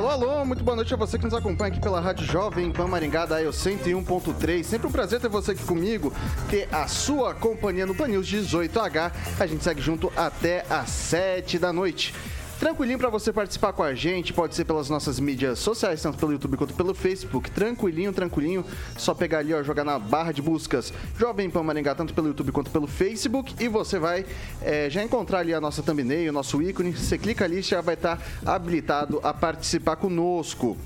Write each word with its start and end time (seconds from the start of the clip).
Alô, 0.00 0.08
alô, 0.08 0.46
muito 0.46 0.64
boa 0.64 0.74
noite 0.74 0.94
a 0.94 0.96
você 0.96 1.18
que 1.18 1.24
nos 1.24 1.34
acompanha 1.34 1.70
aqui 1.70 1.78
pela 1.78 2.00
Rádio 2.00 2.24
Jovem 2.24 2.72
Pan 2.72 2.86
Maringá 2.86 3.26
da 3.26 3.42
EO 3.42 3.50
101.3. 3.50 4.62
Sempre 4.62 4.86
um 4.86 4.90
prazer 4.90 5.20
ter 5.20 5.28
você 5.28 5.50
aqui 5.50 5.62
comigo, 5.62 6.10
ter 6.48 6.66
a 6.72 6.88
sua 6.88 7.34
companhia 7.34 7.84
no 7.84 7.94
Pan 7.94 8.08
News 8.08 8.26
18H. 8.26 9.12
A 9.38 9.46
gente 9.46 9.62
segue 9.62 9.82
junto 9.82 10.10
até 10.16 10.64
às 10.70 10.88
7 10.88 11.58
da 11.58 11.70
noite. 11.70 12.14
Tranquilinho 12.60 12.98
para 12.98 13.08
você 13.08 13.32
participar 13.32 13.72
com 13.72 13.82
a 13.82 13.94
gente, 13.94 14.34
pode 14.34 14.54
ser 14.54 14.66
pelas 14.66 14.90
nossas 14.90 15.18
mídias 15.18 15.58
sociais, 15.58 16.02
tanto 16.02 16.18
pelo 16.18 16.32
YouTube 16.32 16.58
quanto 16.58 16.74
pelo 16.74 16.92
Facebook. 16.92 17.50
Tranquilinho, 17.50 18.12
tranquilinho, 18.12 18.62
só 18.98 19.14
pegar 19.14 19.38
ali, 19.38 19.54
ó, 19.54 19.62
jogar 19.62 19.82
na 19.82 19.98
barra 19.98 20.30
de 20.30 20.42
buscas 20.42 20.92
Jovem 21.18 21.48
Pan 21.48 21.62
Maringá, 21.62 21.94
tanto 21.94 22.12
pelo 22.12 22.26
YouTube 22.26 22.52
quanto 22.52 22.70
pelo 22.70 22.86
Facebook, 22.86 23.54
e 23.58 23.66
você 23.66 23.98
vai 23.98 24.26
é, 24.60 24.90
já 24.90 25.02
encontrar 25.02 25.38
ali 25.38 25.54
a 25.54 25.60
nossa 25.60 25.82
thumbnail, 25.82 26.28
o 26.28 26.34
nosso 26.34 26.60
ícone. 26.60 26.92
Você 26.92 27.16
clica 27.16 27.46
ali, 27.46 27.62
já 27.62 27.80
vai 27.80 27.94
estar 27.94 28.22
habilitado 28.44 29.20
a 29.22 29.32
participar 29.32 29.96
conosco. 29.96 30.76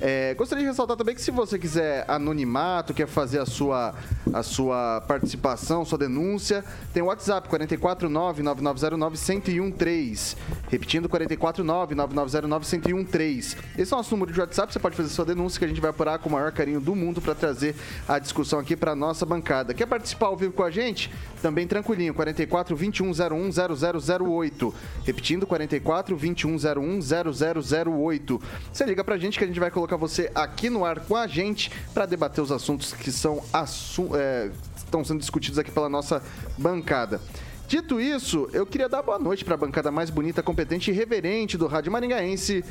É, 0.00 0.34
gostaria 0.34 0.64
de 0.64 0.70
ressaltar 0.70 0.96
também 0.96 1.14
que 1.14 1.20
se 1.20 1.30
você 1.30 1.58
quiser 1.58 2.06
anonimato, 2.08 2.94
quer 2.94 3.06
fazer 3.06 3.38
a 3.38 3.44
sua, 3.44 3.94
a 4.32 4.42
sua 4.42 5.02
participação, 5.06 5.84
sua 5.84 5.98
denúncia, 5.98 6.64
tem 6.94 7.02
o 7.02 7.06
WhatsApp 7.06 7.50
449-9909-1013. 7.50 10.36
Repetindo, 10.70 11.06
449-9909-1013. 11.08 13.58
Esse 13.76 13.92
é 13.92 13.94
o 13.94 13.98
nosso 13.98 14.10
número 14.12 14.32
de 14.32 14.40
WhatsApp, 14.40 14.72
você 14.72 14.78
pode 14.78 14.96
fazer 14.96 15.10
sua 15.10 15.26
denúncia 15.26 15.58
que 15.58 15.66
a 15.66 15.68
gente 15.68 15.82
vai 15.82 15.90
apurar 15.90 16.18
com 16.18 16.30
o 16.30 16.32
maior 16.32 16.50
carinho 16.50 16.80
do 16.80 16.96
mundo 16.96 17.20
para 17.20 17.34
trazer 17.34 17.76
a 18.08 18.18
discussão 18.18 18.58
aqui 18.58 18.74
para 18.74 18.96
nossa 18.96 19.26
bancada. 19.26 19.74
Quer 19.74 19.84
participar 19.84 20.28
ao 20.28 20.36
vivo 20.36 20.54
com 20.54 20.62
a 20.62 20.70
gente? 20.70 21.12
Também 21.42 21.66
tranquilinho, 21.66 22.14
44 22.14 22.74
2101 22.74 23.50
0008. 23.50 24.74
Repetindo, 25.04 25.46
44 25.46 26.16
2101 26.16 27.00
0008. 27.00 28.40
Você 28.72 28.86
liga 28.86 29.04
pra 29.04 29.18
gente 29.18 29.38
que 29.38 29.44
a 29.44 29.46
gente 29.46 29.60
vai 29.60 29.70
colocar 29.70 29.89
você 29.96 30.30
aqui 30.34 30.70
no 30.70 30.84
ar 30.84 31.00
com 31.00 31.16
a 31.16 31.26
gente 31.26 31.70
para 31.92 32.06
debater 32.06 32.42
os 32.42 32.52
assuntos 32.52 32.92
que 32.92 33.10
são 33.10 33.42
assu 33.52 34.10
é, 34.14 34.50
estão 34.76 35.04
sendo 35.04 35.20
discutidos 35.20 35.58
aqui 35.58 35.70
pela 35.70 35.88
nossa 35.88 36.22
bancada. 36.58 37.20
Dito 37.68 38.00
isso, 38.00 38.48
eu 38.52 38.66
queria 38.66 38.88
dar 38.88 39.00
boa 39.00 39.18
noite 39.18 39.44
para 39.44 39.54
a 39.54 39.56
bancada 39.56 39.92
mais 39.92 40.10
bonita, 40.10 40.42
competente 40.42 40.90
e 40.90 40.94
reverente 40.94 41.56
do 41.56 41.68
Rádio 41.68 41.92
Maringaense. 41.92 42.64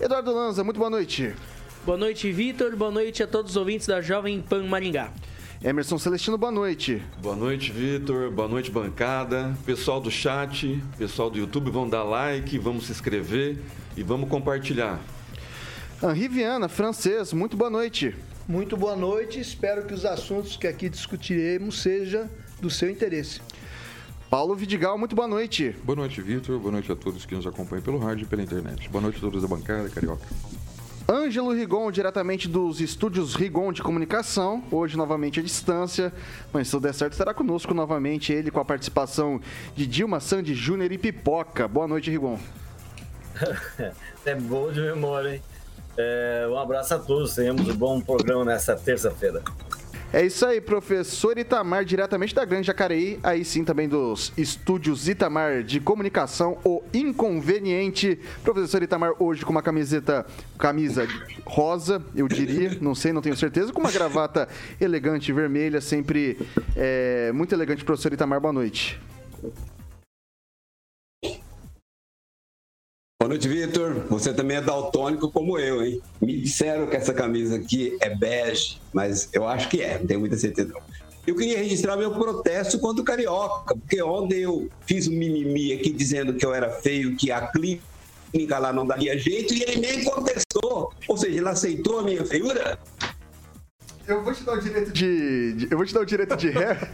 Eduardo 0.00 0.34
Lanza, 0.34 0.64
muito 0.64 0.78
boa 0.78 0.90
noite. 0.90 1.32
Boa 1.84 1.96
noite, 1.96 2.30
Vitor. 2.32 2.74
Boa 2.74 2.90
noite 2.90 3.22
a 3.22 3.26
todos 3.26 3.52
os 3.52 3.56
ouvintes 3.56 3.86
da 3.86 4.00
Jovem 4.00 4.40
Pan 4.40 4.64
Maringá. 4.64 5.12
Emerson 5.62 5.96
Celestino, 5.96 6.36
boa 6.36 6.50
noite. 6.50 7.00
Boa 7.20 7.36
noite, 7.36 7.70
Vitor. 7.70 8.32
Boa 8.32 8.48
noite, 8.48 8.68
bancada. 8.68 9.56
Pessoal 9.64 10.00
do 10.00 10.10
chat, 10.10 10.82
pessoal 10.98 11.30
do 11.30 11.38
YouTube, 11.38 11.70
vão 11.70 11.88
dar 11.88 12.02
like, 12.02 12.58
vamos 12.58 12.86
se 12.86 12.92
inscrever 12.92 13.58
e 13.96 14.02
vamos 14.02 14.28
compartilhar. 14.28 14.98
Henri 16.02 16.26
Viana, 16.26 16.68
francês, 16.68 17.32
muito 17.32 17.56
boa 17.56 17.70
noite. 17.70 18.12
Muito 18.48 18.76
boa 18.76 18.96
noite. 18.96 19.38
Espero 19.38 19.84
que 19.84 19.94
os 19.94 20.04
assuntos 20.04 20.56
que 20.56 20.66
aqui 20.66 20.88
discutiremos 20.88 21.80
sejam 21.80 22.28
do 22.60 22.68
seu 22.68 22.90
interesse. 22.90 23.40
Paulo 24.28 24.56
Vidigal, 24.56 24.98
muito 24.98 25.14
boa 25.14 25.28
noite. 25.28 25.76
Boa 25.84 25.94
noite, 25.94 26.20
Vitor. 26.20 26.58
Boa 26.58 26.72
noite 26.72 26.90
a 26.90 26.96
todos 26.96 27.24
que 27.24 27.36
nos 27.36 27.46
acompanham 27.46 27.84
pelo 27.84 27.98
rádio 27.98 28.24
e 28.24 28.26
pela 28.26 28.42
internet. 28.42 28.88
Boa 28.88 29.00
noite 29.00 29.18
a 29.18 29.20
todos 29.20 29.42
da 29.42 29.46
bancada, 29.46 29.88
Carioca. 29.90 30.26
Ângelo 31.08 31.52
Rigon, 31.52 31.92
diretamente 31.92 32.48
dos 32.48 32.80
estúdios 32.80 33.36
Rigon 33.36 33.72
de 33.72 33.80
Comunicação, 33.80 34.64
hoje 34.72 34.96
novamente 34.96 35.38
à 35.38 35.42
distância, 35.42 36.12
mas 36.52 36.66
se 36.66 36.72
tudo 36.72 36.82
der 36.82 36.94
certo, 36.94 37.12
estará 37.12 37.32
conosco 37.32 37.72
novamente 37.74 38.32
ele 38.32 38.50
com 38.50 38.58
a 38.58 38.64
participação 38.64 39.40
de 39.76 39.86
Dilma 39.86 40.18
Sandy 40.18 40.52
Júnior 40.52 40.90
e 40.90 40.98
Pipoca. 40.98 41.68
Boa 41.68 41.86
noite, 41.86 42.10
Rigon. 42.10 42.40
é 44.26 44.34
bom 44.34 44.72
de 44.72 44.80
memória, 44.80 45.36
hein? 45.36 45.51
É, 45.96 46.46
um 46.50 46.58
abraço 46.58 46.94
a 46.94 46.98
todos, 46.98 47.34
tenhamos 47.34 47.68
um 47.68 47.74
bom 47.74 48.00
programa 48.00 48.44
nessa 48.44 48.74
terça-feira. 48.74 49.42
É 50.14 50.26
isso 50.26 50.44
aí, 50.44 50.60
professor 50.60 51.38
Itamar, 51.38 51.86
diretamente 51.86 52.34
da 52.34 52.44
Grande 52.44 52.66
Jacareí, 52.66 53.18
aí 53.22 53.42
sim 53.46 53.64
também 53.64 53.88
dos 53.88 54.30
estúdios 54.36 55.08
Itamar 55.08 55.62
de 55.62 55.80
comunicação, 55.80 56.58
o 56.62 56.82
inconveniente. 56.92 58.20
Professor 58.44 58.82
Itamar 58.82 59.14
hoje 59.18 59.42
com 59.42 59.50
uma 59.50 59.62
camiseta, 59.62 60.26
camisa 60.58 61.08
rosa, 61.46 62.02
eu 62.14 62.28
diria, 62.28 62.76
não 62.80 62.94
sei, 62.94 63.10
não 63.10 63.22
tenho 63.22 63.36
certeza, 63.36 63.72
com 63.72 63.80
uma 63.80 63.90
gravata 63.90 64.46
elegante 64.78 65.32
vermelha, 65.32 65.80
sempre 65.80 66.38
é, 66.76 67.32
muito 67.32 67.54
elegante, 67.54 67.82
professor 67.82 68.12
Itamar, 68.12 68.38
boa 68.38 68.52
noite. 68.52 69.00
Boa 73.22 73.28
noite, 73.28 73.46
Vitor. 73.46 74.04
Você 74.10 74.34
também 74.34 74.56
é 74.56 74.60
daltônico 74.60 75.30
como 75.30 75.56
eu, 75.56 75.80
hein? 75.80 76.02
Me 76.20 76.40
disseram 76.40 76.88
que 76.88 76.96
essa 76.96 77.14
camisa 77.14 77.54
aqui 77.54 77.96
é 78.00 78.12
bege, 78.12 78.80
mas 78.92 79.28
eu 79.32 79.46
acho 79.46 79.68
que 79.68 79.80
é, 79.80 79.96
não 79.96 80.06
tenho 80.08 80.18
muita 80.18 80.36
certeza. 80.36 80.74
Eu 81.24 81.36
queria 81.36 81.56
registrar 81.58 81.96
meu 81.96 82.10
protesto 82.10 82.80
contra 82.80 83.00
o 83.00 83.04
Carioca, 83.04 83.76
porque 83.76 84.02
ontem 84.02 84.40
eu 84.40 84.68
fiz 84.88 85.06
um 85.06 85.12
mimimi 85.12 85.72
aqui 85.72 85.92
dizendo 85.92 86.34
que 86.34 86.44
eu 86.44 86.52
era 86.52 86.68
feio, 86.68 87.14
que 87.14 87.30
a 87.30 87.46
clínica 87.46 88.58
lá 88.58 88.72
não 88.72 88.84
daria 88.84 89.16
jeito, 89.16 89.54
e 89.54 89.62
ele 89.62 89.76
nem 89.76 90.02
contestou. 90.02 90.92
Ou 91.06 91.16
seja, 91.16 91.38
ele 91.38 91.48
aceitou 91.48 92.00
a 92.00 92.02
minha 92.02 92.24
feiura. 92.26 92.76
Eu 94.04 94.24
vou 94.24 94.34
te 94.34 94.42
dar 94.42 94.54
o 94.54 94.60
direito 94.60 94.90
de. 94.90 95.52
de 95.52 95.68
eu 95.70 95.76
vou 95.78 95.86
te 95.86 95.94
dar 95.94 96.00
o 96.00 96.04
direito 96.06 96.36
de 96.36 96.50
ré. 96.50 96.76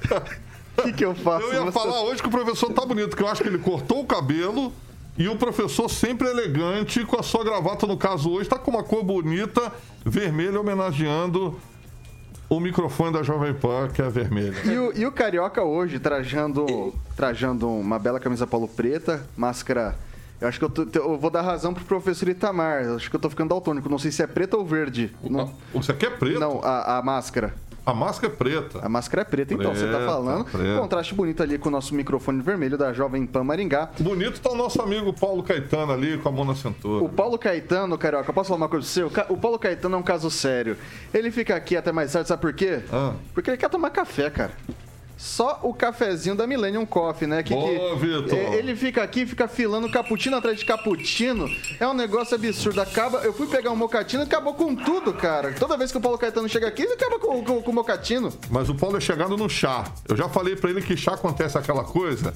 O 0.79 0.83
que, 0.83 0.93
que 0.93 1.05
eu 1.05 1.13
faço? 1.13 1.45
Eu 1.47 1.55
ia 1.55 1.61
Você- 1.63 1.73
falar 1.73 2.03
hoje 2.05 2.23
que 2.23 2.29
o 2.29 2.31
professor 2.31 2.73
tá 2.73 2.87
bonito, 2.87 3.17
que 3.17 3.23
eu 3.23 3.27
acho 3.27 3.43
que 3.43 3.49
ele 3.49 3.59
cortou 3.59 4.01
o 4.01 4.07
cabelo 4.07 4.73
e 5.19 5.29
o 5.29 5.37
professor 5.37 5.89
sempre 5.91 6.29
elegante, 6.29 7.05
com 7.05 7.19
a 7.19 7.23
sua 7.23 7.43
gravata, 7.45 7.87
no 7.87 7.97
caso 7.97 8.31
hoje, 8.31 8.49
tá 8.49 8.57
com 8.59 8.71
uma 8.71 8.83
cor 8.85 9.03
bonita, 9.03 9.73
vermelha, 10.05 10.61
homenageando 10.61 11.59
o 12.49 12.61
microfone 12.61 13.13
da 13.13 13.23
Jovem 13.23 13.53
Pan, 13.53 13.89
que 13.93 14.01
é 14.01 14.09
vermelho. 14.09 14.55
E 14.65 14.79
o, 14.79 14.93
e 15.01 15.07
o 15.07 15.13
Carioca 15.13 15.63
hoje, 15.63 15.99
trajando, 15.99 16.95
trajando 17.17 17.69
uma 17.69 17.99
bela 17.99 18.19
camisa 18.19 18.47
polo 18.47 18.67
preta, 18.69 19.27
máscara. 19.37 19.97
Eu 20.41 20.47
acho 20.49 20.59
que 20.59 20.65
eu, 20.65 20.71
tô- 20.71 20.87
eu 20.99 21.19
vou 21.19 21.31
dar 21.31 21.43
razão 21.43 21.75
pro 21.75 21.85
professor 21.85 22.29
Itamar. 22.29 22.85
Eu 22.85 22.95
acho 22.95 23.11
que 23.11 23.17
eu 23.17 23.21
tô 23.21 23.29
ficando 23.29 23.49
daltônico. 23.51 23.89
Não 23.89 23.99
sei 23.99 24.13
se 24.13 24.23
é 24.23 24.27
preta 24.27 24.57
ou 24.57 24.65
verde. 24.65 25.13
Não, 25.23 25.53
Você 25.75 25.93
quer 25.93 26.17
preto? 26.17 26.39
não 26.39 26.61
a, 26.63 26.99
a 26.99 27.03
máscara. 27.03 27.55
A 27.91 27.95
máscara 27.95 28.33
é 28.33 28.37
preta. 28.37 28.81
A 28.83 28.89
máscara 28.89 29.23
é 29.23 29.25
preta, 29.25 29.55
então, 29.55 29.75
você 29.75 29.87
tá 29.91 30.01
falando. 30.01 30.45
preta. 30.45 30.79
Contraste 30.81 31.15
bonito 31.15 31.43
ali 31.43 31.57
com 31.59 31.69
o 31.69 31.73
nosso 31.73 31.95
microfone 31.95 32.43
vermelho 32.43 32.77
da 32.77 32.93
Jovem 32.93 33.25
Pan 33.27 33.43
Maringá. 33.45 33.91
Bonito 33.99 34.41
tá 34.41 34.51
o 34.51 34.55
nosso 34.55 34.81
amigo 34.83 35.13
Paulo 35.13 35.43
Caetano 35.43 35.93
ali, 35.93 36.19
com 36.19 36.29
a 36.29 36.33
mão 36.33 36.45
na 36.45 36.55
cintura. 36.55 37.03
O 37.05 37.09
Paulo 37.09 37.39
Caetano, 37.39 37.97
Carioca, 37.97 38.33
posso 38.33 38.49
falar 38.49 38.59
uma 38.59 38.69
coisa 38.69 38.85
pra 38.85 38.93
você? 38.93 39.03
O 39.05 39.11
Ca- 39.11 39.27
O 39.31 39.37
Paulo 39.39 39.59
Caetano 39.59 39.97
é 39.97 39.99
um 39.99 40.03
caso 40.03 40.31
sério. 40.31 40.77
Ele 41.15 41.31
fica 41.31 41.57
aqui 41.57 41.77
até 41.77 41.91
mais 41.93 42.13
tarde, 42.13 42.29
sabe 42.29 42.43
por 42.43 42.53
quê? 42.53 42.81
Ah. 42.93 43.15
Porque 43.33 43.51
ele 43.51 43.57
quer 43.57 43.71
tomar 43.71 43.91
café, 43.91 44.29
cara. 44.31 44.53
Só 45.19 45.59
o 45.65 45.75
cafezinho 45.75 46.37
da 46.37 46.47
Millennium 46.47 46.87
Coffee, 46.87 47.27
né? 47.27 47.43
Que, 47.43 47.53
Boa, 47.53 47.69
que- 47.99 48.07
Vitor. 48.07 48.39
é, 48.39 48.55
Ele 48.55 48.77
fica 48.77 49.03
aqui, 49.03 49.27
fica 49.27 49.49
filando 49.49 49.91
cappuccino 49.91 50.37
atrás 50.37 50.61
de 50.61 50.65
cappuccino. 50.65 51.51
É 51.81 51.89
um 51.89 51.93
negócio 51.93 52.37
absurdo. 52.37 52.81
Acaba, 52.81 53.19
eu 53.25 53.33
fui 53.33 53.49
pegar 53.49 53.73
um 53.73 53.77
mocatino 53.77 54.23
e 54.23 54.27
acabou 54.27 54.55
com 54.55 54.77
tudo, 54.77 55.13
cara. 55.13 55.53
Toda 55.59 55.77
vez 55.77 55.91
que 55.91 55.99
o 55.99 56.01
Paulo 56.01 56.17
Caetano 56.17 56.49
chega 56.49 56.69
aqui, 56.69 56.83
ele 56.83 56.93
acaba 56.93 57.19
com, 57.19 57.45
com, 57.45 57.61
com 57.61 57.71
o 57.71 57.75
mocatino. 57.75 58.33
Mas 58.49 58.69
o 58.69 58.75
Paulo 58.77 58.97
é 58.97 59.01
chegado 59.01 59.37
no 59.37 59.49
chá. 59.49 59.85
Eu 60.09 60.17
já 60.17 60.29
falei 60.29 60.55
pra 60.55 60.71
ele 60.71 60.81
que 60.83 60.97
chá 60.97 61.15
acontece 61.15 61.59
aquela 61.59 61.83
coisa. 61.83 62.33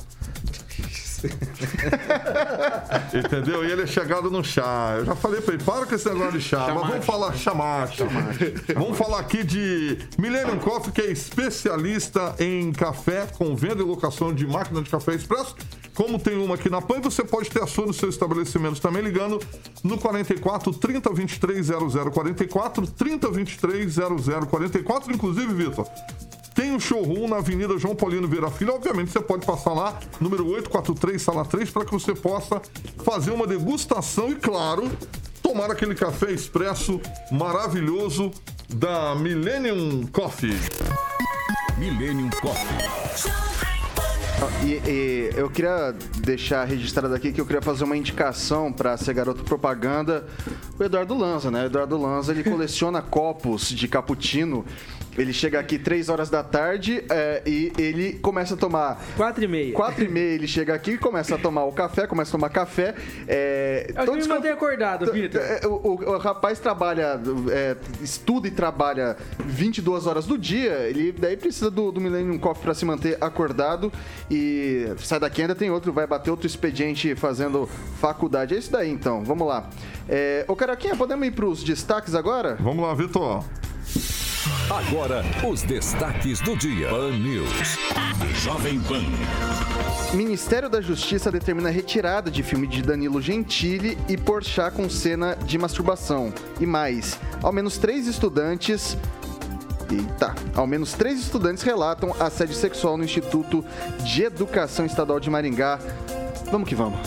Entendeu? 3.15 3.65
E 3.65 3.71
ele 3.71 3.83
é 3.83 3.87
chegado 3.87 4.31
no 4.31 4.43
chá. 4.45 4.97
Eu 4.99 5.05
já 5.05 5.15
falei 5.15 5.41
pra 5.41 5.55
ele, 5.55 5.63
para 5.63 5.87
com 5.87 5.95
esse 5.95 6.09
negócio 6.09 6.33
de 6.33 6.41
chá. 6.41 6.73
Mas 6.75 6.89
vamos 6.89 7.05
falar 7.05 7.33
chamate. 7.35 8.03
Vamos 8.75 8.97
falar 8.97 9.21
aqui 9.21 9.45
de 9.45 9.99
Millennium 10.19 10.59
Coffee, 10.59 10.93
que 10.93 11.01
é 11.01 11.11
especialista 11.11 12.35
em 12.39 12.73
café 12.73 13.27
com 13.39 13.55
venda 13.55 13.83
e 13.83 13.85
locação 13.85 14.35
de 14.35 14.47
máquina 14.47 14.83
de 14.83 14.91
café 14.91 15.15
expresso. 15.15 15.55
Como 15.95 16.19
tem 16.19 16.37
uma 16.39 16.55
aqui 16.55 16.71
na 16.71 16.81
PAN, 16.81 17.01
você 17.01 17.23
pode 17.23 17.51
ter 17.51 17.63
a 17.63 17.67
sua 17.67 17.87
no 17.87 17.93
seu 17.93 18.09
estabelecimento 18.09 18.81
também, 18.81 19.03
ligando 19.03 19.39
no 19.85 19.99
44 19.99 20.73
30 20.73 21.13
23 21.13 21.67
0044, 22.13 22.87
30 22.87 23.31
23 23.31 23.95
0044. 23.95 25.13
Inclusive, 25.13 25.53
Vitor, 25.53 25.87
tem 26.55 26.73
um 26.73 26.81
showroom 26.81 27.29
na 27.29 27.37
Avenida 27.37 27.79
João 27.79 27.95
Paulino 27.95 28.29
Vieira 28.29 28.51
Filho. 28.51 28.75
Obviamente, 28.75 29.11
você 29.11 29.21
pode 29.21 29.47
passar 29.47 29.73
lá, 29.73 29.99
número 30.21 30.47
843, 30.47 31.21
sala 31.21 31.45
3, 31.45 31.71
para 31.71 31.85
que 31.85 31.93
você 31.93 32.15
possa 32.15 32.61
fazer 33.05 33.31
uma 33.31 33.47
degustação 33.47 34.31
e, 34.31 34.37
claro, 34.37 34.91
tomar 35.43 35.71
aquele 35.71 35.95
café 35.95 36.31
expresso 36.31 37.01
maravilhoso 37.31 38.31
da 38.69 39.15
Millennium 39.15 40.07
Coffee. 40.07 40.59
Millennium 41.79 42.31
Coffee. 42.41 43.03
E, 44.65 44.91
e 44.91 45.31
eu 45.37 45.49
queria 45.49 45.95
deixar 46.19 46.65
registrado 46.65 47.15
aqui 47.15 47.33
que 47.33 47.41
eu 47.41 47.47
queria 47.47 47.63
fazer 47.63 47.85
uma 47.85 47.97
indicação 47.97 48.73
para 48.73 48.97
ser 48.97 49.15
garoto 49.15 49.45
propaganda, 49.45 50.27
o 50.79 50.83
Eduardo 50.83 51.17
Lanza, 51.17 51.51
né? 51.51 51.63
O 51.63 51.67
Eduardo 51.67 51.97
Lanza, 51.97 52.33
ele 52.33 52.43
coleciona 52.43 53.01
copos 53.01 53.69
de 53.69 53.87
cappuccino. 53.87 54.65
Ele 55.17 55.33
chega 55.33 55.61
aqui 55.61 55.79
3 55.79 56.09
horas 56.09 56.31
da 56.31 56.43
tarde 56.43 57.05
é, 57.11 57.43
e 57.47 57.73
ele 57.79 58.15
começa 58.15 58.55
a 58.55 58.57
tomar. 58.57 58.99
4 59.17 59.45
e 59.45 59.49
meia. 59.49 59.75
4 59.75 60.05
e 60.05 60.09
meia 60.09 60.35
ele 60.35 60.47
chega 60.47 60.75
aqui, 60.75 60.97
começa 60.97 61.35
a 61.35 61.39
tomar 61.39 61.65
o 61.65 61.73
café, 61.73 62.07
começa 62.07 62.31
a 62.31 62.33
tomar 62.33 62.49
café. 62.49 62.95
É, 63.29 63.93
Eu 63.97 64.05
todos 64.07 64.27
me 64.27 64.33
manter 64.35 64.51
acordado, 64.53 65.13
Vitor. 65.13 65.41
é, 65.41 65.67
o, 65.67 65.71
o- 65.75 66.11
o 66.15 66.19
rapaz 66.19 66.59
trabalha, 66.59 67.21
é, 67.51 67.77
estuda 68.01 68.49
e 68.49 68.51
trabalha 68.51 69.17
22 69.45 70.07
horas 70.07 70.25
do 70.27 70.39
dia, 70.39 70.73
ele 70.89 71.13
daí 71.13 71.37
precisa 71.37 71.71
do, 71.71 71.93
do 71.93 72.01
Millennium 72.01 72.39
Coffee 72.39 72.63
para 72.65 72.75
se 72.75 72.85
manter 72.85 73.19
acordado 73.21 73.93
e 74.31 74.87
sai 74.99 75.21
daqui 75.21 75.43
ainda 75.43 75.55
tem 75.55 75.71
outro, 75.71 75.93
vai 75.93 76.07
bater 76.07 76.31
outro 76.31 76.47
expediente 76.47 77.15
fazendo 77.15 77.69
faculdade. 78.01 78.55
É 78.55 78.59
isso 78.59 78.73
daí 78.73 78.91
então, 78.91 79.23
vamos 79.25 79.47
lá. 79.47 79.69
É, 80.09 80.45
ô 80.49 80.57
Caroquinha, 80.57 80.97
podemos 80.97 81.27
ir 81.27 81.33
pros 81.33 81.63
destaques 81.63 82.15
agora? 82.15 82.57
Vamos 82.61 82.83
lá, 82.85 82.95
Vitor. 82.95 83.45
Agora, 84.69 85.25
os 85.49 85.63
destaques 85.63 86.41
do 86.41 86.57
dia. 86.57 86.89
Pan 86.89 87.13
News. 87.13 87.79
Jovem 88.43 88.81
Pan. 88.81 89.03
Ministério 90.17 90.69
da 90.69 90.81
Justiça 90.81 91.31
determina 91.31 91.69
a 91.69 91.73
retirada 91.73 92.31
de 92.31 92.43
filme 92.43 92.67
de 92.67 92.83
Danilo 92.83 93.23
Gentili 93.23 93.97
e 94.09 94.17
Porchat 94.17 94.75
com 94.75 94.91
cena 94.91 95.37
de 95.37 95.57
masturbação. 95.59 96.33
E 96.61 96.67
mais, 96.67 97.19
ao 97.43 97.53
menos 97.53 97.79
três 97.79 98.07
estudantes... 98.07 98.97
Eita, 99.91 100.35
ao 100.55 100.67
menos 100.67 100.95
três 100.95 101.21
estudantes 101.21 101.63
relatam 101.63 102.15
assédio 102.19 102.55
sexual 102.55 102.97
no 102.97 103.05
Instituto 103.05 103.65
de 104.05 104.25
Educação 104.25 104.87
Estadual 104.87 105.21
de 105.21 105.29
Maringá. 105.29 105.79
Vamos 106.51 106.69
que 106.69 106.75
vamos. 106.75 106.99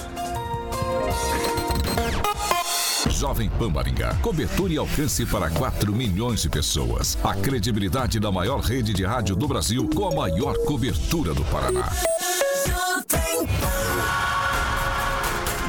Jovem 3.25 3.49
Pan 3.49 3.71
Maringá. 3.71 4.13
Cobertura 4.21 4.71
e 4.71 4.77
alcance 4.77 5.25
para 5.25 5.49
4 5.49 5.91
milhões 5.91 6.43
de 6.43 6.47
pessoas. 6.47 7.17
A 7.23 7.33
credibilidade 7.33 8.19
da 8.19 8.31
maior 8.31 8.59
rede 8.59 8.93
de 8.93 9.03
rádio 9.03 9.35
do 9.35 9.47
Brasil 9.47 9.89
com 9.95 10.07
a 10.07 10.13
maior 10.13 10.55
cobertura 10.65 11.33
do 11.33 11.43
Paraná. 11.45 11.89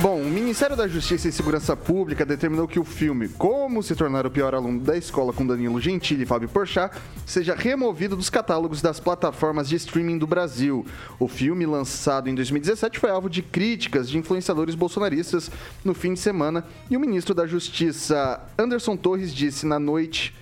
Bom, 0.07 0.21
o 0.21 0.31
Ministério 0.31 0.77
da 0.77 0.87
Justiça 0.87 1.27
e 1.27 1.33
Segurança 1.33 1.77
Pública 1.77 2.25
determinou 2.25 2.69
que 2.69 2.79
o 2.79 2.85
filme 2.85 3.29
Como 3.29 3.83
se 3.83 3.97
tornar 3.97 4.25
o 4.25 4.31
pior 4.31 4.55
aluno 4.55 4.79
da 4.79 4.97
escola 4.97 5.33
com 5.33 5.45
Danilo 5.45 5.81
Gentili 5.81 6.23
e 6.23 6.27
Fábio 6.27 6.49
Porchat 6.49 6.97
seja 7.27 7.57
removido 7.57 8.15
dos 8.15 8.31
catálogos 8.31 8.81
das 8.81 9.01
plataformas 9.01 9.69
de 9.69 9.75
streaming 9.75 10.17
do 10.17 10.25
Brasil. 10.25 10.87
O 11.19 11.27
filme, 11.27 11.67
lançado 11.67 12.31
em 12.31 12.37
2017, 12.37 13.01
foi 13.01 13.11
alvo 13.11 13.29
de 13.29 13.43
críticas 13.43 14.09
de 14.09 14.17
influenciadores 14.17 14.77
bolsonaristas 14.77 15.51
no 15.85 15.93
fim 15.93 16.15
de 16.15 16.21
semana 16.21 16.65
e 16.89 16.97
o 16.97 17.01
ministro 17.01 17.35
da 17.35 17.45
Justiça, 17.45 18.41
Anderson 18.57 18.97
Torres, 18.97 19.35
disse 19.35 19.67
na 19.67 19.81
noite... 19.81 20.33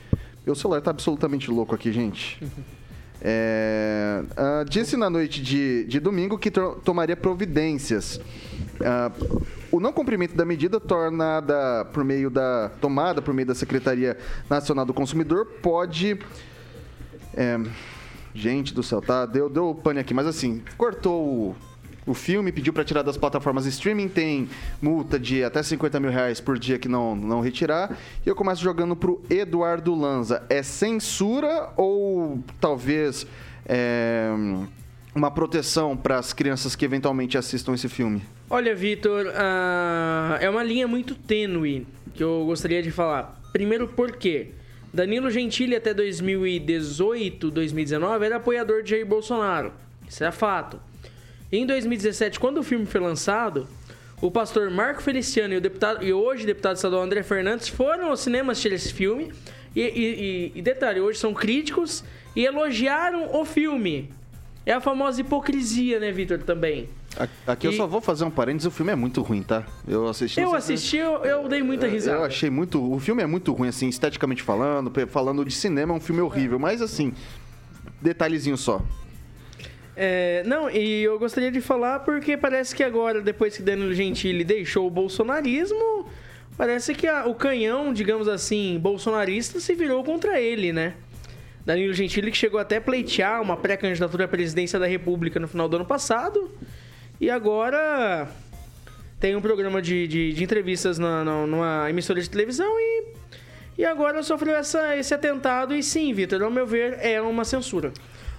Meu 0.44 0.54
celular 0.54 0.82
tá 0.82 0.90
absolutamente 0.90 1.50
louco 1.50 1.74
aqui, 1.74 1.90
gente. 1.90 2.38
É, 3.26 4.22
ah, 4.36 4.64
disse 4.68 4.98
na 4.98 5.08
noite 5.08 5.40
de, 5.40 5.84
de 5.86 5.98
domingo 5.98 6.36
que 6.36 6.50
to- 6.50 6.78
tomaria 6.84 7.16
providências. 7.16 8.20
Ah, 8.84 9.10
o 9.72 9.80
não 9.80 9.92
cumprimento 9.94 10.36
da 10.36 10.44
medida 10.44 10.78
tornada 10.78 11.86
por 11.86 12.04
meio 12.04 12.28
da 12.28 12.70
tomada 12.82 13.22
por 13.22 13.32
meio 13.32 13.48
da 13.48 13.54
Secretaria 13.54 14.18
Nacional 14.48 14.84
do 14.84 14.92
Consumidor 14.92 15.46
pode 15.62 16.18
é, 17.34 17.58
gente 18.34 18.74
do 18.74 18.82
céu, 18.82 19.00
tá? 19.00 19.24
Deu, 19.24 19.48
deu 19.48 19.74
pane 19.74 20.00
aqui, 20.00 20.12
mas 20.12 20.26
assim, 20.26 20.62
cortou 20.76 21.24
o, 21.26 21.56
o 22.06 22.12
filme, 22.12 22.52
pediu 22.52 22.72
para 22.72 22.84
tirar 22.84 23.02
das 23.02 23.16
plataformas 23.16 23.66
streaming, 23.66 24.08
tem 24.08 24.48
multa 24.80 25.18
de 25.18 25.42
até 25.42 25.62
50 25.62 25.98
mil 26.00 26.10
reais 26.10 26.40
por 26.40 26.58
dia 26.58 26.78
que 26.78 26.88
não, 26.88 27.16
não 27.16 27.40
retirar. 27.40 27.96
E 28.24 28.28
eu 28.28 28.34
começo 28.34 28.62
jogando 28.62 28.94
pro 28.94 29.22
Eduardo 29.30 29.94
Lanza. 29.94 30.42
É 30.50 30.62
censura 30.62 31.70
ou 31.76 32.40
talvez 32.60 33.26
é, 33.66 34.30
uma 35.14 35.30
proteção 35.30 35.96
para 35.96 36.18
as 36.18 36.32
crianças 36.32 36.76
que 36.76 36.84
eventualmente 36.84 37.38
assistam 37.38 37.72
esse 37.74 37.88
filme? 37.88 38.22
Olha, 38.50 38.74
Vitor, 38.74 39.32
ah, 39.34 40.38
é 40.40 40.50
uma 40.50 40.62
linha 40.62 40.86
muito 40.86 41.14
tênue 41.14 41.86
que 42.12 42.22
eu 42.22 42.44
gostaria 42.44 42.82
de 42.82 42.90
falar. 42.90 43.40
Primeiro, 43.52 43.88
por 43.88 44.12
quê? 44.12 44.52
Danilo 44.92 45.30
Gentili 45.30 45.74
até 45.74 45.92
2018, 45.92 47.50
2019 47.50 48.26
era 48.26 48.36
apoiador 48.36 48.82
de 48.82 48.90
Jair 48.90 49.06
Bolsonaro. 49.06 49.72
Isso 50.08 50.22
é 50.22 50.30
fato. 50.30 50.78
Em 51.56 51.64
2017, 51.66 52.40
quando 52.40 52.58
o 52.58 52.62
filme 52.64 52.84
foi 52.84 53.00
lançado, 53.00 53.68
o 54.20 54.28
pastor 54.28 54.70
Marco 54.70 55.00
Feliciano 55.00 55.54
e 55.54 55.56
o 55.58 55.60
deputado 55.60 56.02
e 56.04 56.12
hoje 56.12 56.44
deputado 56.44 56.74
estadual 56.74 57.02
André 57.02 57.22
Fernandes 57.22 57.68
foram 57.68 58.08
ao 58.10 58.16
cinema 58.16 58.50
assistir 58.52 58.72
esse 58.72 58.92
filme. 58.92 59.32
E, 59.76 59.80
e- 59.80 60.52
e- 60.58 60.62
detalhe, 60.62 61.00
hoje 61.00 61.18
são 61.20 61.32
críticos 61.32 62.02
e 62.34 62.44
elogiaram 62.44 63.36
o 63.40 63.44
filme. 63.44 64.10
É 64.66 64.72
a 64.72 64.80
famosa 64.80 65.20
hipocrisia, 65.20 66.00
né, 66.00 66.10
Vitor, 66.10 66.38
também. 66.38 66.88
Aqui 67.46 67.68
eu 67.68 67.72
E- 67.72 67.76
só 67.76 67.86
vou 67.86 68.00
fazer 68.00 68.24
um 68.24 68.30
parênteses, 68.32 68.66
o 68.66 68.70
filme 68.72 68.90
é 68.90 68.96
muito 68.96 69.22
ruim, 69.22 69.42
tá? 69.42 69.64
Eu 69.86 70.08
assisti. 70.08 70.40
Eu 70.40 70.54
assisti, 70.56 70.96
eu, 70.96 71.24
eu 71.24 71.46
dei 71.48 71.62
muita 71.62 71.86
risada. 71.86 72.18
Eu 72.18 72.24
achei 72.24 72.50
muito. 72.50 72.82
O 72.92 72.98
filme 72.98 73.22
é 73.22 73.26
muito 73.26 73.52
ruim, 73.52 73.68
assim, 73.68 73.88
esteticamente 73.88 74.42
falando, 74.42 74.90
falando 75.06 75.44
de 75.44 75.54
cinema, 75.54 75.94
é 75.94 75.96
um 75.96 76.00
filme 76.00 76.20
horrível, 76.20 76.58
mas 76.58 76.82
assim, 76.82 77.12
detalhezinho 78.02 78.56
só. 78.56 78.82
É, 79.96 80.42
não, 80.44 80.68
e 80.68 81.02
eu 81.04 81.18
gostaria 81.18 81.50
de 81.52 81.60
falar 81.60 82.00
porque 82.00 82.36
parece 82.36 82.74
que 82.74 82.82
agora, 82.82 83.20
depois 83.20 83.56
que 83.56 83.62
Danilo 83.62 83.94
Gentili 83.94 84.42
deixou 84.42 84.86
o 84.86 84.90
bolsonarismo, 84.90 86.08
parece 86.56 86.94
que 86.94 87.06
a- 87.06 87.26
o 87.26 87.34
canhão, 87.34 87.92
digamos 87.92 88.26
assim, 88.26 88.76
bolsonarista 88.80 89.60
se 89.60 89.74
virou 89.74 90.02
contra 90.02 90.40
ele, 90.40 90.72
né? 90.72 90.94
Danilo 91.64 91.94
Gentili 91.94 92.30
que 92.30 92.36
chegou 92.36 92.58
até 92.60 92.76
a 92.76 92.80
pleitear 92.80 93.40
uma 93.40 93.56
pré-candidatura 93.56 94.24
à 94.24 94.28
presidência 94.28 94.78
da 94.78 94.86
República 94.86 95.38
no 95.40 95.46
final 95.48 95.68
do 95.68 95.76
ano 95.76 95.86
passado 95.86 96.50
e 97.20 97.30
agora 97.30 98.28
tem 99.20 99.34
um 99.36 99.40
programa 99.40 99.80
de, 99.80 100.06
de, 100.08 100.32
de 100.32 100.44
entrevistas 100.44 100.98
na, 100.98 101.24
na- 101.24 101.46
numa 101.46 101.88
emissora 101.88 102.20
de 102.20 102.28
televisão 102.28 102.68
e, 102.78 103.04
e 103.78 103.84
agora 103.84 104.22
sofreu 104.24 104.54
essa, 104.56 104.96
esse 104.96 105.14
atentado. 105.14 105.74
E 105.74 105.82
sim, 105.82 106.12
Vitor, 106.12 106.42
ao 106.42 106.50
meu 106.50 106.66
ver, 106.66 106.98
é 107.00 107.22
uma 107.22 107.44
censura. 107.44 107.92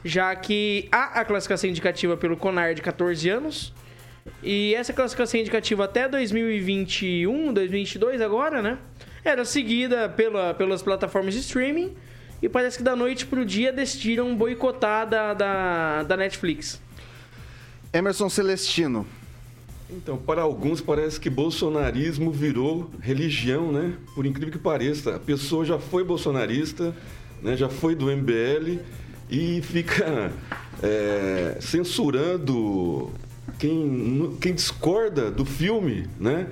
Já 0.06 0.36
que 0.36 0.88
há 0.92 1.20
a 1.20 1.26
classificação 1.26 1.68
indicativa 1.68 2.16
pelo 2.16 2.38
CONAR 2.38 2.76
de 2.76 2.82
14 2.84 3.28
anos. 3.28 3.74
E 4.44 4.76
essa 4.76 4.94
classificação 4.94 5.40
indicativa 5.40 5.86
até 5.86 6.08
2021, 6.08 7.52
2022 7.52 8.22
agora, 8.22 8.62
né? 8.62 8.78
Era 9.24 9.44
seguida 9.44 10.08
pela, 10.08 10.54
pelas 10.54 10.84
plataformas 10.84 11.34
de 11.34 11.40
streaming. 11.40 11.96
E 12.40 12.48
parece 12.48 12.78
que 12.78 12.84
da 12.84 12.96
noite 12.96 13.26
pro 13.26 13.44
dia 13.44 13.74
decidiram 13.74 14.36
boicotar 14.36 15.10
da, 15.10 15.34
da, 15.34 16.04
da 16.04 16.16
Netflix. 16.16 16.80
Emerson 17.92 18.30
Celestino. 18.30 19.08
Então, 19.90 20.18
para 20.18 20.44
alguns 20.44 20.82
parece 20.82 21.20
que 21.20 21.30
bolsonarismo 21.30 22.32
virou 22.32 22.92
religião, 23.02 23.72
né? 23.72 23.94
Por 24.14 24.26
incrível 24.26 24.52
que 24.52 24.60
pareça, 24.60 25.16
a 25.16 25.20
pessoa 25.20 25.66
já 25.66 25.80
foi 25.80 26.04
bolsonarista, 26.04 26.96
né? 27.42 27.58
já 27.58 27.70
foi 27.70 27.96
do 27.96 28.06
MBL 28.06 28.80
e 29.30 29.62
fica 29.62 30.32
é, 30.82 31.58
censurando 31.60 33.12
quem, 33.58 34.36
quem 34.40 34.54
discorda 34.54 35.32
do 35.32 35.46
filme, 35.46 36.08
né? 36.20 36.48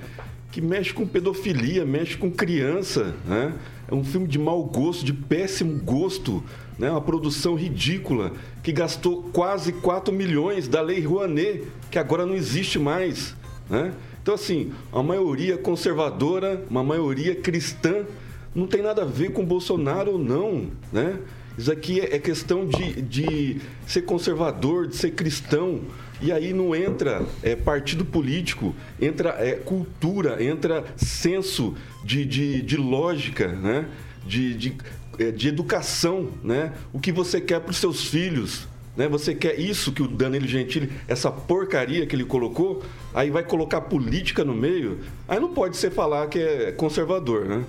Que 0.50 0.60
mexe 0.60 0.92
com 0.92 1.06
pedofilia, 1.06 1.84
mexe 1.84 2.16
com 2.16 2.30
criança, 2.30 3.14
né? 3.26 3.54
É 3.90 3.94
um 3.94 4.04
filme 4.04 4.26
de 4.26 4.38
mau 4.38 4.62
gosto, 4.64 5.04
de 5.04 5.12
péssimo 5.12 5.78
gosto, 5.80 6.42
né? 6.78 6.90
Uma 6.90 7.00
produção 7.00 7.54
ridícula 7.54 8.32
que 8.62 8.72
gastou 8.72 9.24
quase 9.32 9.72
4 9.72 10.12
milhões 10.12 10.68
da 10.68 10.80
Lei 10.80 11.00
Rouanet, 11.04 11.64
que 11.90 11.98
agora 11.98 12.24
não 12.24 12.34
existe 12.34 12.78
mais, 12.78 13.36
né? 13.68 13.92
Então, 14.22 14.34
assim, 14.34 14.72
a 14.90 15.02
maioria 15.02 15.58
conservadora, 15.58 16.64
uma 16.70 16.82
maioria 16.82 17.34
cristã, 17.34 18.06
não 18.54 18.66
tem 18.66 18.80
nada 18.80 19.02
a 19.02 19.04
ver 19.04 19.32
com 19.32 19.44
Bolsonaro 19.44 20.12
ou 20.12 20.18
não, 20.18 20.68
né? 20.90 21.18
Isso 21.56 21.70
aqui 21.70 22.00
é 22.00 22.16
é 22.16 22.18
questão 22.18 22.66
de, 22.66 23.02
de 23.02 23.60
ser 23.86 24.02
conservador, 24.02 24.86
de 24.86 24.96
ser 24.96 25.10
cristão. 25.12 25.80
E 26.20 26.30
aí 26.32 26.52
não 26.52 26.74
entra 26.74 27.24
é, 27.42 27.56
partido 27.56 28.04
político, 28.04 28.74
entra 29.00 29.30
é, 29.30 29.52
cultura, 29.52 30.42
entra 30.42 30.84
senso 30.96 31.74
de, 32.04 32.24
de, 32.24 32.62
de 32.62 32.76
lógica, 32.76 33.48
né? 33.48 33.86
de, 34.26 34.54
de, 34.54 34.76
é, 35.18 35.30
de 35.30 35.48
educação. 35.48 36.30
Né? 36.42 36.72
O 36.92 37.00
que 37.00 37.12
você 37.12 37.40
quer 37.40 37.60
para 37.60 37.70
os 37.70 37.76
seus 37.76 38.04
filhos. 38.04 38.66
né? 38.96 39.08
Você 39.08 39.34
quer 39.34 39.58
isso 39.58 39.92
que 39.92 40.02
o 40.02 40.08
Danilo 40.08 40.46
Gentili, 40.46 40.92
essa 41.08 41.30
porcaria 41.30 42.06
que 42.06 42.14
ele 42.14 42.24
colocou, 42.24 42.82
aí 43.12 43.30
vai 43.30 43.42
colocar 43.42 43.80
política 43.82 44.44
no 44.44 44.54
meio, 44.54 45.00
aí 45.28 45.40
não 45.40 45.52
pode 45.52 45.76
ser 45.76 45.90
falar 45.90 46.28
que 46.28 46.38
é 46.38 46.72
conservador, 46.72 47.44
né? 47.44 47.64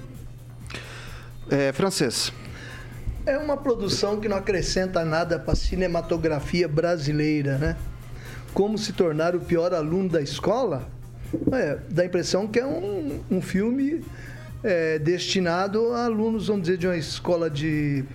É, 1.49 1.71
francês. 1.73 2.31
É 3.25 3.37
uma 3.37 3.57
produção 3.57 4.19
que 4.19 4.27
não 4.27 4.37
acrescenta 4.37 5.03
nada 5.03 5.39
para 5.39 5.53
a 5.53 5.55
cinematografia 5.55 6.67
brasileira, 6.67 7.57
né? 7.57 7.75
Como 8.53 8.77
se 8.77 8.93
tornar 8.93 9.35
o 9.35 9.39
pior 9.39 9.73
aluno 9.73 10.09
da 10.09 10.21
escola? 10.21 10.87
É, 11.51 11.79
dá 11.89 12.03
a 12.03 12.05
impressão 12.05 12.47
que 12.47 12.59
é 12.59 12.65
um, 12.65 13.19
um 13.31 13.41
filme 13.41 14.03
é, 14.63 14.99
destinado 14.99 15.91
a 15.91 16.05
alunos, 16.05 16.47
vamos 16.47 16.63
dizer, 16.63 16.77
de 16.77 16.87
uma 16.87 16.97
escola 16.97 17.49
de 17.49 18.05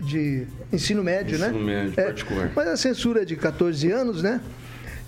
de 0.00 0.46
ensino 0.72 1.02
médio, 1.02 1.34
ensino 1.36 1.58
né? 1.58 1.82
médio, 1.82 1.94
é, 1.96 2.04
particular. 2.04 2.52
Mas 2.54 2.68
a 2.68 2.76
censura 2.76 3.22
é 3.22 3.24
de 3.24 3.34
14 3.34 3.90
anos, 3.90 4.22
né? 4.22 4.40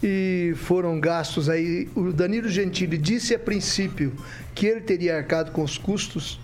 E 0.03 0.55
foram 0.57 0.99
gastos 0.99 1.49
aí. 1.49 1.89
O 1.95 2.13
Danilo 2.13 2.49
Gentili 2.49 2.99
disse 2.99 3.35
a 3.35 3.39
princípio 3.39 4.13
que 4.55 4.67
ele 4.67 4.81
teria 4.81 5.17
arcado 5.17 5.53
com 5.53 5.63
os 5.63 5.79
custos 5.79 6.41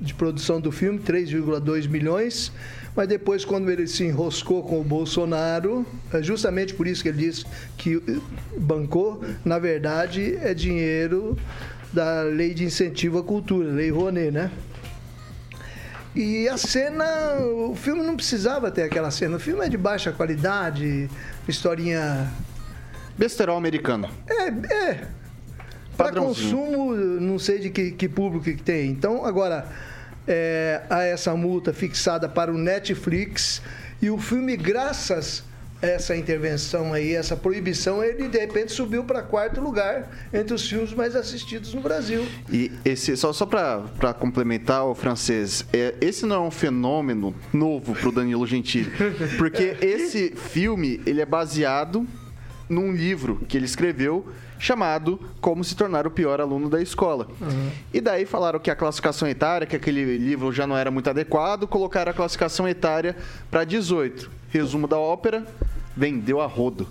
de 0.00 0.14
produção 0.14 0.60
do 0.60 0.70
filme, 0.72 0.98
3,2 0.98 1.88
milhões. 1.88 2.52
Mas 2.96 3.08
depois, 3.08 3.44
quando 3.44 3.70
ele 3.70 3.86
se 3.86 4.04
enroscou 4.04 4.62
com 4.62 4.80
o 4.80 4.84
Bolsonaro, 4.84 5.84
é 6.12 6.22
justamente 6.22 6.74
por 6.74 6.86
isso 6.86 7.02
que 7.02 7.08
ele 7.08 7.18
disse 7.18 7.44
que 7.76 8.00
bancou, 8.56 9.22
na 9.44 9.58
verdade, 9.58 10.36
é 10.40 10.54
dinheiro 10.54 11.36
da 11.92 12.22
Lei 12.22 12.54
de 12.54 12.64
Incentivo 12.64 13.18
à 13.18 13.22
Cultura, 13.22 13.68
Lei 13.68 13.90
Rouanet, 13.90 14.30
né? 14.30 14.50
E 16.14 16.48
a 16.48 16.56
cena, 16.56 17.04
o 17.40 17.74
filme 17.74 18.04
não 18.04 18.14
precisava 18.14 18.70
ter 18.70 18.82
aquela 18.82 19.10
cena. 19.10 19.36
O 19.36 19.40
filme 19.40 19.64
é 19.66 19.68
de 19.68 19.76
baixa 19.76 20.12
qualidade, 20.12 21.10
historinha. 21.48 22.30
Besterol 23.18 23.56
americano. 23.56 24.08
É, 24.28 24.48
é. 24.72 25.08
Para 25.96 26.12
consumo, 26.12 26.94
não 26.94 27.38
sei 27.38 27.58
de 27.58 27.70
que, 27.70 27.90
que 27.92 28.08
público 28.08 28.44
que 28.44 28.62
tem. 28.62 28.90
Então, 28.90 29.24
agora, 29.24 29.68
é, 30.26 30.82
há 30.88 31.02
essa 31.02 31.34
multa 31.34 31.72
fixada 31.72 32.28
para 32.28 32.52
o 32.52 32.58
Netflix 32.58 33.62
e 34.00 34.10
o 34.10 34.18
filme, 34.18 34.56
graças 34.56 35.44
essa 35.84 36.16
intervenção 36.16 36.92
aí, 36.94 37.14
essa 37.14 37.36
proibição, 37.36 38.02
ele 38.02 38.28
de 38.28 38.38
repente 38.38 38.72
subiu 38.72 39.04
para 39.04 39.22
quarto 39.22 39.60
lugar 39.60 40.10
entre 40.32 40.54
os 40.54 40.66
filmes 40.66 40.92
mais 40.94 41.14
assistidos 41.14 41.74
no 41.74 41.80
Brasil. 41.80 42.26
E 42.50 42.72
esse, 42.84 43.16
só, 43.16 43.32
só 43.32 43.44
para 43.44 44.14
complementar 44.14 44.86
o 44.86 44.94
francês, 44.94 45.64
é, 45.72 45.94
esse 46.00 46.24
não 46.24 46.36
é 46.36 46.48
um 46.48 46.50
fenômeno 46.50 47.34
novo 47.52 47.94
para 47.94 48.08
o 48.08 48.12
Danilo 48.12 48.46
Gentili, 48.46 48.90
porque 49.36 49.76
esse 49.82 50.30
filme 50.30 51.00
ele 51.04 51.20
é 51.20 51.26
baseado 51.26 52.06
num 52.68 52.92
livro 52.92 53.40
que 53.48 53.56
ele 53.56 53.66
escreveu 53.66 54.26
chamado 54.58 55.20
Como 55.40 55.62
se 55.62 55.76
tornar 55.76 56.06
o 56.06 56.10
pior 56.10 56.40
aluno 56.40 56.70
da 56.70 56.80
escola. 56.80 57.28
Uhum. 57.40 57.70
E 57.92 58.00
daí 58.00 58.24
falaram 58.24 58.58
que 58.58 58.70
a 58.70 58.76
classificação 58.76 59.28
etária, 59.28 59.66
que 59.66 59.76
aquele 59.76 60.16
livro 60.16 60.52
já 60.52 60.66
não 60.66 60.76
era 60.76 60.90
muito 60.90 61.10
adequado, 61.10 61.66
colocaram 61.66 62.10
a 62.10 62.14
classificação 62.14 62.68
etária 62.68 63.16
para 63.50 63.64
18. 63.64 64.30
Resumo 64.48 64.88
da 64.88 64.98
ópera: 64.98 65.44
vendeu 65.96 66.40
a 66.40 66.46
rodo. 66.46 66.88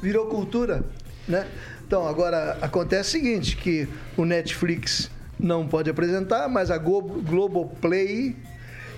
Virou 0.00 0.26
cultura, 0.26 0.84
né? 1.26 1.46
Então, 1.86 2.06
agora 2.06 2.58
acontece 2.60 3.10
o 3.10 3.12
seguinte, 3.12 3.56
que 3.56 3.88
o 4.16 4.24
Netflix 4.24 5.10
não 5.38 5.66
pode 5.66 5.88
apresentar, 5.88 6.48
mas 6.48 6.70
a 6.70 6.78
Globoplay 6.78 8.36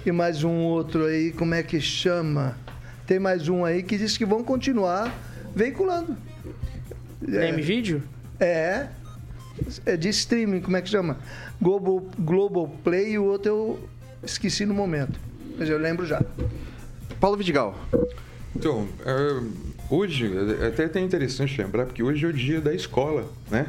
e 0.07 0.13
mais 0.13 0.43
um 0.43 0.63
outro 0.63 1.05
aí, 1.05 1.33
como 1.33 1.55
é 1.55 1.63
que 1.63 1.81
chama? 1.81 2.57
Tem 3.07 3.19
mais 3.19 3.49
um 3.49 3.65
aí 3.65 3.83
que 3.83 3.99
diz 3.99 4.17
que 4.17 4.25
vão 4.25 4.43
continuar 4.43 5.13
veiculando. 5.59 6.17
É, 7.27 7.53
Video? 7.53 8.01
É. 8.39 8.87
É 9.85 9.97
de 9.97 10.09
streaming, 10.09 10.61
como 10.61 10.77
é 10.77 10.83
que 10.83 10.89
chama? 10.89 11.19
Globo, 11.61 12.09
Globoplay 12.17 13.11
e 13.13 13.19
o 13.19 13.25
outro 13.25 13.49
eu 13.51 13.89
esqueci 14.23 14.65
no 14.65 14.73
momento. 14.73 15.19
Mas 15.59 15.69
eu 15.69 15.77
lembro 15.77 16.07
já. 16.07 16.23
Paulo 17.19 17.37
Vidigal. 17.37 17.77
Então, 18.55 18.87
é, 19.05 19.43
hoje, 19.91 20.31
é 20.61 20.69
até 20.69 21.01
é 21.01 21.03
interessante 21.03 21.61
lembrar, 21.61 21.87
porque 21.87 22.05
hoje 22.05 22.25
é 22.25 22.29
o 22.29 22.33
dia 22.33 22.61
da 22.61 22.73
escola, 22.73 23.29
né? 23.51 23.67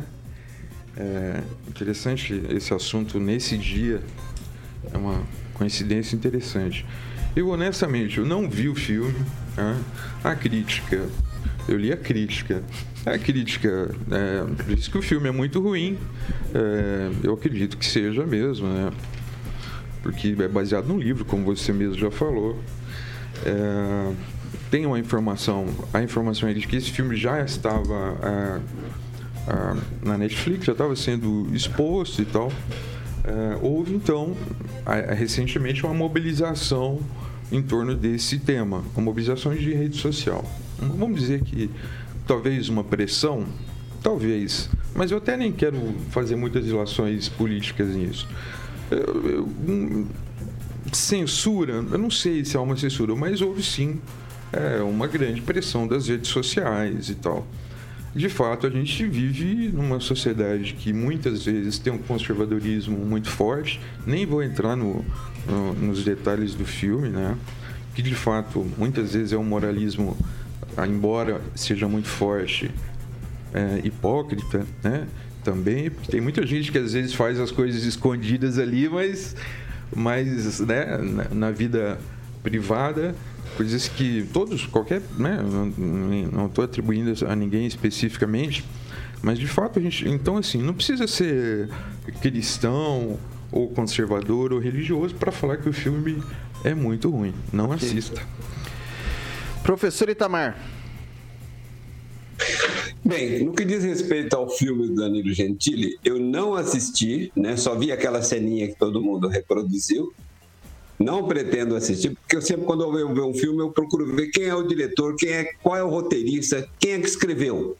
É 0.95 1.41
interessante 1.67 2.39
esse 2.49 2.71
assunto 2.71 3.19
nesse 3.19 3.57
dia. 3.57 3.99
É 4.93 4.97
uma 4.97 5.23
coincidência 5.55 6.15
interessante. 6.15 6.85
Eu, 7.35 7.49
honestamente, 7.49 8.19
eu 8.19 8.25
não 8.25 8.47
vi 8.47 8.69
o 8.69 8.75
filme. 8.75 9.15
Né? 9.57 9.81
A 10.23 10.35
crítica, 10.35 11.07
eu 11.69 11.77
li 11.77 11.93
a 11.93 11.97
crítica. 11.97 12.63
A 13.05 13.17
crítica 13.17 13.91
é, 14.11 14.73
diz 14.73 14.87
que 14.87 14.97
o 14.97 15.01
filme 15.01 15.29
é 15.29 15.31
muito 15.31 15.61
ruim. 15.61 15.97
É, 16.53 17.11
eu 17.23 17.33
acredito 17.33 17.77
que 17.77 17.85
seja 17.85 18.25
mesmo, 18.25 18.67
né? 18.67 18.91
Porque 20.01 20.35
é 20.39 20.47
baseado 20.47 20.87
num 20.87 20.97
livro, 20.97 21.23
como 21.23 21.45
você 21.45 21.71
mesmo 21.71 21.95
já 21.95 22.09
falou. 22.09 22.57
É, 23.45 24.13
tem 24.71 24.85
uma 24.85 24.99
informação, 24.99 25.67
a 25.93 26.01
informação 26.01 26.49
é 26.49 26.53
de 26.53 26.65
que 26.67 26.75
esse 26.75 26.91
filme 26.91 27.15
já 27.15 27.41
estava 27.41 28.17
é, 28.23 28.59
é, 29.51 30.07
na 30.07 30.17
Netflix, 30.17 30.65
já 30.65 30.71
estava 30.71 30.95
sendo 30.95 31.47
exposto 31.53 32.21
e 32.21 32.25
tal. 32.25 32.51
É, 33.23 33.57
houve 33.61 33.93
então 33.93 34.35
recentemente 35.15 35.85
uma 35.85 35.93
mobilização 35.93 36.99
em 37.51 37.61
torno 37.61 37.95
desse 37.95 38.39
tema, 38.39 38.83
uma 38.95 39.03
mobilização 39.03 39.53
de 39.53 39.71
rede 39.73 39.97
social. 39.97 40.43
Vamos 40.81 41.21
dizer 41.21 41.41
que 41.41 41.69
talvez 42.25 42.69
uma 42.69 42.83
pressão, 42.83 43.45
talvez, 44.01 44.69
mas 44.95 45.11
eu 45.11 45.17
até 45.17 45.35
nem 45.35 45.51
quero 45.51 45.95
fazer 46.11 46.35
muitas 46.35 46.65
relações 46.65 47.29
políticas 47.29 47.87
nisso. 47.89 48.27
Eu, 48.91 49.29
eu, 49.29 49.49
hum, 49.67 50.07
censura, 50.91 51.73
eu 51.73 51.97
não 51.97 52.09
sei 52.09 52.43
se 52.43 52.57
há 52.57 52.61
uma 52.61 52.77
censura, 52.77 53.15
mas 53.15 53.41
houve 53.41 53.61
sim 53.63 53.99
é, 54.51 54.81
uma 54.81 55.07
grande 55.07 55.41
pressão 55.41 55.87
das 55.87 56.07
redes 56.07 56.29
sociais 56.29 57.09
e 57.09 57.15
tal. 57.15 57.45
De 58.15 58.27
fato, 58.27 58.65
a 58.65 58.69
gente 58.69 59.05
vive 59.05 59.69
numa 59.69 59.99
sociedade 59.99 60.73
que 60.73 60.91
muitas 60.91 61.45
vezes 61.45 61.77
tem 61.77 61.93
um 61.93 61.99
conservadorismo 61.99 62.97
muito 62.97 63.29
forte. 63.29 63.79
Nem 64.05 64.25
vou 64.25 64.41
entrar 64.41 64.75
no, 64.75 65.05
no, 65.47 65.73
nos 65.73 66.03
detalhes 66.03 66.55
do 66.55 66.65
filme, 66.65 67.09
né? 67.09 67.37
Que 67.93 68.01
de 68.01 68.15
fato 68.15 68.65
muitas 68.77 69.13
vezes 69.13 69.31
é 69.31 69.37
um 69.37 69.43
moralismo, 69.43 70.17
embora 70.87 71.41
seja 71.55 71.87
muito 71.87 72.07
forte, 72.07 72.71
é, 73.53 73.81
hipócrita, 73.83 74.65
né? 74.83 75.07
Também, 75.43 75.89
porque 75.89 76.11
tem 76.11 76.21
muita 76.21 76.45
gente 76.45 76.71
que 76.71 76.77
às 76.77 76.93
vezes 76.93 77.13
faz 77.13 77.39
as 77.39 77.49
coisas 77.49 77.83
escondidas 77.83 78.59
ali, 78.59 78.89
mas, 78.89 79.35
mas 79.95 80.59
né, 80.59 80.97
na, 80.97 81.23
na 81.33 81.51
vida 81.51 81.97
privada 82.43 83.15
coisas 83.55 83.87
que 83.87 84.27
todos, 84.31 84.65
qualquer, 84.65 85.01
né, 85.17 85.39
não 86.31 86.45
estou 86.45 86.63
atribuindo 86.63 87.13
a 87.27 87.35
ninguém 87.35 87.65
especificamente, 87.65 88.63
mas 89.21 89.37
de 89.37 89.47
fato 89.47 89.79
a 89.79 89.81
gente, 89.81 90.07
então 90.07 90.37
assim, 90.37 90.61
não 90.61 90.73
precisa 90.73 91.07
ser 91.07 91.69
cristão 92.21 93.19
ou 93.51 93.67
conservador 93.69 94.53
ou 94.53 94.59
religioso 94.59 95.15
para 95.15 95.31
falar 95.31 95.57
que 95.57 95.67
o 95.67 95.73
filme 95.73 96.21
é 96.63 96.73
muito 96.73 97.09
ruim. 97.09 97.33
Não 97.51 97.71
assista. 97.71 98.21
Professor 99.69 100.09
Itamar. 100.09 100.57
Bem, 103.05 103.43
no 103.45 103.53
que 103.53 103.63
diz 103.63 103.83
respeito 103.83 104.35
ao 104.35 104.49
filme 104.49 104.87
do 104.87 104.95
Danilo 104.95 105.31
Gentili, 105.31 105.95
eu 106.03 106.17
não 106.17 106.55
assisti, 106.55 107.31
né? 107.35 107.55
Só 107.55 107.75
vi 107.75 107.91
aquela 107.91 108.23
ceninha 108.23 108.67
que 108.67 108.73
todo 108.73 108.99
mundo 108.99 109.27
reproduziu. 109.27 110.11
Não 110.97 111.27
pretendo 111.27 111.75
assistir, 111.75 112.15
porque 112.15 112.37
eu 112.37 112.41
sempre, 112.41 112.65
quando 112.65 112.81
eu 112.81 113.13
ver 113.13 113.21
um 113.21 113.31
filme, 113.35 113.59
eu 113.59 113.69
procuro 113.69 114.11
ver 114.15 114.31
quem 114.31 114.45
é 114.45 114.55
o 114.55 114.67
diretor, 114.67 115.15
quem 115.15 115.29
é, 115.29 115.53
qual 115.61 115.77
é 115.77 115.83
o 115.83 115.89
roteirista, 115.89 116.67
quem 116.79 116.93
é 116.93 116.99
que 116.99 117.07
escreveu. 117.07 117.77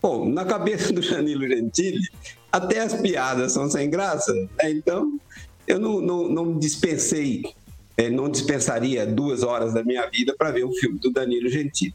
Bom, 0.00 0.30
na 0.30 0.44
cabeça 0.44 0.92
do 0.92 1.00
Danilo 1.00 1.48
Gentili, 1.48 1.98
até 2.52 2.78
as 2.78 2.94
piadas 2.94 3.50
são 3.50 3.68
sem 3.68 3.90
graça. 3.90 4.32
Né? 4.32 4.70
Então, 4.70 5.18
eu 5.66 5.80
não, 5.80 6.00
não, 6.00 6.28
não 6.28 6.58
dispensei, 6.60 7.42
é, 7.96 8.08
não 8.08 8.28
dispensaria 8.28 9.06
duas 9.06 9.42
horas 9.42 9.72
da 9.72 9.84
minha 9.84 10.08
vida 10.08 10.34
para 10.36 10.50
ver 10.50 10.64
o 10.64 10.72
filme 10.72 10.98
do 10.98 11.10
Danilo 11.10 11.48
Gentili. 11.48 11.94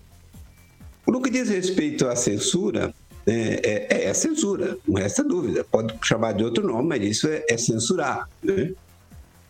No 1.08 1.22
que 1.22 1.30
diz 1.30 1.50
respeito 1.50 2.08
à 2.08 2.16
censura, 2.16 2.94
é, 3.26 3.88
é, 3.90 4.04
é 4.06 4.14
censura, 4.14 4.78
não 4.88 4.96
resta 4.96 5.24
dúvida. 5.24 5.64
Pode 5.64 5.94
chamar 6.04 6.34
de 6.34 6.44
outro 6.44 6.66
nome, 6.66 6.88
mas 6.88 7.04
isso 7.04 7.28
é, 7.28 7.46
é 7.50 7.58
censurar. 7.58 8.30
Né? 8.44 8.74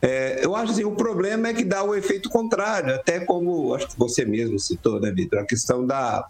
É, 0.02 0.46
eu 0.46 0.56
acho 0.56 0.72
assim, 0.72 0.84
o 0.84 0.92
problema 0.92 1.48
é 1.48 1.54
que 1.54 1.64
dá 1.64 1.84
o 1.84 1.96
efeito 1.96 2.30
contrário, 2.30 2.94
até 2.94 3.20
como 3.20 3.74
acho 3.74 3.88
que 3.88 3.98
você 3.98 4.24
mesmo 4.24 4.60
citou, 4.60 5.00
né, 5.00 5.12
Vitor? 5.12 5.40
A 5.40 5.46
questão 5.46 5.86
da. 5.86 6.28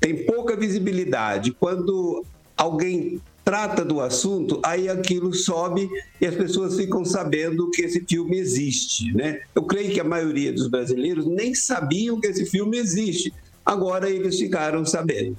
Tem 0.00 0.24
pouca 0.24 0.56
visibilidade. 0.56 1.52
Quando 1.52 2.24
alguém 2.56 3.20
trata 3.46 3.84
do 3.84 4.00
assunto, 4.00 4.60
aí 4.60 4.88
aquilo 4.88 5.32
sobe 5.32 5.88
e 6.20 6.26
as 6.26 6.34
pessoas 6.34 6.74
ficam 6.74 7.04
sabendo 7.04 7.70
que 7.70 7.82
esse 7.82 8.00
filme 8.00 8.36
existe, 8.36 9.14
né? 9.14 9.40
Eu 9.54 9.62
creio 9.62 9.92
que 9.92 10.00
a 10.00 10.04
maioria 10.04 10.52
dos 10.52 10.66
brasileiros 10.66 11.24
nem 11.24 11.54
sabiam 11.54 12.20
que 12.20 12.26
esse 12.26 12.44
filme 12.44 12.76
existe. 12.76 13.32
Agora 13.64 14.10
eles 14.10 14.36
ficaram 14.36 14.84
sabendo. 14.84 15.38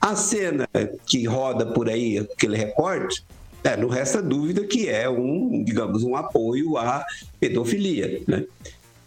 A 0.00 0.16
cena 0.16 0.68
que 1.06 1.24
roda 1.24 1.66
por 1.66 1.88
aí, 1.88 2.18
aquele 2.18 2.56
recorte, 2.56 3.24
é, 3.62 3.76
não 3.76 3.88
resta 3.88 4.20
dúvida 4.20 4.64
que 4.64 4.88
é 4.88 5.08
um, 5.08 5.62
digamos, 5.62 6.02
um 6.02 6.16
apoio 6.16 6.76
à 6.76 7.06
pedofilia, 7.38 8.20
né? 8.26 8.44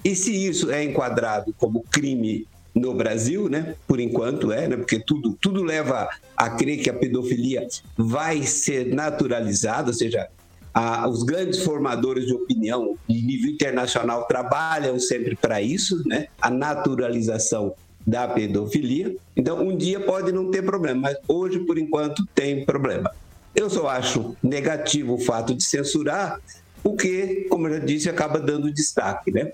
E 0.06 0.16
se 0.16 0.32
isso 0.32 0.72
é 0.72 0.86
enquadrado 0.86 1.54
como 1.58 1.84
crime 1.92 2.48
no 2.76 2.94
Brasil, 2.94 3.48
né? 3.48 3.76
Por 3.88 4.02
enquanto 4.02 4.52
é, 4.52 4.68
né? 4.68 4.76
Porque 4.76 5.00
tudo, 5.00 5.36
tudo 5.40 5.64
leva 5.64 6.10
a 6.36 6.50
crer 6.50 6.84
que 6.84 6.90
a 6.90 6.94
pedofilia 6.94 7.66
vai 7.98 8.44
ser 8.44 8.94
naturalizada, 8.94 9.88
ou 9.88 9.94
seja, 9.94 10.28
a, 10.74 11.08
os 11.08 11.24
grandes 11.24 11.64
formadores 11.64 12.26
de 12.26 12.34
opinião 12.34 12.98
de 13.08 13.22
nível 13.22 13.50
internacional 13.50 14.26
trabalham 14.28 15.00
sempre 15.00 15.36
para 15.36 15.62
isso, 15.62 16.06
né? 16.06 16.28
A 16.42 16.50
naturalização 16.50 17.74
da 18.06 18.28
pedofilia. 18.28 19.16
Então, 19.36 19.66
um 19.66 19.76
dia 19.76 20.00
pode 20.02 20.34
não 20.34 20.52
ter 20.52 20.62
problema, 20.62 21.02
mas 21.02 21.18
hoje, 21.28 21.60
por 21.60 21.78
enquanto, 21.78 22.28
tem 22.36 22.66
problema. 22.66 23.10
Eu 23.56 23.70
só 23.70 23.88
acho 23.88 24.36
negativo 24.44 25.14
o 25.14 25.18
fato 25.18 25.56
de 25.56 25.64
censurar, 25.64 26.42
o 26.84 26.96
que, 26.96 27.48
como 27.50 27.68
eu 27.68 27.80
já 27.80 27.80
disse, 27.80 28.10
acaba 28.10 28.38
dando 28.38 28.72
destaque, 28.72 29.32
né? 29.32 29.52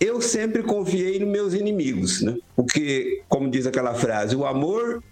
Eu 0.00 0.20
sempre 0.20 0.62
confiei 0.62 1.18
nos 1.18 1.28
meus 1.28 1.54
inimigos, 1.54 2.22
né? 2.22 2.36
Porque, 2.54 3.22
como 3.28 3.50
diz 3.50 3.66
aquela 3.66 3.94
frase, 3.94 4.36
o 4.36 4.46
amor 4.46 5.02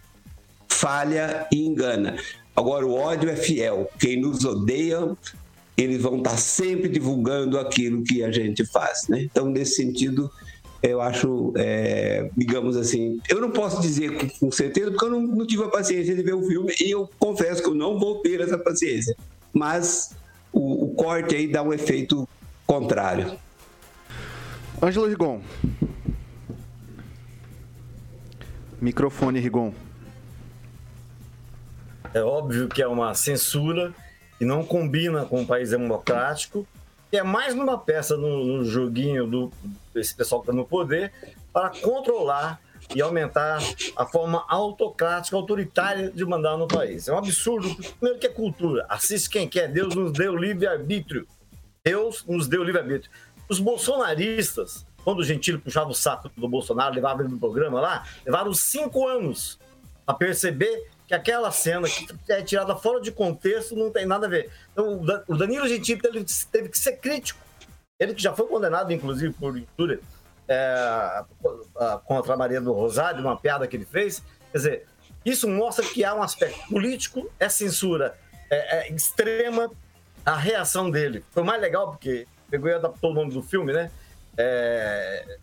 falha 0.69 1.47
e 1.51 1.67
engana. 1.67 2.17
Agora, 2.55 2.87
o 2.87 2.95
ódio 2.95 3.29
é 3.29 3.37
fiel. 3.37 3.91
Quem 3.99 4.21
nos 4.21 4.45
odeia, 4.45 5.17
eles 5.77 6.01
vão 6.01 6.19
estar 6.19 6.37
sempre 6.37 6.89
divulgando 6.89 7.59
aquilo 7.59 8.05
que 8.05 8.23
a 8.23 8.31
gente 8.31 8.65
faz, 8.65 9.09
né? 9.09 9.23
Então, 9.23 9.47
nesse 9.47 9.75
sentido, 9.75 10.31
eu 10.83 11.01
acho, 11.01 11.53
é, 11.57 12.31
digamos 12.37 12.77
assim, 12.77 13.21
eu 13.29 13.41
não 13.41 13.51
posso 13.51 13.81
dizer 13.81 14.17
com, 14.17 14.29
com 14.29 14.53
certeza, 14.53 14.91
porque 14.91 15.05
eu 15.05 15.11
não, 15.11 15.21
não, 15.21 15.47
tive 15.47 15.65
a 15.65 15.69
paciência 15.69 16.15
de 16.15 16.23
ver 16.23 16.35
o 16.35 16.47
filme 16.47 16.73
e 16.81 16.91
eu 16.91 17.11
confesso 17.19 17.63
que 17.63 17.69
eu 17.69 17.75
não 17.75 17.99
vou 17.99 18.21
ter 18.21 18.41
essa 18.41 18.57
paciência. 18.57 19.17
Mas 19.53 20.15
o, 20.53 20.85
o 20.85 20.95
corte 20.95 21.35
aí 21.35 21.49
dá 21.49 21.63
um 21.63 21.73
efeito 21.73 22.29
contrário. 22.67 23.37
Ângelo 24.83 25.07
Rigon. 25.07 25.41
Microfone, 28.81 29.41
Rigon. 29.41 29.73
É 32.13 32.23
óbvio 32.23 32.69
que 32.69 32.83
é 32.83 32.87
uma 32.87 33.15
censura 33.15 33.95
que 34.39 34.45
não 34.45 34.65
combina 34.65 35.25
com 35.25 35.41
um 35.41 35.47
país 35.47 35.71
democrático, 35.71 36.67
que 37.11 37.17
é 37.17 37.23
mais 37.23 37.55
numa 37.55 37.79
peça 37.79 38.17
no, 38.17 38.45
no 38.45 38.65
joguinho 38.65 39.27
do 39.27 39.53
esse 39.95 40.15
pessoal 40.15 40.43
que 40.43 40.51
está 40.51 40.57
no 40.57 40.67
poder 40.67 41.11
para 41.53 41.71
controlar 41.71 42.61
e 42.95 43.01
aumentar 43.01 43.59
a 43.97 44.05
forma 44.05 44.45
autocrática, 44.47 45.37
autoritária 45.37 46.11
de 46.11 46.25
mandar 46.25 46.59
no 46.59 46.69
país. 46.69 47.09
É 47.09 47.13
um 47.13 47.19
absurdo. 47.19 47.75
Primeiro 47.99 48.19
que 48.21 48.27
é 48.27 48.31
cultura. 48.31 48.85
Assiste 48.89 49.31
quem 49.31 49.49
quer. 49.49 49.69
Deus 49.69 49.95
nos 49.95 50.13
deu 50.13 50.37
livre-arbítrio. 50.37 51.27
Deus 51.83 52.25
nos 52.27 52.47
deu 52.47 52.63
livre-arbítrio. 52.63 53.11
Os 53.49 53.59
bolsonaristas, 53.59 54.87
quando 55.05 55.21
o 55.21 55.25
Gentili 55.25 55.59
puxava 55.59 55.91
o 55.91 55.95
saco 55.95 56.31
do 56.37 56.49
Bolsonaro, 56.49 56.95
levava 56.95 57.23
ele 57.23 57.33
no 57.33 57.39
programa 57.39 57.81
lá, 57.81 58.07
levaram 58.25 58.53
cinco 58.53 59.07
anos 59.07 59.59
a 60.07 60.15
perceber 60.15 60.89
que 61.07 61.15
aquela 61.15 61.51
cena 61.53 61.89
que 61.89 62.33
é 62.33 62.43
tirada 62.43 62.75
fora 62.75 63.01
de 63.01 63.13
contexto 63.13 63.77
não 63.77 63.91
tem 63.91 64.05
nada 64.05 64.27
a 64.27 64.31
ver. 64.31 64.51
Então, 64.73 65.01
o 65.29 65.37
Danilo 65.37 65.69
Gentili 65.69 66.01
teve, 66.51 66.69
que 66.69 66.79
ser 66.79 66.97
crítico. 66.97 67.41
Ele 67.99 68.15
que 68.15 68.23
já 68.23 68.35
foi 68.35 68.47
condenado, 68.47 68.93
inclusive, 68.93 69.33
por 69.33 69.57
injúria 69.57 70.01
é, 70.49 71.25
contra 72.05 72.35
a 72.35 72.37
Maria 72.37 72.61
do 72.61 72.73
Rosário, 72.73 73.21
uma 73.21 73.37
piada 73.37 73.67
que 73.67 73.77
ele 73.77 73.85
fez. 73.85 74.23
Quer 74.51 74.59
dizer, 74.59 74.87
isso 75.25 75.49
mostra 75.49 75.85
que 75.85 76.05
há 76.05 76.15
um 76.15 76.23
aspecto 76.23 76.69
político, 76.69 77.31
é 77.39 77.49
censura 77.49 78.17
é, 78.51 78.89
é 78.89 78.93
extrema, 78.93 79.71
a 80.25 80.37
reação 80.37 80.91
dele. 80.91 81.25
Foi 81.31 81.43
mais 81.43 81.61
legal 81.61 81.91
porque 81.91 82.27
pegou 82.51 82.71
e 82.71 82.75
adaptou 82.75 83.11
o 83.11 83.15
nome 83.15 83.33
do 83.33 83.43
filme, 83.43 83.73
né? 83.73 83.91
É... 84.37 85.39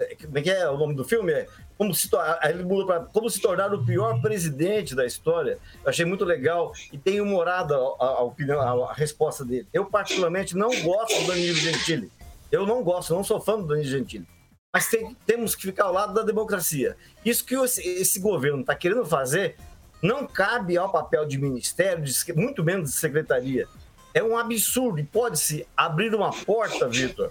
é 0.00 0.14
como 0.16 0.38
é 0.38 0.42
que 0.42 0.50
é 0.50 0.68
o 0.68 0.76
nome 0.76 0.94
do 0.94 1.04
filme? 1.04 1.32
É 1.32 1.46
como 1.82 1.92
se, 1.94 2.08
ele 2.44 2.62
mudou 2.62 3.06
como 3.06 3.28
se 3.28 3.40
tornar 3.40 3.74
o 3.74 3.84
pior 3.84 4.20
presidente 4.20 4.94
da 4.94 5.04
história. 5.04 5.58
Eu 5.82 5.90
achei 5.90 6.04
muito 6.04 6.24
legal 6.24 6.72
e 6.92 6.98
tem 6.98 7.20
humorado 7.20 7.74
a, 7.74 8.04
a, 8.04 8.22
opinião, 8.22 8.60
a, 8.60 8.90
a, 8.90 8.92
resposta 8.92 9.44
dele. 9.44 9.66
Eu, 9.72 9.86
particularmente, 9.86 10.56
não 10.56 10.70
gosto 10.82 11.20
do 11.20 11.26
Danilo 11.26 11.56
Gentili. 11.56 12.10
Eu 12.52 12.64
não 12.64 12.84
gosto, 12.84 13.12
não 13.12 13.24
sou 13.24 13.40
fã 13.40 13.58
do 13.58 13.66
Danilo 13.66 13.88
Gentili. 13.88 14.28
Mas 14.72 14.88
tem, 14.88 15.16
temos 15.26 15.56
que 15.56 15.62
ficar 15.62 15.84
ao 15.84 15.92
lado 15.92 16.14
da 16.14 16.22
democracia. 16.22 16.96
Isso 17.24 17.44
que 17.44 17.56
esse, 17.56 17.82
esse 17.82 18.20
governo 18.20 18.60
está 18.60 18.76
querendo 18.76 19.04
fazer 19.04 19.56
não 20.00 20.26
cabe 20.26 20.76
ao 20.76 20.90
papel 20.90 21.26
de 21.26 21.38
ministério, 21.38 22.04
de, 22.04 22.32
muito 22.34 22.62
menos 22.62 22.90
de 22.90 22.96
secretaria 22.96 23.66
é 24.14 24.22
um 24.22 24.36
absurdo 24.36 24.98
e 24.98 25.04
pode-se 25.04 25.66
abrir 25.76 26.14
uma 26.14 26.30
porta, 26.30 26.88
Vitor, 26.88 27.30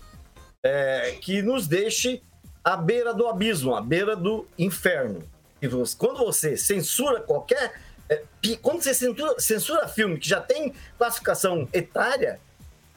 é, 0.64 1.18
que 1.22 1.42
nos 1.42 1.68
deixe 1.68 2.22
à 2.64 2.76
beira 2.76 3.14
do 3.14 3.28
abismo, 3.28 3.76
à 3.76 3.82
beira 3.82 4.16
do 4.16 4.48
inferno. 4.58 5.24
E 5.62 5.68
você, 5.68 5.96
quando 5.98 6.18
você 6.18 6.58
censura 6.58 7.22
qualquer. 7.22 7.80
É, 8.10 8.24
quando 8.62 8.82
você 8.82 8.94
censura, 8.94 9.40
censura 9.40 9.88
filme 9.88 10.18
que 10.18 10.28
já 10.28 10.42
tem 10.42 10.74
classificação 10.98 11.68
etária, 11.72 12.40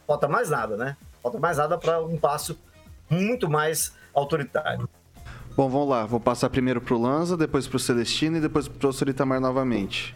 falta 0.07 0.27
mais 0.27 0.51
nada, 0.51 0.77
né? 0.77 0.97
Falta 1.23 1.39
mais 1.39 1.59
nada 1.59 1.79
para 1.79 2.03
um 2.03 2.17
passo 2.17 2.59
muito 3.09 3.49
mais 3.49 3.93
autoritário. 4.13 4.89
Bom, 5.57 5.69
vamos 5.69 5.89
lá. 5.89 6.05
Vou 6.05 6.19
passar 6.19 6.51
primeiro 6.51 6.81
para 6.81 6.95
o 6.95 7.01
Lanza, 7.01 7.37
depois 7.37 7.69
para 7.69 7.77
o 7.77 7.81
Celestino 7.81 8.39
e 8.39 8.41
depois 8.41 8.67
para 8.67 8.77
o 8.77 8.81
professor 8.81 9.09
Itamar 9.09 9.41
novamente. 9.41 10.15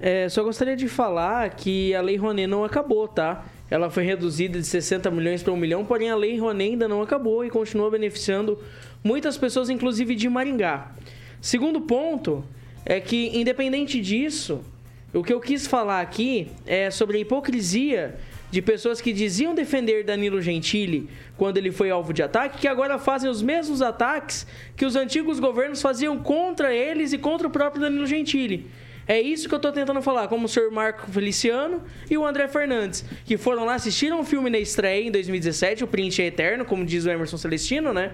É, 0.00 0.28
só 0.28 0.44
gostaria 0.44 0.76
de 0.76 0.88
falar 0.88 1.50
que 1.50 1.94
a 1.94 2.00
Lei 2.00 2.16
Rouanet 2.16 2.46
não 2.46 2.64
acabou, 2.64 3.08
tá? 3.08 3.44
Ela 3.70 3.90
foi 3.90 4.04
reduzida 4.04 4.58
de 4.58 4.66
60 4.66 5.10
milhões 5.10 5.42
para 5.42 5.52
1 5.52 5.56
milhão, 5.56 5.84
porém 5.84 6.08
a 6.08 6.16
Lei 6.16 6.38
Rouanet 6.38 6.70
ainda 6.70 6.88
não 6.88 7.02
acabou 7.02 7.44
e 7.44 7.50
continua 7.50 7.90
beneficiando 7.90 8.58
muitas 9.02 9.36
pessoas, 9.36 9.68
inclusive 9.68 10.14
de 10.14 10.28
Maringá. 10.28 10.92
Segundo 11.40 11.80
ponto 11.80 12.44
é 12.84 13.00
que, 13.00 13.36
independente 13.38 14.00
disso, 14.00 14.60
o 15.12 15.22
que 15.22 15.32
eu 15.32 15.40
quis 15.40 15.66
falar 15.66 16.00
aqui 16.00 16.48
é 16.64 16.90
sobre 16.90 17.18
a 17.18 17.20
hipocrisia 17.20 18.16
de 18.50 18.62
pessoas 18.62 19.00
que 19.00 19.12
diziam 19.12 19.54
defender 19.54 20.04
Danilo 20.04 20.40
Gentili 20.40 21.08
quando 21.36 21.58
ele 21.58 21.70
foi 21.70 21.90
alvo 21.90 22.12
de 22.12 22.22
ataque, 22.22 22.58
que 22.58 22.68
agora 22.68 22.98
fazem 22.98 23.28
os 23.28 23.42
mesmos 23.42 23.82
ataques 23.82 24.46
que 24.76 24.86
os 24.86 24.96
antigos 24.96 25.38
governos 25.38 25.82
faziam 25.82 26.16
contra 26.18 26.72
eles 26.74 27.12
e 27.12 27.18
contra 27.18 27.46
o 27.46 27.50
próprio 27.50 27.82
Danilo 27.82 28.06
Gentili. 28.06 28.66
É 29.08 29.18
isso 29.18 29.48
que 29.48 29.54
eu 29.54 29.56
estou 29.56 29.72
tentando 29.72 30.02
falar, 30.02 30.28
como 30.28 30.44
o 30.44 30.48
senhor 30.48 30.70
Marco 30.70 31.10
Feliciano 31.10 31.82
e 32.10 32.18
o 32.18 32.26
André 32.26 32.46
Fernandes, 32.46 33.02
que 33.24 33.38
foram 33.38 33.64
lá, 33.64 33.74
assistiram 33.74 34.20
o 34.20 34.24
filme 34.24 34.50
na 34.50 34.58
estreia 34.58 35.08
em 35.08 35.10
2017, 35.10 35.82
o 35.82 35.86
Print 35.86 36.20
é 36.20 36.26
Eterno, 36.26 36.62
como 36.66 36.84
diz 36.84 37.06
o 37.06 37.10
Emerson 37.10 37.38
Celestino, 37.38 37.94
né? 37.94 38.12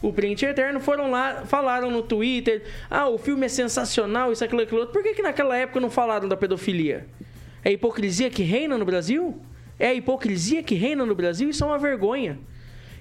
O 0.00 0.14
Print 0.14 0.46
é 0.46 0.48
Eterno, 0.48 0.80
foram 0.80 1.10
lá, 1.10 1.44
falaram 1.44 1.90
no 1.90 2.02
Twitter, 2.02 2.62
ah, 2.88 3.06
o 3.06 3.18
filme 3.18 3.44
é 3.44 3.48
sensacional, 3.50 4.32
isso, 4.32 4.42
aquilo, 4.42 4.62
aquilo 4.62 4.80
outro. 4.80 4.94
Por 4.94 5.02
que, 5.02 5.12
que 5.12 5.20
naquela 5.20 5.54
época 5.54 5.78
não 5.78 5.90
falaram 5.90 6.26
da 6.26 6.38
pedofilia? 6.38 7.06
É 7.62 7.68
a 7.68 7.72
hipocrisia 7.72 8.30
que 8.30 8.42
reina 8.42 8.78
no 8.78 8.86
Brasil? 8.86 9.38
É 9.78 9.88
a 9.88 9.94
hipocrisia 9.94 10.62
que 10.62 10.74
reina 10.74 11.04
no 11.04 11.14
Brasil? 11.14 11.50
Isso 11.50 11.62
é 11.62 11.66
uma 11.66 11.78
vergonha. 11.78 12.38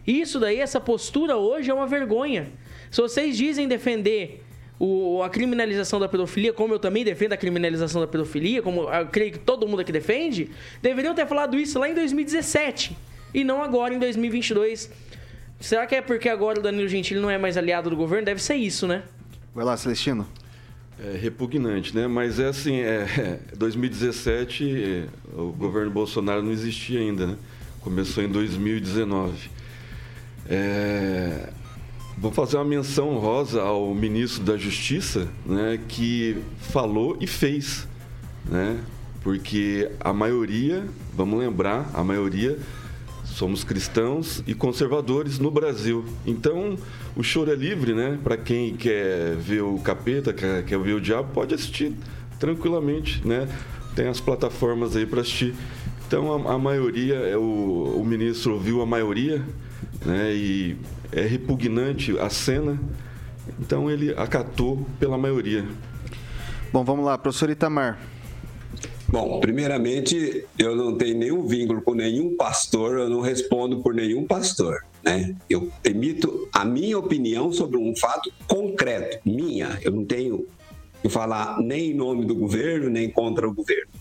Isso 0.06 0.42
daí, 0.42 0.60
essa 0.60 0.82
postura 0.82 1.38
hoje 1.38 1.72
é 1.72 1.74
uma 1.74 1.88
vergonha. 1.88 2.52
Se 2.92 3.00
vocês 3.00 3.38
dizem 3.38 3.66
defender 3.66 4.44
o, 4.80 5.22
a 5.22 5.30
criminalização 5.30 6.00
da 6.00 6.08
pedofilia, 6.08 6.54
como 6.54 6.74
eu 6.74 6.80
também 6.80 7.04
defendo 7.04 7.34
a 7.34 7.38
criminalização 7.38 8.00
da 8.00 8.08
pedofilia, 8.08 8.62
como 8.62 8.90
eu 8.90 9.08
creio 9.08 9.34
que 9.34 9.40
todo 9.40 9.68
mundo 9.68 9.82
aqui 9.82 9.92
defende, 9.92 10.50
deveriam 10.82 11.14
ter 11.14 11.28
falado 11.28 11.60
isso 11.60 11.78
lá 11.78 11.90
em 11.90 11.94
2017 11.94 12.96
e 13.34 13.44
não 13.44 13.62
agora 13.62 13.94
em 13.94 14.00
2022. 14.00 14.90
Será 15.60 15.86
que 15.86 15.96
é 15.96 16.02
porque 16.02 16.30
agora 16.30 16.60
o 16.60 16.64
Danilo 16.64 16.88
Gentili 16.88 17.20
não 17.20 17.30
é 17.30 17.38
mais 17.38 17.58
aliado 17.58 17.90
do 17.90 17.96
governo? 17.98 18.26
Deve 18.26 18.42
ser 18.42 18.56
isso, 18.56 18.88
né? 18.88 19.04
Vai 19.54 19.66
lá, 19.66 19.76
Celestino. 19.76 20.26
É 20.98 21.18
repugnante, 21.18 21.94
né? 21.94 22.08
Mas 22.08 22.40
é 22.40 22.48
assim, 22.48 22.80
é, 22.80 23.40
2017 23.58 24.84
é, 24.84 25.38
o 25.38 25.52
governo 25.52 25.92
Bolsonaro 25.92 26.42
não 26.42 26.52
existia 26.52 27.00
ainda, 27.00 27.28
né? 27.28 27.36
Começou 27.82 28.24
em 28.24 28.30
2019. 28.30 29.50
É, 30.50 31.50
Vou 32.22 32.34
fazer 32.34 32.58
uma 32.58 32.66
menção 32.66 33.18
rosa 33.18 33.62
ao 33.62 33.96
ministro 33.96 34.44
da 34.44 34.58
Justiça, 34.58 35.30
né, 35.46 35.80
que 35.88 36.36
falou 36.60 37.16
e 37.22 37.26
fez, 37.26 37.88
né? 38.44 38.78
Porque 39.24 39.90
a 40.02 40.12
maioria, 40.12 40.86
vamos 41.14 41.40
lembrar, 41.40 41.90
a 41.94 42.04
maioria 42.04 42.60
somos 43.24 43.64
cristãos 43.64 44.44
e 44.46 44.54
conservadores 44.54 45.40
no 45.40 45.50
Brasil. 45.50 46.04
Então, 46.26 46.78
o 47.16 47.24
choro 47.24 47.54
é 47.54 47.56
livre, 47.56 47.94
né? 47.94 48.20
Para 48.22 48.36
quem 48.36 48.76
quer 48.76 49.38
ver 49.38 49.62
o 49.62 49.80
capeta, 49.80 50.34
quer, 50.34 50.66
quer 50.66 50.78
ver 50.78 50.96
o 50.96 51.00
diabo, 51.00 51.32
pode 51.34 51.56
assistir 51.56 51.94
tranquilamente, 52.38 53.26
né? 53.26 53.48
Tem 53.96 54.10
as 54.10 54.20
plataformas 54.20 54.94
aí 54.94 55.06
para 55.06 55.22
assistir. 55.22 55.56
Então 56.06 56.34
a, 56.34 56.56
a 56.56 56.58
maioria, 56.58 57.16
é 57.16 57.38
o, 57.38 57.96
o 57.98 58.04
ministro 58.06 58.56
ouviu 58.56 58.82
a 58.82 58.86
maioria, 58.86 59.42
né? 60.06 60.34
E 60.34 60.78
é 61.12 61.22
repugnante 61.22 62.18
a 62.20 62.30
cena, 62.30 62.80
então 63.60 63.90
ele 63.90 64.14
acatou 64.14 64.86
pela 65.00 65.18
maioria. 65.18 65.66
Bom, 66.72 66.84
vamos 66.84 67.06
lá, 67.06 67.18
professor 67.18 67.50
Itamar. 67.50 68.00
Bom, 69.08 69.40
primeiramente, 69.40 70.46
eu 70.58 70.76
não 70.76 70.96
tenho 70.96 71.18
nenhum 71.18 71.48
vínculo 71.48 71.82
com 71.82 71.96
nenhum 71.96 72.38
pastor, 72.38 73.00
eu 73.00 73.10
não 73.10 73.22
respondo 73.22 73.82
por 73.82 73.94
nenhum 73.94 74.28
pastor. 74.28 74.86
Né? 75.04 75.36
Eu 75.50 75.72
emito 75.84 76.48
a 76.54 76.64
minha 76.64 76.98
opinião 76.98 77.52
sobre 77.52 77.78
um 77.78 77.96
fato 77.96 78.32
concreto, 78.48 79.18
minha. 79.26 79.80
Eu 79.82 79.92
não 79.92 80.06
tenho 80.06 80.46
que 81.02 81.10
falar 81.10 81.60
nem 81.60 81.90
em 81.90 81.94
nome 81.96 82.26
do 82.26 82.36
governo, 82.36 82.88
nem 82.88 83.10
contra 83.10 83.48
o 83.48 83.54
governo. 83.54 83.92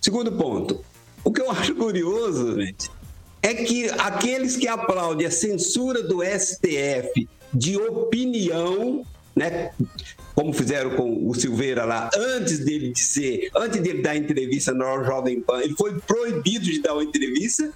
Segundo 0.00 0.32
ponto, 0.32 0.80
o 1.22 1.30
que 1.30 1.42
eu 1.42 1.50
acho 1.50 1.74
curioso, 1.74 2.58
gente, 2.58 2.90
é 3.42 3.54
que 3.54 3.88
aqueles 3.90 4.56
que 4.56 4.66
aplaudem 4.66 5.26
a 5.26 5.30
censura 5.30 6.02
do 6.02 6.22
STF 6.22 7.28
de 7.52 7.76
opinião, 7.76 9.04
né? 9.34 9.70
Como 10.34 10.52
fizeram 10.52 10.90
com 10.90 11.28
o 11.28 11.34
Silveira 11.34 11.84
lá, 11.84 12.10
antes 12.16 12.60
dele 12.60 12.92
dizer, 12.92 13.50
antes 13.56 13.80
dele 13.80 14.02
dar 14.02 14.16
entrevista 14.16 14.72
no 14.72 15.04
Jovem 15.04 15.40
Pan, 15.40 15.60
ele 15.60 15.74
foi 15.74 15.98
proibido 16.00 16.64
de 16.64 16.80
dar 16.80 16.94
uma 16.94 17.02
entrevista. 17.02 17.72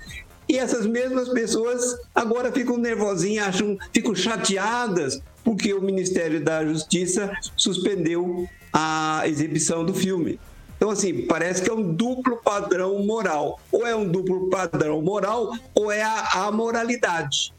E 0.48 0.58
essas 0.58 0.86
mesmas 0.86 1.28
pessoas 1.28 1.98
agora 2.14 2.52
ficam 2.52 2.76
nervosinhas, 2.76 3.48
acham, 3.48 3.78
ficam 3.92 4.14
chateadas 4.14 5.22
porque 5.44 5.72
o 5.72 5.80
Ministério 5.80 6.42
da 6.42 6.64
Justiça 6.64 7.32
suspendeu 7.56 8.48
a 8.72 9.22
exibição 9.26 9.84
do 9.84 9.94
filme. 9.94 10.38
Então, 10.82 10.90
assim, 10.90 11.26
parece 11.26 11.62
que 11.62 11.70
é 11.70 11.72
um 11.72 11.94
duplo 11.94 12.38
padrão 12.38 12.98
moral. 13.04 13.60
Ou 13.70 13.86
é 13.86 13.94
um 13.94 14.10
duplo 14.10 14.50
padrão 14.50 15.00
moral, 15.00 15.56
ou 15.76 15.92
é 15.92 16.02
a, 16.02 16.46
a 16.46 16.50
moralidade. 16.50 17.54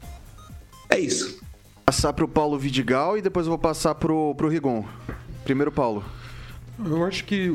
É 0.90 0.98
isso. 0.98 1.40
Passar 1.86 2.12
para 2.12 2.26
o 2.26 2.28
Paulo 2.28 2.58
Vidigal 2.58 3.16
e 3.16 3.22
depois 3.22 3.46
eu 3.46 3.50
vou 3.52 3.58
passar 3.58 3.94
para 3.94 4.12
o 4.12 4.46
Rigon. 4.46 4.84
Primeiro, 5.42 5.72
Paulo. 5.72 6.04
Eu 6.84 7.02
acho 7.02 7.24
que. 7.24 7.50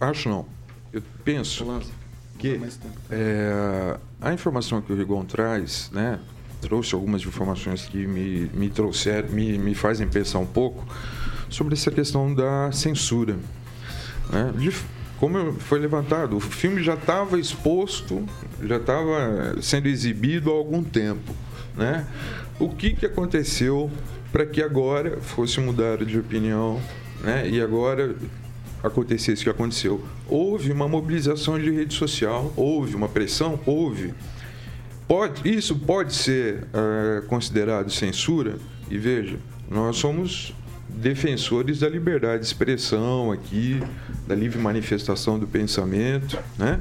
Acho 0.00 0.28
não. 0.28 0.46
Eu 0.92 1.02
penso 1.24 1.66
que 2.38 2.60
é, 3.10 3.98
a 4.20 4.32
informação 4.32 4.80
que 4.80 4.92
o 4.92 4.96
Rigon 4.96 5.24
traz, 5.24 5.90
né? 5.90 6.20
Trouxe 6.60 6.94
algumas 6.94 7.22
informações 7.22 7.84
que 7.84 8.06
me, 8.06 8.48
me 8.54 8.70
trouxeram, 8.70 9.28
me, 9.30 9.58
me 9.58 9.74
fazem 9.74 10.06
pensar 10.06 10.38
um 10.38 10.46
pouco 10.46 10.86
sobre 11.50 11.74
essa 11.74 11.90
questão 11.90 12.32
da 12.32 12.70
censura. 12.70 13.36
Né? 14.30 14.52
Como 15.18 15.52
foi 15.54 15.78
levantado, 15.78 16.36
o 16.36 16.40
filme 16.40 16.82
já 16.82 16.94
estava 16.94 17.38
exposto, 17.38 18.26
já 18.62 18.76
estava 18.76 19.56
sendo 19.62 19.88
exibido 19.88 20.50
há 20.50 20.54
algum 20.54 20.82
tempo. 20.82 21.34
Né? 21.76 22.06
O 22.58 22.68
que, 22.68 22.94
que 22.94 23.06
aconteceu 23.06 23.90
para 24.32 24.44
que 24.44 24.62
agora 24.62 25.20
fosse 25.20 25.60
mudar 25.60 26.04
de 26.04 26.18
opinião 26.18 26.80
né? 27.22 27.48
e 27.48 27.60
agora 27.60 28.14
acontecesse 28.82 29.42
o 29.42 29.44
que 29.44 29.50
aconteceu? 29.50 30.04
Houve 30.28 30.72
uma 30.72 30.88
mobilização 30.88 31.58
de 31.58 31.70
rede 31.70 31.94
social, 31.94 32.52
houve 32.56 32.94
uma 32.94 33.08
pressão, 33.08 33.58
houve. 33.64 34.12
Pode, 35.06 35.48
isso 35.48 35.76
pode 35.76 36.14
ser 36.14 36.64
uh, 36.64 37.26
considerado 37.26 37.90
censura? 37.90 38.56
E 38.90 38.98
veja, 38.98 39.38
nós 39.70 39.96
somos 39.96 40.54
defensores 40.96 41.80
da 41.80 41.88
liberdade 41.88 42.40
de 42.40 42.46
expressão 42.46 43.32
aqui, 43.32 43.82
da 44.26 44.34
livre 44.34 44.58
manifestação 44.58 45.38
do 45.38 45.46
pensamento, 45.46 46.38
né? 46.58 46.80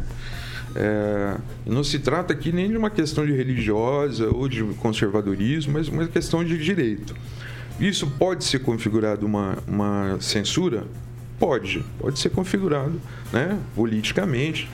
É, 0.76 1.38
não 1.66 1.84
se 1.84 2.00
trata 2.00 2.34
aqui 2.34 2.52
nem 2.52 2.70
de 2.70 2.78
uma 2.78 2.90
questão 2.90 3.26
de 3.26 3.32
religiosa 3.32 4.30
ou 4.30 4.48
de 4.48 4.64
conservadorismo, 4.80 5.74
mas 5.74 5.88
uma 5.88 6.08
questão 6.08 6.44
de 6.44 6.58
direito. 6.58 7.16
Isso 7.80 8.08
pode 8.08 8.44
ser 8.44 8.60
configurado 8.60 9.26
uma, 9.26 9.58
uma 9.68 10.18
censura? 10.20 10.86
Pode, 11.40 11.84
pode 12.00 12.20
ser 12.20 12.30
configurado 12.30 13.00
né, 13.32 13.60
politicamente. 13.76 14.70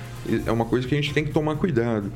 É 0.45 0.52
uma 0.52 0.65
coisa 0.65 0.88
que 0.88 0.93
a 0.93 1.02
gente 1.02 1.13
tem 1.13 1.25
que 1.25 1.32
tomar 1.32 1.56
cuidado. 1.56 2.12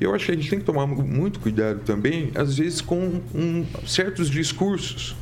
Eu 0.00 0.14
acho 0.14 0.26
que 0.26 0.32
a 0.32 0.34
gente 0.34 0.50
tem 0.50 0.58
que 0.58 0.64
tomar 0.64 0.86
muito 0.86 1.40
cuidado 1.40 1.80
também, 1.80 2.30
às 2.34 2.58
vezes, 2.58 2.80
com 2.80 3.20
um, 3.34 3.64
certos 3.86 4.28
discursos 4.28 5.16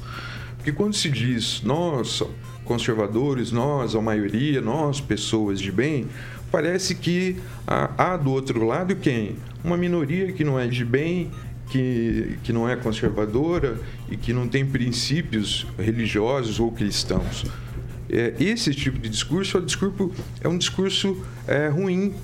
porque 0.63 0.71
quando 0.71 0.95
se 0.95 1.11
diz 1.11 1.61
nós, 1.65 2.23
conservadores, 2.65 3.51
nós, 3.51 3.97
a 3.97 4.01
maioria, 4.01 4.61
nós, 4.61 5.01
pessoas 5.01 5.61
de 5.61 5.73
bem, 5.73 6.07
parece 6.53 6.95
que 6.95 7.37
há, 7.67 8.13
há 8.13 8.17
do 8.17 8.31
outro 8.31 8.65
lado 8.65 8.95
quem? 8.95 9.35
Uma 9.65 9.77
minoria 9.77 10.31
que 10.31 10.45
não 10.45 10.61
é 10.61 10.69
de 10.69 10.85
bem, 10.85 11.33
que, 11.69 12.39
que 12.45 12.53
não 12.53 12.69
é 12.69 12.77
conservadora 12.77 13.77
e 14.09 14.17
que 14.17 14.33
não 14.33 14.47
tem 14.47 14.65
princípios 14.65 15.67
religiosos 15.77 16.61
ou 16.61 16.71
cristãos. 16.71 17.45
É, 18.09 18.33
esse 18.39 18.73
tipo 18.73 19.01
de 19.01 19.09
discurso 19.09 19.57
é 19.57 19.61
um 19.61 19.65
discurso, 19.65 20.13
é 20.43 20.49
um 20.49 20.59
discurso 20.59 21.27
é, 21.49 21.67
ruim, 21.67 22.15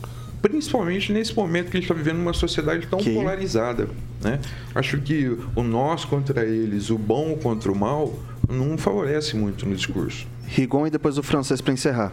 principalmente 0.40 1.12
nesse 1.12 1.34
momento 1.34 1.72
que 1.72 1.76
a 1.76 1.80
gente 1.80 1.90
está 1.90 1.94
vivendo 1.94 2.20
uma 2.20 2.32
sociedade 2.32 2.86
tão 2.86 3.00
que... 3.00 3.12
polarizada. 3.12 3.88
Né? 4.20 4.40
Acho 4.74 5.00
que 5.00 5.36
o 5.54 5.62
nós 5.62 6.04
contra 6.04 6.44
eles, 6.44 6.90
o 6.90 6.98
bom 6.98 7.36
contra 7.36 7.70
o 7.70 7.76
mal, 7.76 8.18
não 8.48 8.78
favorece 8.78 9.36
muito 9.36 9.66
no 9.66 9.76
discurso. 9.76 10.26
Rigon 10.46 10.86
e 10.86 10.90
depois 10.90 11.18
o 11.18 11.22
francês 11.22 11.60
para 11.60 11.74
encerrar. 11.74 12.12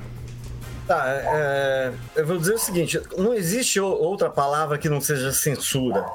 Tá, 0.86 1.04
é, 1.08 1.94
eu 2.16 2.28
vou 2.28 2.38
dizer 2.38 2.54
o 2.54 2.60
seguinte: 2.60 3.02
não 3.18 3.34
existe 3.34 3.80
outra 3.80 4.30
palavra 4.30 4.78
que 4.78 4.90
não 4.90 5.02
seja 5.02 5.32
censura. 5.32 6.06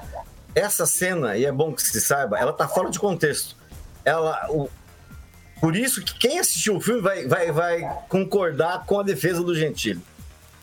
Essa 0.55 0.85
cena, 0.85 1.37
e 1.37 1.45
é 1.45 1.53
bom 1.53 1.73
que 1.73 1.83
se 1.83 2.01
saiba, 2.01 2.39
ela 2.39 2.53
tá 2.53 2.69
fora 2.69 2.91
de 2.91 2.99
contexto. 2.99 3.57
Ela, 4.05 4.47
o, 4.51 4.69
por 5.61 5.77
isso 5.77 6.03
que 6.03 6.15
quem 6.19 6.39
assistiu 6.39 6.77
o 6.77 6.81
filme 6.81 7.01
vai, 7.01 7.27
vai, 7.27 7.53
vai 7.53 7.97
concordar 8.09 8.85
com 8.85 8.99
a 8.99 9.03
defesa 9.03 9.43
do 9.43 9.55
Gentili. 9.55 10.03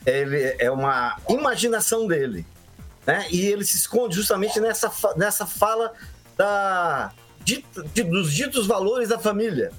Ele 0.06 0.56
é 0.60 0.72
uma 0.72 1.18
imaginação 1.30 2.08
dele. 2.08 2.46
Né? 3.06 3.26
E 3.32 3.46
ele 3.46 3.64
se 3.64 3.78
esconde 3.78 4.16
justamente 4.16 4.60
nessa, 4.60 4.92
nessa 5.16 5.46
fala 5.46 5.94
da, 6.38 7.12
de, 7.48 7.64
de, 7.94 8.04
dos 8.04 8.34
ditos 8.34 8.68
valores 8.68 9.08
da 9.08 9.18
família. 9.18 9.72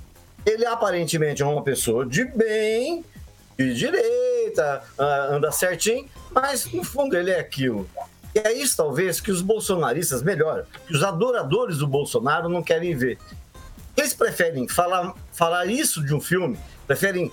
Ele 0.47 0.65
aparentemente 0.65 1.43
é 1.43 1.47
uma 1.47 1.63
pessoa 1.63 2.07
de 2.07 2.25
bem, 2.25 3.05
de 3.59 3.75
direita, 3.75 4.83
anda 4.99 5.53
certinho, 5.53 6.09
mas 6.33 6.65
no 6.73 6.83
fundo 6.83 7.15
ele 7.15 7.31
é 7.31 7.39
aquilo. 7.39 7.87
E 8.35 8.39
é 8.39 8.55
isso, 8.55 8.75
talvez, 8.75 9.21
que 9.21 9.31
os 9.31 9.43
bolsonaristas, 9.43 10.23
melhor, 10.23 10.65
que 10.87 10.95
os 10.95 11.03
adoradores 11.03 11.77
do 11.77 11.87
Bolsonaro 11.87 12.49
não 12.49 12.63
querem 12.63 12.97
ver. 12.97 13.19
Eles 13.95 14.15
preferem 14.15 14.67
falar, 14.67 15.15
falar 15.33 15.67
isso 15.67 16.03
de 16.03 16.15
um 16.15 16.21
filme, 16.21 16.59
preferem 16.87 17.27
uh, 17.27 17.33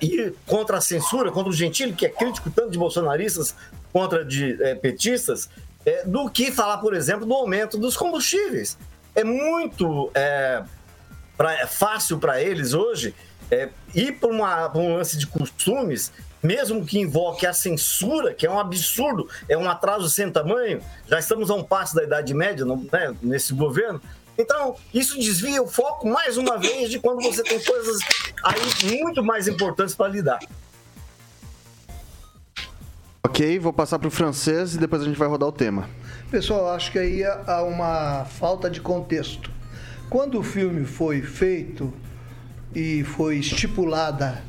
ir 0.00 0.34
contra 0.46 0.78
a 0.78 0.80
censura, 0.80 1.30
contra 1.30 1.50
o 1.50 1.52
Gentili, 1.52 1.92
que 1.92 2.06
é 2.06 2.08
crítico 2.08 2.50
tanto 2.50 2.70
de 2.70 2.78
bolsonaristas 2.78 3.54
contra 3.92 4.24
de 4.24 4.62
é, 4.62 4.74
petistas, 4.74 5.50
é, 5.84 6.04
do 6.06 6.30
que 6.30 6.50
falar, 6.50 6.78
por 6.78 6.94
exemplo, 6.94 7.26
do 7.26 7.34
aumento 7.34 7.76
dos 7.76 7.94
combustíveis. 7.96 8.78
É 9.16 9.24
muito 9.24 10.10
é, 10.14 10.62
pra, 11.36 11.54
é 11.54 11.66
fácil 11.66 12.18
para 12.18 12.40
eles 12.40 12.74
hoje 12.74 13.14
é, 13.50 13.70
ir 13.94 14.12
para 14.12 14.28
um 14.28 14.94
lance 14.94 15.16
de 15.16 15.26
costumes, 15.26 16.12
mesmo 16.42 16.84
que 16.84 16.98
invoque 16.98 17.46
a 17.46 17.52
censura, 17.52 18.34
que 18.34 18.46
é 18.46 18.50
um 18.50 18.58
absurdo, 18.58 19.28
é 19.48 19.56
um 19.56 19.68
atraso 19.68 20.08
sem 20.10 20.30
tamanho. 20.30 20.80
Já 21.08 21.18
estamos 21.18 21.50
a 21.50 21.54
um 21.54 21.64
passo 21.64 21.94
da 21.94 22.04
Idade 22.04 22.34
Média 22.34 22.64
né, 22.64 23.16
nesse 23.22 23.54
governo. 23.54 24.00
Então, 24.38 24.76
isso 24.92 25.18
desvia 25.18 25.62
o 25.62 25.66
foco 25.66 26.06
mais 26.06 26.36
uma 26.36 26.58
vez 26.58 26.90
de 26.90 26.98
quando 26.98 27.22
você 27.22 27.42
tem 27.42 27.58
coisas 27.64 27.98
aí 28.44 28.90
muito 28.98 29.24
mais 29.24 29.48
importantes 29.48 29.94
para 29.94 30.08
lidar. 30.08 30.40
Ok, 33.24 33.58
vou 33.58 33.72
passar 33.72 33.98
para 33.98 34.08
o 34.08 34.10
francês 34.10 34.74
e 34.74 34.78
depois 34.78 35.02
a 35.02 35.04
gente 35.06 35.18
vai 35.18 35.26
rodar 35.26 35.48
o 35.48 35.52
tema. 35.52 35.88
Pessoal, 36.30 36.70
acho 36.70 36.90
que 36.90 36.98
aí 36.98 37.22
há 37.24 37.62
uma 37.62 38.24
falta 38.24 38.68
de 38.68 38.80
contexto. 38.80 39.50
Quando 40.10 40.40
o 40.40 40.42
filme 40.42 40.84
foi 40.84 41.22
feito 41.22 41.92
e 42.74 43.04
foi 43.04 43.36
estipulada 43.36 44.42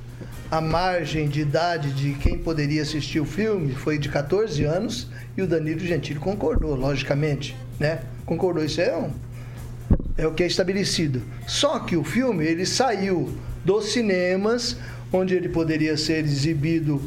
a 0.50 0.60
margem 0.60 1.28
de 1.28 1.42
idade 1.42 1.92
de 1.94 2.14
quem 2.16 2.40
poderia 2.40 2.82
assistir 2.82 3.20
o 3.20 3.26
filme, 3.26 3.76
foi 3.76 4.00
de 4.00 4.10
14 4.10 4.64
anos 4.64 5.08
e 5.38 5.42
o 5.42 5.48
Danilo 5.48 5.82
Gentili 5.82 6.20
concordou, 6.20 6.74
logicamente, 6.74 7.56
né? 7.80 8.00
Concordou, 8.26 8.64
isso 8.64 8.82
é 8.82 8.98
um 8.98 9.12
é 10.18 10.26
o 10.26 10.34
que 10.34 10.44
é 10.44 10.48
estabelecido. 10.48 11.22
Só 11.46 11.80
que 11.80 11.96
o 11.96 12.04
filme 12.04 12.44
ele 12.44 12.66
saiu 12.66 13.38
dos 13.64 13.94
cinemas 13.94 14.78
onde 15.14 15.36
ele 15.36 15.48
poderia 15.48 15.96
ser 15.96 16.26
exibido 16.26 17.00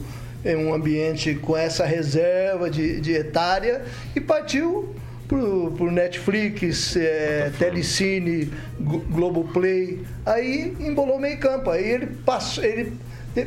em 0.45 0.57
um 0.57 0.73
ambiente 0.73 1.35
com 1.35 1.57
essa 1.57 1.85
reserva 1.85 2.71
de, 2.71 3.01
de 3.01 3.13
etária 3.13 3.83
e 4.15 4.21
partiu 4.21 4.95
pro, 5.31 5.71
pro 5.77 5.93
Netflix, 5.93 6.97
é, 6.97 7.53
Telecine, 7.57 8.51
Globoplay. 8.81 10.05
Aí 10.27 10.77
embolou 10.81 11.21
meio 11.21 11.39
campo. 11.39 11.71
Aí 11.71 11.89
ele 11.89 12.07
passou, 12.07 12.65
ele 12.65 12.93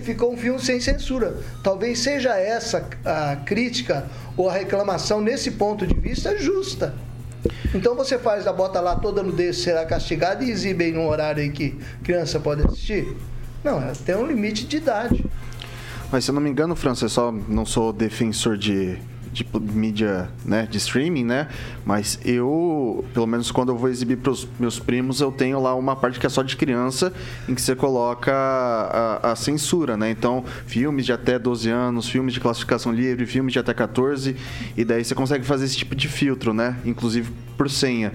ficou 0.01 0.33
um 0.33 0.37
filme 0.37 0.59
sem 0.61 0.79
censura. 0.79 1.35
Talvez 1.61 1.99
seja 1.99 2.37
essa 2.37 2.87
a 3.03 3.35
crítica 3.35 4.07
ou 4.37 4.49
a 4.49 4.53
reclamação 4.53 5.19
nesse 5.19 5.51
ponto 5.51 5.85
de 5.85 5.93
vista 5.93 6.37
justa. 6.37 6.93
Então 7.75 7.95
você 7.95 8.17
faz 8.17 8.47
a 8.47 8.53
bota 8.53 8.79
lá 8.79 8.95
toda 8.95 9.21
nudez 9.21 9.57
será 9.57 9.85
castigada 9.85 10.43
e 10.43 10.51
exibe 10.51 10.85
em 10.85 10.97
um 10.97 11.07
horário 11.07 11.43
em 11.43 11.51
que 11.51 11.77
criança 12.01 12.39
pode 12.39 12.65
assistir? 12.65 13.05
Não, 13.61 13.81
é, 13.81 13.91
tem 14.05 14.15
um 14.15 14.25
limite 14.25 14.65
de 14.65 14.77
idade. 14.77 15.25
Mas 16.13 16.25
se 16.25 16.29
eu 16.29 16.35
não 16.35 16.41
me 16.43 16.47
engano, 16.47 16.75
França, 16.75 17.05
eu 17.05 17.09
só 17.09 17.31
não 17.31 17.65
sou 17.65 17.91
defensor 17.91 18.55
de 18.55 18.99
de 19.31 19.43
mídia, 19.59 20.29
né, 20.45 20.67
de 20.69 20.77
streaming, 20.77 21.23
né? 21.23 21.47
Mas 21.83 22.19
eu, 22.23 23.03
pelo 23.15 23.25
menos 23.25 23.49
quando 23.49 23.69
eu 23.69 23.75
vou 23.75 23.89
exibir 23.89 24.17
para 24.17 24.31
os 24.31 24.47
meus 24.59 24.77
primos, 24.77 25.21
eu 25.21 25.31
tenho 25.31 25.59
lá 25.59 25.73
uma 25.73 25.95
parte 25.95 26.19
que 26.19 26.27
é 26.27 26.29
só 26.29 26.43
de 26.43 26.55
criança, 26.55 27.11
em 27.49 27.55
que 27.55 27.61
você 27.63 27.75
coloca 27.75 28.31
a, 28.31 29.31
a, 29.31 29.35
censura, 29.35 29.97
né? 29.97 30.11
Então, 30.11 30.45
filmes 30.67 31.07
de 31.07 31.11
até 31.11 31.39
12 31.39 31.67
anos, 31.67 32.07
filmes 32.07 32.35
de 32.35 32.39
classificação 32.39 32.93
livre, 32.93 33.25
filmes 33.25 33.51
de 33.51 33.57
até 33.57 33.73
14, 33.73 34.35
e 34.77 34.85
daí 34.85 35.03
você 35.03 35.15
consegue 35.15 35.43
fazer 35.43 35.65
esse 35.65 35.77
tipo 35.77 35.95
de 35.95 36.07
filtro, 36.07 36.53
né? 36.53 36.77
Inclusive 36.85 37.31
por 37.57 37.71
senha. 37.71 38.13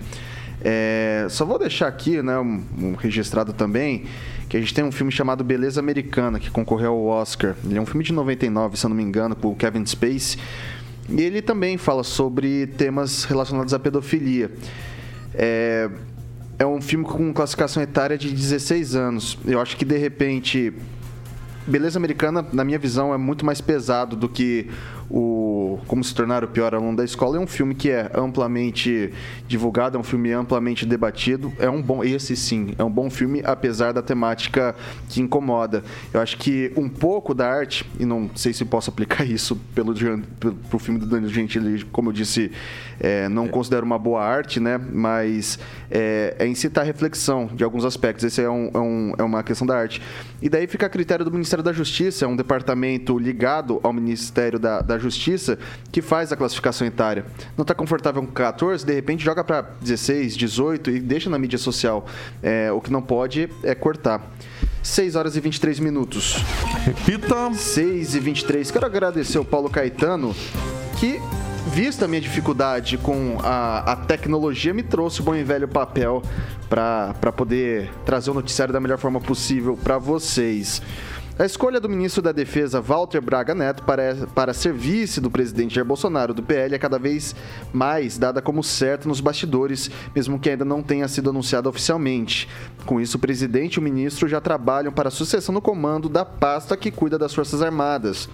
É, 0.62 1.26
só 1.30 1.44
vou 1.44 1.58
deixar 1.58 1.86
aqui, 1.86 2.20
né, 2.22 2.38
um, 2.38 2.62
um 2.80 2.94
registrado 2.94 3.52
também, 3.52 4.04
que 4.48 4.56
a 4.56 4.60
gente 4.60 4.74
tem 4.74 4.84
um 4.84 4.92
filme 4.92 5.12
chamado 5.12 5.44
Beleza 5.44 5.80
Americana, 5.80 6.40
que 6.40 6.50
concorreu 6.50 6.92
ao 6.92 7.04
Oscar. 7.04 7.54
Ele 7.64 7.78
é 7.78 7.80
um 7.80 7.86
filme 7.86 8.04
de 8.04 8.12
99, 8.12 8.76
se 8.76 8.86
eu 8.86 8.88
não 8.88 8.96
me 8.96 9.02
engano, 9.02 9.36
com 9.36 9.48
o 9.48 9.56
Kevin 9.56 9.84
Spacey. 9.84 10.38
E 11.08 11.20
ele 11.20 11.40
também 11.40 11.76
fala 11.78 12.02
sobre 12.02 12.66
temas 12.66 13.24
relacionados 13.24 13.72
à 13.72 13.78
pedofilia. 13.78 14.50
É, 15.34 15.88
é 16.58 16.66
um 16.66 16.80
filme 16.80 17.04
com 17.04 17.32
classificação 17.32 17.82
etária 17.82 18.18
de 18.18 18.30
16 18.30 18.94
anos. 18.94 19.38
Eu 19.46 19.60
acho 19.60 19.76
que 19.76 19.84
de 19.84 19.96
repente 19.96 20.74
Beleza 21.68 21.98
Americana, 21.98 22.46
na 22.50 22.64
minha 22.64 22.78
visão, 22.78 23.12
é 23.12 23.18
muito 23.18 23.44
mais 23.44 23.60
pesado 23.60 24.16
do 24.16 24.26
que 24.26 24.70
o 25.10 25.78
Como 25.86 26.04
se 26.04 26.14
tornar 26.14 26.44
o 26.44 26.48
pior 26.48 26.74
aluno 26.74 26.96
da 26.96 27.04
escola. 27.04 27.36
É 27.36 27.40
um 27.40 27.46
filme 27.46 27.74
que 27.74 27.90
é 27.90 28.10
amplamente 28.14 29.12
divulgado, 29.46 29.96
é 29.96 30.00
um 30.00 30.04
filme 30.04 30.32
amplamente 30.32 30.84
debatido. 30.84 31.52
É 31.58 31.68
um 31.70 31.80
bom, 31.80 32.04
esse 32.04 32.36
sim, 32.36 32.74
é 32.78 32.84
um 32.84 32.90
bom 32.90 33.08
filme, 33.08 33.42
apesar 33.44 33.92
da 33.92 34.02
temática 34.02 34.74
que 35.08 35.20
incomoda. 35.20 35.82
Eu 36.12 36.20
acho 36.20 36.36
que 36.36 36.72
um 36.76 36.88
pouco 36.88 37.34
da 37.34 37.48
arte, 37.48 37.84
e 37.98 38.04
não 38.04 38.30
sei 38.34 38.52
se 38.52 38.64
posso 38.64 38.90
aplicar 38.90 39.24
isso 39.28 39.56
pelo, 39.74 39.94
pelo 40.38 40.54
pro 40.68 40.78
filme 40.78 41.00
do 41.00 41.06
Danilo 41.06 41.32
Gentili, 41.32 41.84
como 41.84 42.10
eu 42.10 42.12
disse, 42.12 42.50
é, 43.00 43.28
não 43.28 43.46
é. 43.46 43.48
considero 43.48 43.86
uma 43.86 43.98
boa 43.98 44.22
arte, 44.22 44.60
né? 44.60 44.78
Mas 44.92 45.58
é, 45.90 46.36
é 46.38 46.46
incitar 46.46 46.84
reflexão 46.84 47.46
de 47.46 47.64
alguns 47.64 47.84
aspectos. 47.84 48.24
Esse 48.24 48.42
é, 48.42 48.50
um, 48.50 48.70
é, 48.74 48.78
um, 48.78 49.14
é 49.18 49.22
uma 49.22 49.42
questão 49.42 49.66
da 49.66 49.76
arte. 49.76 50.02
E 50.40 50.48
daí 50.48 50.66
fica 50.66 50.86
a 50.86 50.88
critério 50.88 51.24
do 51.24 51.30
Ministério 51.30 51.64
da 51.64 51.72
Justiça, 51.72 52.24
é 52.24 52.28
um 52.28 52.36
departamento 52.36 53.18
ligado 53.18 53.80
ao 53.82 53.92
Ministério 53.92 54.58
da, 54.58 54.80
da 54.80 54.98
Justiça 54.98 55.58
que 55.90 56.00
faz 56.00 56.32
a 56.32 56.36
classificação 56.36 56.86
etária. 56.86 57.24
Não 57.56 57.62
está 57.62 57.74
confortável 57.74 58.22
com 58.22 58.32
14, 58.32 58.86
de 58.86 58.94
repente 58.94 59.24
joga 59.24 59.42
para 59.42 59.62
16, 59.80 60.36
18 60.36 60.90
e 60.90 61.00
deixa 61.00 61.28
na 61.28 61.38
mídia 61.38 61.58
social. 61.58 62.06
É, 62.42 62.70
o 62.70 62.80
que 62.80 62.92
não 62.92 63.02
pode 63.02 63.48
é 63.62 63.74
cortar. 63.74 64.30
6 64.82 65.16
horas 65.16 65.36
e 65.36 65.40
23 65.40 65.80
minutos. 65.80 66.36
Repita. 66.84 67.52
6 67.52 68.14
e 68.14 68.20
23. 68.20 68.70
Quero 68.70 68.86
agradecer 68.86 69.38
o 69.38 69.44
Paulo 69.44 69.68
Caetano 69.68 70.34
que 70.98 71.20
vista 71.68 72.06
a 72.06 72.08
minha 72.08 72.20
dificuldade 72.20 72.96
com 72.96 73.38
a, 73.42 73.92
a 73.92 73.96
tecnologia, 73.96 74.72
me 74.72 74.82
trouxe 74.82 75.20
o 75.20 75.24
bom 75.24 75.34
e 75.34 75.44
velho 75.44 75.68
papel 75.68 76.22
para 76.68 77.32
poder 77.36 77.90
trazer 78.04 78.30
o 78.30 78.34
noticiário 78.34 78.72
da 78.72 78.80
melhor 78.80 78.98
forma 78.98 79.20
possível 79.20 79.76
para 79.76 79.98
vocês. 79.98 80.82
A 81.38 81.44
escolha 81.44 81.78
do 81.78 81.88
ministro 81.88 82.20
da 82.20 82.32
Defesa, 82.32 82.80
Walter 82.80 83.20
Braga 83.20 83.54
Neto, 83.54 83.84
para, 83.84 84.26
para 84.34 84.52
ser 84.52 84.72
vice 84.72 85.20
do 85.20 85.30
presidente 85.30 85.74
Jair 85.74 85.86
Bolsonaro 85.86 86.34
do 86.34 86.42
PL 86.42 86.74
é 86.74 86.78
cada 86.78 86.98
vez 86.98 87.36
mais 87.72 88.18
dada 88.18 88.42
como 88.42 88.64
certa 88.64 89.06
nos 89.06 89.20
bastidores, 89.20 89.88
mesmo 90.12 90.38
que 90.40 90.50
ainda 90.50 90.64
não 90.64 90.82
tenha 90.82 91.06
sido 91.06 91.30
anunciada 91.30 91.68
oficialmente. 91.68 92.48
Com 92.86 93.00
isso, 93.00 93.18
o 93.18 93.20
presidente 93.20 93.74
e 93.74 93.78
o 93.78 93.82
ministro 93.82 94.26
já 94.26 94.40
trabalham 94.40 94.90
para 94.90 95.08
a 95.08 95.12
sucessão 95.12 95.54
no 95.54 95.62
comando 95.62 96.08
da 96.08 96.24
pasta 96.24 96.76
que 96.76 96.90
cuida 96.90 97.16
das 97.16 97.32
Forças 97.32 97.62
Armadas. 97.62 98.28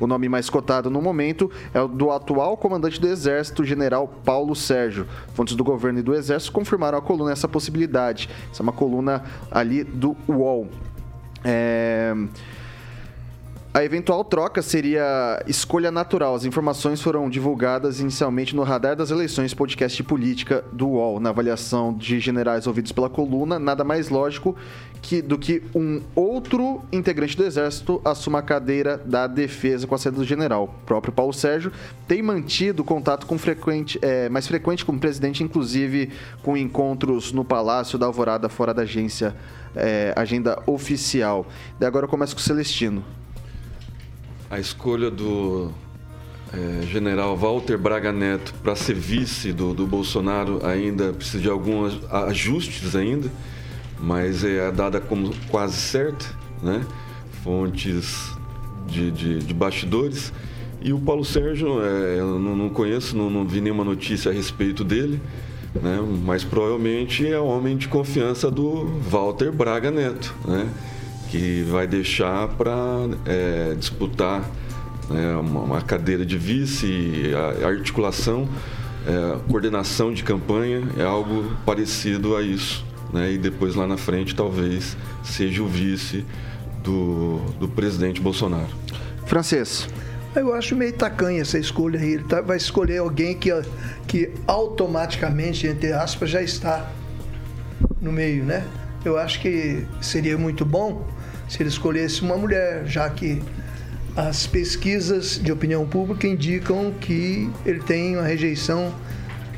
O 0.00 0.06
nome 0.06 0.28
mais 0.28 0.48
cotado 0.48 0.90
no 0.90 1.02
momento 1.02 1.50
é 1.74 1.80
o 1.80 1.88
do 1.88 2.10
atual 2.10 2.56
comandante 2.56 3.00
do 3.00 3.08
Exército, 3.08 3.64
general 3.64 4.08
Paulo 4.24 4.54
Sérgio. 4.54 5.06
Fontes 5.34 5.54
do 5.54 5.64
governo 5.64 5.98
e 5.98 6.02
do 6.02 6.14
Exército 6.14 6.52
confirmaram 6.52 6.98
a 6.98 7.02
coluna 7.02 7.32
essa 7.32 7.48
possibilidade. 7.48 8.28
Essa 8.50 8.62
é 8.62 8.64
uma 8.64 8.72
coluna 8.72 9.24
ali 9.50 9.82
do 9.82 10.16
UOL. 10.28 10.68
É... 11.44 12.14
A 13.78 13.84
eventual 13.84 14.24
troca 14.24 14.60
seria 14.60 15.40
escolha 15.46 15.92
natural. 15.92 16.34
As 16.34 16.44
informações 16.44 17.00
foram 17.00 17.30
divulgadas 17.30 18.00
inicialmente 18.00 18.56
no 18.56 18.64
Radar 18.64 18.96
das 18.96 19.12
Eleições, 19.12 19.54
podcast 19.54 19.96
de 19.96 20.02
política 20.02 20.64
do 20.72 20.88
UOL. 20.88 21.20
Na 21.20 21.30
avaliação 21.30 21.94
de 21.94 22.18
generais 22.18 22.66
ouvidos 22.66 22.90
pela 22.90 23.08
coluna, 23.08 23.56
nada 23.56 23.84
mais 23.84 24.08
lógico 24.08 24.56
que, 25.00 25.22
do 25.22 25.38
que 25.38 25.62
um 25.76 26.02
outro 26.16 26.82
integrante 26.90 27.36
do 27.36 27.44
Exército 27.44 28.00
assuma 28.04 28.40
a 28.40 28.42
cadeira 28.42 29.00
da 29.04 29.28
defesa 29.28 29.86
com 29.86 29.94
a 29.94 29.98
sede 29.98 30.16
do 30.16 30.24
general. 30.24 30.64
O 30.64 30.84
próprio 30.84 31.12
Paulo 31.12 31.32
Sérgio 31.32 31.70
tem 32.08 32.20
mantido 32.20 32.82
contato 32.82 33.28
com 33.28 33.38
frequente, 33.38 33.96
é, 34.02 34.28
mais 34.28 34.48
frequente 34.48 34.84
com 34.84 34.90
o 34.90 34.98
presidente, 34.98 35.44
inclusive 35.44 36.10
com 36.42 36.56
encontros 36.56 37.30
no 37.30 37.44
Palácio 37.44 37.96
da 37.96 38.06
Alvorada, 38.06 38.48
fora 38.48 38.74
da 38.74 38.82
agência, 38.82 39.36
é, 39.76 40.12
agenda 40.16 40.60
oficial. 40.66 41.46
E 41.80 41.84
agora 41.84 42.06
eu 42.06 42.10
começo 42.10 42.34
com 42.34 42.40
o 42.40 42.44
Celestino. 42.44 43.04
A 44.50 44.58
escolha 44.58 45.10
do 45.10 45.70
é, 46.52 46.86
general 46.86 47.36
Walter 47.36 47.76
Braga 47.76 48.12
Neto 48.12 48.54
para 48.62 48.74
ser 48.74 48.94
vice 48.94 49.52
do, 49.52 49.74
do 49.74 49.86
Bolsonaro 49.86 50.64
ainda 50.64 51.12
precisa 51.12 51.42
de 51.42 51.50
alguns 51.50 51.98
ajustes 52.10 52.96
ainda 52.96 53.30
mas 54.00 54.44
é 54.44 54.70
dada 54.70 55.00
como 55.00 55.30
quase 55.50 55.76
certa, 55.76 56.26
né? 56.62 56.84
fontes 57.42 58.32
de, 58.86 59.10
de, 59.10 59.38
de 59.38 59.54
bastidores. 59.54 60.32
E 60.80 60.92
o 60.92 60.98
Paulo 61.00 61.24
Sérgio, 61.24 61.82
é, 61.82 62.20
eu 62.20 62.38
não, 62.38 62.56
não 62.56 62.68
conheço, 62.68 63.16
não, 63.16 63.28
não, 63.28 63.44
vi 63.44 63.60
nenhuma 63.60 63.84
notícia 63.84 64.30
a 64.30 64.34
respeito 64.34 64.84
dele, 64.84 65.20
né? 65.74 65.98
mas 66.24 66.44
provavelmente 66.44 67.26
é 67.26 67.38
homem 67.38 67.76
de 67.76 67.88
confiança 67.88 68.50
do 68.50 68.84
Walter 69.08 69.50
Braga 69.50 69.90
Neto, 69.90 70.34
né? 70.46 70.68
Que 71.30 71.62
vai 71.62 71.86
deixar 71.86 72.48
para 72.48 72.74
é, 73.26 73.74
disputar 73.74 74.48
né, 75.08 75.36
uma, 75.36 75.60
uma, 75.60 75.82
cadeira 75.82 76.24
de 76.24 76.36
vice, 76.36 77.32
a, 77.34 77.66
a 77.66 77.68
articulação, 77.68 78.48
é, 79.06 79.38
coordenação 79.48 80.12
de 80.12 80.22
campanha 80.22 80.82
é 80.96 81.02
algo 81.02 81.52
parecido 81.64 82.36
a 82.36 82.42
isso 82.42 82.84
né? 83.12 83.32
e 83.32 83.38
depois 83.38 83.74
lá 83.74 83.86
na 83.86 83.96
frente 83.96 84.34
talvez 84.34 84.96
seja 85.22 85.62
o 85.62 85.66
vice 85.66 86.24
do, 86.82 87.38
do 87.58 87.68
presidente 87.68 88.20
Bolsonaro. 88.20 88.68
Francês. 89.26 89.88
Eu 90.34 90.54
acho 90.54 90.76
meio 90.76 90.92
tacanha 90.92 91.40
essa 91.40 91.58
escolha 91.58 91.98
aí. 91.98 92.14
Ele 92.14 92.24
tá, 92.24 92.40
vai 92.40 92.56
escolher 92.56 92.98
alguém 92.98 93.34
que, 93.36 93.50
que 94.06 94.30
automaticamente, 94.46 95.66
entre 95.66 95.92
aspas, 95.92 96.30
já 96.30 96.42
está 96.42 96.90
no 98.00 98.12
meio, 98.12 98.44
né? 98.44 98.64
Eu 99.04 99.18
acho 99.18 99.40
que 99.40 99.86
seria 100.00 100.36
muito 100.36 100.64
bom 100.64 101.06
se 101.48 101.62
ele 101.62 101.68
escolhesse 101.68 102.22
uma 102.22 102.36
mulher, 102.36 102.84
já 102.86 103.08
que 103.08 103.42
as 104.16 104.46
pesquisas 104.46 105.40
de 105.40 105.52
opinião 105.52 105.86
pública 105.86 106.26
indicam 106.26 106.92
que 107.00 107.50
ele 107.64 107.80
tem 107.80 108.16
uma 108.16 108.26
rejeição 108.26 108.92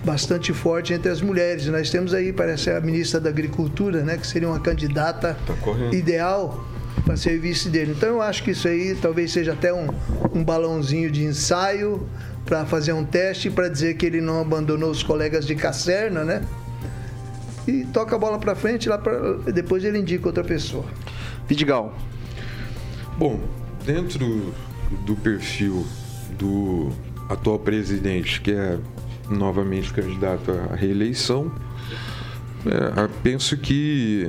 bastante 0.04 0.52
forte 0.52 0.92
entre 0.92 1.10
as 1.10 1.20
mulheres. 1.20 1.66
Nós 1.66 1.90
temos 1.90 2.14
aí, 2.14 2.32
parece, 2.32 2.70
a 2.70 2.80
ministra 2.80 3.20
da 3.20 3.30
Agricultura, 3.30 4.02
né, 4.02 4.16
que 4.16 4.26
seria 4.26 4.48
uma 4.48 4.60
candidata 4.60 5.36
tá 5.46 5.54
ideal 5.92 6.66
para 7.04 7.16
ser 7.16 7.38
vice 7.38 7.68
dele. 7.68 7.94
Então 7.96 8.08
eu 8.10 8.22
acho 8.22 8.42
que 8.42 8.50
isso 8.50 8.68
aí 8.68 8.96
talvez 9.00 9.32
seja 9.32 9.52
até 9.52 9.72
um, 9.72 9.88
um 10.34 10.44
balãozinho 10.44 11.10
de 11.10 11.24
ensaio 11.24 12.06
para 12.44 12.64
fazer 12.64 12.92
um 12.92 13.04
teste 13.04 13.50
para 13.50 13.68
dizer 13.68 13.94
que 13.94 14.06
ele 14.06 14.20
não 14.20 14.40
abandonou 14.40 14.90
os 14.90 15.02
colegas 15.02 15.46
de 15.46 15.54
caserna, 15.54 16.24
né? 16.24 16.42
E 17.66 17.84
toca 17.86 18.16
a 18.16 18.18
bola 18.18 18.38
para 18.38 18.54
frente, 18.54 18.88
lá 18.88 18.98
pra, 18.98 19.34
depois 19.52 19.84
ele 19.84 19.98
indica 19.98 20.26
outra 20.26 20.42
pessoa. 20.42 20.86
Vidigal. 21.50 21.92
Bom, 23.18 23.40
dentro 23.84 24.54
do 25.04 25.16
perfil 25.16 25.84
do 26.38 26.90
atual 27.28 27.58
presidente, 27.58 28.40
que 28.40 28.52
é 28.52 28.78
novamente 29.28 29.92
candidato 29.92 30.52
à 30.52 30.76
reeleição, 30.76 31.50
é, 32.64 33.08
penso 33.24 33.56
que 33.56 34.28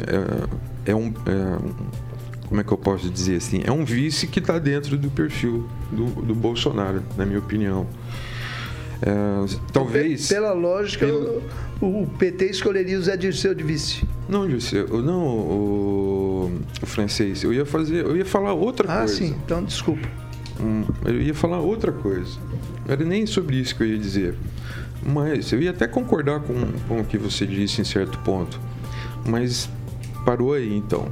é, 0.88 0.92
é, 0.94 0.96
um, 0.96 1.10
é, 1.10 2.48
Como 2.48 2.60
é 2.60 2.64
que 2.64 2.72
eu 2.72 2.78
posso 2.80 3.08
dizer 3.08 3.36
assim? 3.36 3.62
É 3.64 3.72
um 3.72 3.86
vice 3.86 4.26
que 4.26 4.40
está 4.40 4.58
dentro 4.58 4.98
do 4.98 5.12
perfil 5.12 5.70
do, 5.92 6.06
do 6.24 6.34
Bolsonaro, 6.34 7.04
na 7.16 7.24
minha 7.24 7.38
opinião. 7.38 7.86
É, 9.00 9.58
talvez. 9.72 10.28
Pela 10.28 10.54
lógica, 10.54 11.06
pelo... 11.06 11.44
o, 11.80 12.02
o, 12.02 12.08
PT 12.18 12.46
escolheria 12.46 12.98
o 12.98 13.02
Zé 13.04 13.16
Dirceu 13.16 13.54
de 13.54 13.64
vice. 13.64 14.04
Não, 14.28 14.48
Dirceu, 14.48 14.88
não, 15.04 15.24
o. 15.24 16.21
o 16.82 16.86
francês. 16.86 17.44
Eu 17.44 17.54
ia 17.54 17.66
fazer, 17.66 18.06
eu 18.06 18.16
ia 18.16 18.26
falar 18.26 18.54
outra 18.54 18.92
Ah, 18.92 18.98
coisa. 19.00 19.16
sim, 19.16 19.36
então 19.46 19.64
desculpa. 19.64 20.08
Hum, 20.60 20.84
eu 21.06 21.22
ia 21.22 21.34
falar 21.34 21.60
outra 21.60 21.92
coisa. 21.92 22.38
Não 22.86 22.94
era 22.94 23.04
nem 23.04 23.26
sobre 23.26 23.56
isso 23.58 23.76
que 23.76 23.84
eu 23.84 23.88
ia 23.88 23.98
dizer. 23.98 24.36
Mas 25.04 25.52
eu 25.52 25.62
ia 25.62 25.72
até 25.72 25.88
concordar 25.88 26.40
com, 26.42 26.54
com 26.88 27.00
o 27.02 27.04
que 27.06 27.18
você 27.18 27.46
disse 27.46 27.82
em 27.82 27.84
certo 27.84 28.20
ponto. 28.20 28.60
Mas 29.28 29.70
parou 30.26 30.54
aí 30.54 30.74
então. 30.76 31.12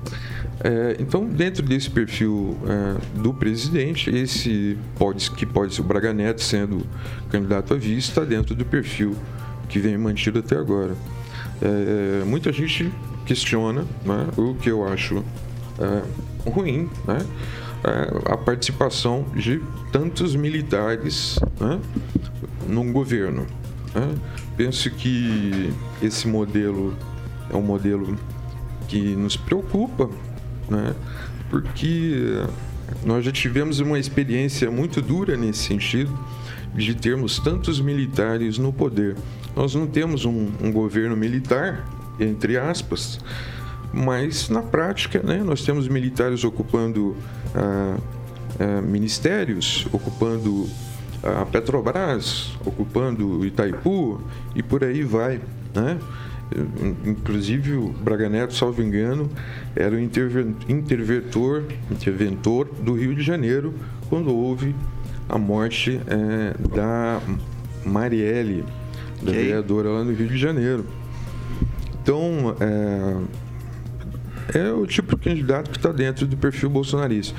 É, 0.61 0.97
então, 0.99 1.25
dentro 1.25 1.63
desse 1.63 1.89
perfil 1.89 2.57
é, 2.67 3.19
do 3.21 3.33
presidente, 3.33 4.09
esse 4.09 4.77
pode, 4.97 5.31
que 5.31 5.45
pode 5.45 5.73
ser 5.73 5.81
o 5.81 5.83
Braga 5.85 6.13
Neto 6.13 6.43
sendo 6.43 6.85
candidato 7.31 7.73
a 7.73 7.77
vice, 7.77 8.09
está 8.09 8.25
dentro 8.25 8.53
do 8.53 8.65
perfil 8.65 9.15
que 9.69 9.79
vem 9.79 9.97
mantido 9.97 10.39
até 10.39 10.57
agora. 10.57 10.95
É, 11.61 12.23
muita 12.25 12.51
gente 12.51 12.91
questiona, 13.29 13.85
né, 14.03 14.27
o 14.35 14.55
que 14.55 14.71
eu 14.71 14.87
acho 14.87 15.23
é, 15.77 16.49
ruim, 16.49 16.89
né, 17.05 17.19
é, 17.83 18.33
a 18.33 18.35
participação 18.35 19.23
de 19.35 19.61
tantos 19.91 20.35
militares 20.35 21.37
né, 21.59 21.79
num 22.67 22.91
governo. 22.91 23.45
né. 23.93 24.15
Penso 24.57 24.89
que 24.89 25.71
esse 26.01 26.27
modelo 26.27 26.97
é 27.51 27.55
um 27.55 27.61
modelo 27.61 28.17
que 28.87 29.15
nos 29.15 29.37
preocupa, 29.37 30.09
né, 30.67 30.95
porque 31.51 32.43
nós 33.05 33.23
já 33.23 33.31
tivemos 33.31 33.79
uma 33.79 33.99
experiência 33.99 34.71
muito 34.71 35.03
dura 35.03 35.37
nesse 35.37 35.65
sentido 35.65 36.17
de 36.73 36.95
termos 36.95 37.37
tantos 37.37 37.79
militares 37.79 38.57
no 38.57 38.73
poder. 38.73 39.15
Nós 39.55 39.75
não 39.75 39.85
temos 39.85 40.25
um, 40.25 40.49
um 40.59 40.71
governo 40.71 41.15
militar, 41.15 41.85
entre 42.19 42.57
aspas, 42.57 43.19
mas 43.91 44.49
na 44.49 44.61
prática, 44.61 45.21
né, 45.23 45.41
nós 45.43 45.63
temos 45.63 45.87
militares 45.87 46.43
ocupando 46.43 47.15
ah, 47.55 47.97
ah, 48.59 48.81
ministérios, 48.81 49.87
ocupando 49.91 50.67
a 51.23 51.45
Petrobras, 51.45 52.51
ocupando 52.65 53.45
Itaipu 53.45 54.21
e 54.55 54.63
por 54.63 54.83
aí 54.83 55.03
vai, 55.03 55.41
né? 55.73 55.99
Inclusive 57.05 57.73
o 57.73 57.89
Braga 57.89 58.27
Neto, 58.27 58.55
salvo 58.55 58.81
engano, 58.81 59.29
era 59.75 59.95
o 59.95 59.99
interven- 59.99 60.55
interventor, 60.67 61.63
interventor 61.91 62.67
do 62.81 62.93
Rio 62.95 63.13
de 63.13 63.21
Janeiro 63.21 63.73
quando 64.09 64.33
houve 64.35 64.75
a 65.27 65.37
morte 65.37 66.01
eh, 66.07 66.55
da 66.75 67.21
Marielle, 67.85 68.65
da 69.21 69.31
vereadora 69.31 69.89
lá 69.89 70.03
no 70.03 70.11
Rio 70.11 70.27
de 70.27 70.37
Janeiro. 70.37 70.85
Então, 72.01 72.55
é, 74.53 74.59
é 74.59 74.71
o 74.71 74.85
tipo 74.87 75.15
de 75.15 75.21
candidato 75.23 75.69
que 75.69 75.77
está 75.77 75.91
dentro 75.91 76.25
do 76.25 76.35
perfil 76.37 76.69
bolsonarista. 76.69 77.35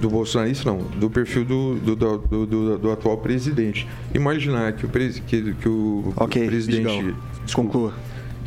Do 0.00 0.08
bolsonarista, 0.08 0.70
não, 0.70 0.78
do 0.78 1.10
perfil 1.10 1.44
do, 1.44 1.74
do, 1.76 1.96
do, 1.96 2.46
do- 2.46 2.78
do 2.78 2.90
atual 2.92 3.18
presidente. 3.18 3.86
Imaginar 4.14 4.72
que 4.72 4.86
o, 4.86 4.88
presi- 4.88 5.20
que, 5.20 5.52
que 5.54 5.68
o 5.68 6.12
Ok, 6.16 6.46
presidente. 6.46 6.88
Vidigal, 6.88 7.14
conclua. 7.54 7.92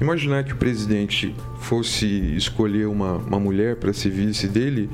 Imaginar 0.01 0.43
que 0.43 0.53
o 0.53 0.55
presidente 0.57 1.35
fosse 1.59 2.05
escolher 2.35 2.87
uma, 2.87 3.13
uma 3.17 3.39
mulher 3.39 3.75
para 3.77 3.93
ser 3.93 4.09
vice 4.09 4.47
dele, 4.47 4.89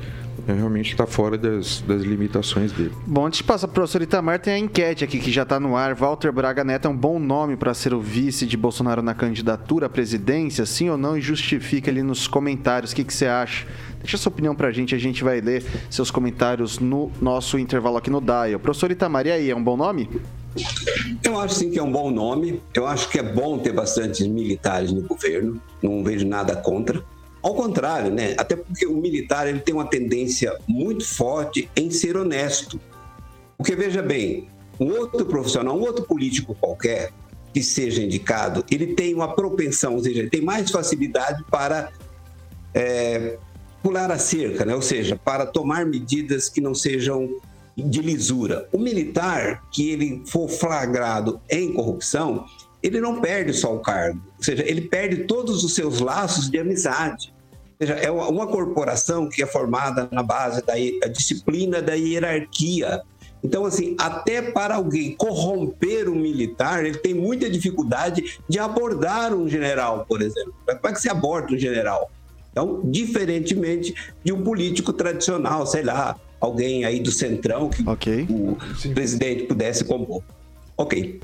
é, 0.46 0.52
realmente 0.52 0.90
está 0.92 1.06
fora 1.06 1.38
das, 1.38 1.80
das 1.80 2.02
limitações 2.02 2.72
dele. 2.72 2.92
Bom, 3.06 3.26
antes 3.26 3.38
de 3.38 3.44
passar 3.44 3.68
para 3.68 3.72
o 3.72 3.74
professor 3.74 4.02
Itamar, 4.02 4.40
tem 4.40 4.54
a 4.54 4.58
enquete 4.58 5.04
aqui 5.04 5.18
que 5.18 5.30
já 5.30 5.42
está 5.42 5.60
no 5.60 5.76
ar. 5.76 5.94
Walter 5.94 6.32
Braga 6.32 6.64
Neto 6.64 6.88
é 6.88 6.90
um 6.90 6.96
bom 6.96 7.18
nome 7.18 7.56
para 7.56 7.72
ser 7.74 7.94
o 7.94 8.00
vice 8.00 8.46
de 8.46 8.56
Bolsonaro 8.56 9.02
na 9.02 9.14
candidatura 9.14 9.86
à 9.86 9.88
presidência, 9.88 10.66
sim 10.66 10.88
ou 10.88 10.98
não? 10.98 11.16
E 11.16 11.20
justifica 11.20 11.90
ali 11.90 12.02
nos 12.02 12.26
comentários 12.26 12.92
o 12.92 12.96
que, 12.96 13.04
que 13.04 13.14
você 13.14 13.26
acha. 13.26 13.66
Deixa 14.00 14.16
sua 14.16 14.30
opinião 14.30 14.54
para 14.54 14.68
a 14.68 14.72
gente, 14.72 14.94
a 14.94 14.98
gente 14.98 15.22
vai 15.22 15.40
ler 15.40 15.64
seus 15.88 16.10
comentários 16.10 16.80
no 16.80 17.12
nosso 17.20 17.56
intervalo 17.56 17.96
aqui 17.96 18.10
no 18.10 18.20
Dial. 18.20 18.58
Professor 18.58 18.90
Itamar, 18.90 19.26
e 19.26 19.30
aí, 19.30 19.50
é 19.50 19.54
um 19.54 19.62
bom 19.62 19.76
nome? 19.76 20.08
Eu 21.22 21.38
acho 21.38 21.54
sim 21.54 21.70
que 21.70 21.78
é 21.78 21.82
um 21.82 21.90
bom 21.90 22.10
nome. 22.10 22.60
Eu 22.74 22.86
acho 22.86 23.08
que 23.08 23.18
é 23.18 23.22
bom 23.22 23.58
ter 23.58 23.72
bastantes 23.72 24.26
militares 24.26 24.92
no 24.92 25.02
governo. 25.02 25.60
Não 25.80 26.02
vejo 26.04 26.26
nada 26.26 26.56
contra. 26.56 27.02
Ao 27.42 27.54
contrário, 27.54 28.10
né? 28.10 28.34
Até 28.38 28.54
porque 28.54 28.86
o 28.86 28.96
militar 28.96 29.48
ele 29.48 29.60
tem 29.60 29.74
uma 29.74 29.86
tendência 29.86 30.56
muito 30.68 31.04
forte 31.04 31.68
em 31.74 31.90
ser 31.90 32.16
honesto. 32.16 32.80
Porque 33.58 33.74
veja 33.74 34.00
bem, 34.00 34.48
um 34.78 34.90
outro 34.92 35.26
profissional, 35.26 35.76
um 35.76 35.82
outro 35.82 36.04
político 36.04 36.54
qualquer 36.54 37.12
que 37.52 37.62
seja 37.62 38.02
indicado, 38.02 38.64
ele 38.70 38.94
tem 38.94 39.14
uma 39.14 39.34
propensão, 39.34 39.94
ou 39.94 40.02
seja, 40.02 40.20
ele 40.20 40.30
tem 40.30 40.40
mais 40.40 40.70
facilidade 40.70 41.44
para 41.50 41.92
é, 42.72 43.36
pular 43.82 44.10
a 44.10 44.18
cerca, 44.18 44.64
né? 44.64 44.74
ou 44.74 44.80
seja, 44.80 45.16
para 45.22 45.44
tomar 45.44 45.84
medidas 45.84 46.48
que 46.48 46.60
não 46.60 46.74
sejam 46.74 47.28
de 47.76 48.00
lisura. 48.00 48.68
O 48.72 48.78
militar, 48.78 49.62
que 49.70 49.90
ele 49.90 50.22
for 50.26 50.48
flagrado 50.48 51.40
em 51.50 51.72
corrupção, 51.72 52.46
ele 52.82 53.00
não 53.00 53.20
perde 53.20 53.52
só 53.54 53.74
o 53.74 53.80
cargo, 53.80 54.20
ou 54.38 54.44
seja, 54.44 54.64
ele 54.66 54.82
perde 54.82 55.24
todos 55.24 55.62
os 55.64 55.74
seus 55.74 56.00
laços 56.00 56.50
de 56.50 56.58
amizade. 56.58 57.32
Ou 57.80 57.86
seja, 57.86 57.94
é 57.94 58.10
uma 58.10 58.46
corporação 58.46 59.28
que 59.28 59.42
é 59.42 59.46
formada 59.46 60.08
na 60.12 60.22
base 60.22 60.62
da 60.64 60.74
disciplina 61.08 61.80
da 61.82 61.94
hierarquia. 61.94 63.02
Então, 63.44 63.64
assim, 63.66 63.96
até 63.98 64.40
para 64.40 64.76
alguém 64.76 65.16
corromper 65.16 66.08
um 66.08 66.14
militar, 66.14 66.84
ele 66.84 66.98
tem 66.98 67.12
muita 67.12 67.50
dificuldade 67.50 68.38
de 68.48 68.58
abordar 68.58 69.34
um 69.34 69.48
general, 69.48 70.06
por 70.08 70.22
exemplo. 70.22 70.54
Como 70.64 70.78
é 70.86 70.92
que 70.92 71.00
se 71.00 71.08
aborda 71.08 71.52
um 71.52 71.58
general? 71.58 72.08
Então, 72.52 72.82
diferentemente 72.84 73.94
de 74.22 74.32
um 74.32 74.44
político 74.44 74.92
tradicional, 74.92 75.66
sei 75.66 75.82
lá, 75.82 76.16
alguém 76.38 76.84
aí 76.84 77.00
do 77.00 77.10
centrão 77.10 77.68
que 77.68 77.82
o 77.82 78.94
presidente 78.94 79.44
pudesse 79.44 79.84
compor. 79.84 80.22
Ok. 80.76 81.20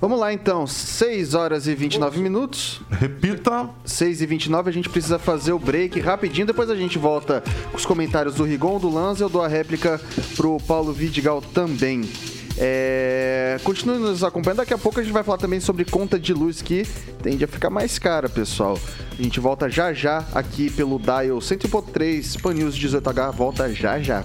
Vamos 0.00 0.20
lá 0.20 0.32
então, 0.32 0.64
6 0.64 1.34
horas 1.34 1.66
e 1.66 1.74
29 1.74 2.20
minutos. 2.20 2.80
Repita. 2.88 3.68
6 3.84 4.22
e 4.22 4.26
29, 4.26 4.70
a 4.70 4.72
gente 4.72 4.88
precisa 4.88 5.18
fazer 5.18 5.52
o 5.52 5.58
break 5.58 5.98
rapidinho, 5.98 6.46
depois 6.46 6.70
a 6.70 6.76
gente 6.76 6.96
volta 6.96 7.42
com 7.70 7.76
os 7.76 7.84
comentários 7.84 8.36
do 8.36 8.44
Rigon, 8.44 8.78
do 8.78 8.88
Lanza, 8.88 9.24
eu 9.24 9.28
dou 9.28 9.42
a 9.42 9.48
réplica 9.48 10.00
pro 10.36 10.58
Paulo 10.60 10.92
Vidigal 10.92 11.42
também. 11.42 12.08
É... 12.56 13.58
Continue 13.64 13.98
nos 13.98 14.22
acompanhando, 14.22 14.58
daqui 14.58 14.74
a 14.74 14.78
pouco 14.78 15.00
a 15.00 15.02
gente 15.02 15.12
vai 15.12 15.24
falar 15.24 15.38
também 15.38 15.58
sobre 15.58 15.84
conta 15.84 16.18
de 16.18 16.32
luz 16.32 16.62
que 16.62 16.86
tende 17.22 17.44
a 17.44 17.48
ficar 17.48 17.70
mais 17.70 17.98
cara, 17.98 18.28
pessoal. 18.28 18.78
A 19.18 19.22
gente 19.22 19.40
volta 19.40 19.68
já 19.68 19.92
já 19.92 20.24
aqui 20.32 20.70
pelo 20.70 20.98
Dial 20.98 21.38
100.3 21.38 22.40
Pan 22.40 22.54
News 22.54 22.76
18H, 22.78 23.32
volta 23.32 23.72
já 23.72 23.98
já. 24.00 24.24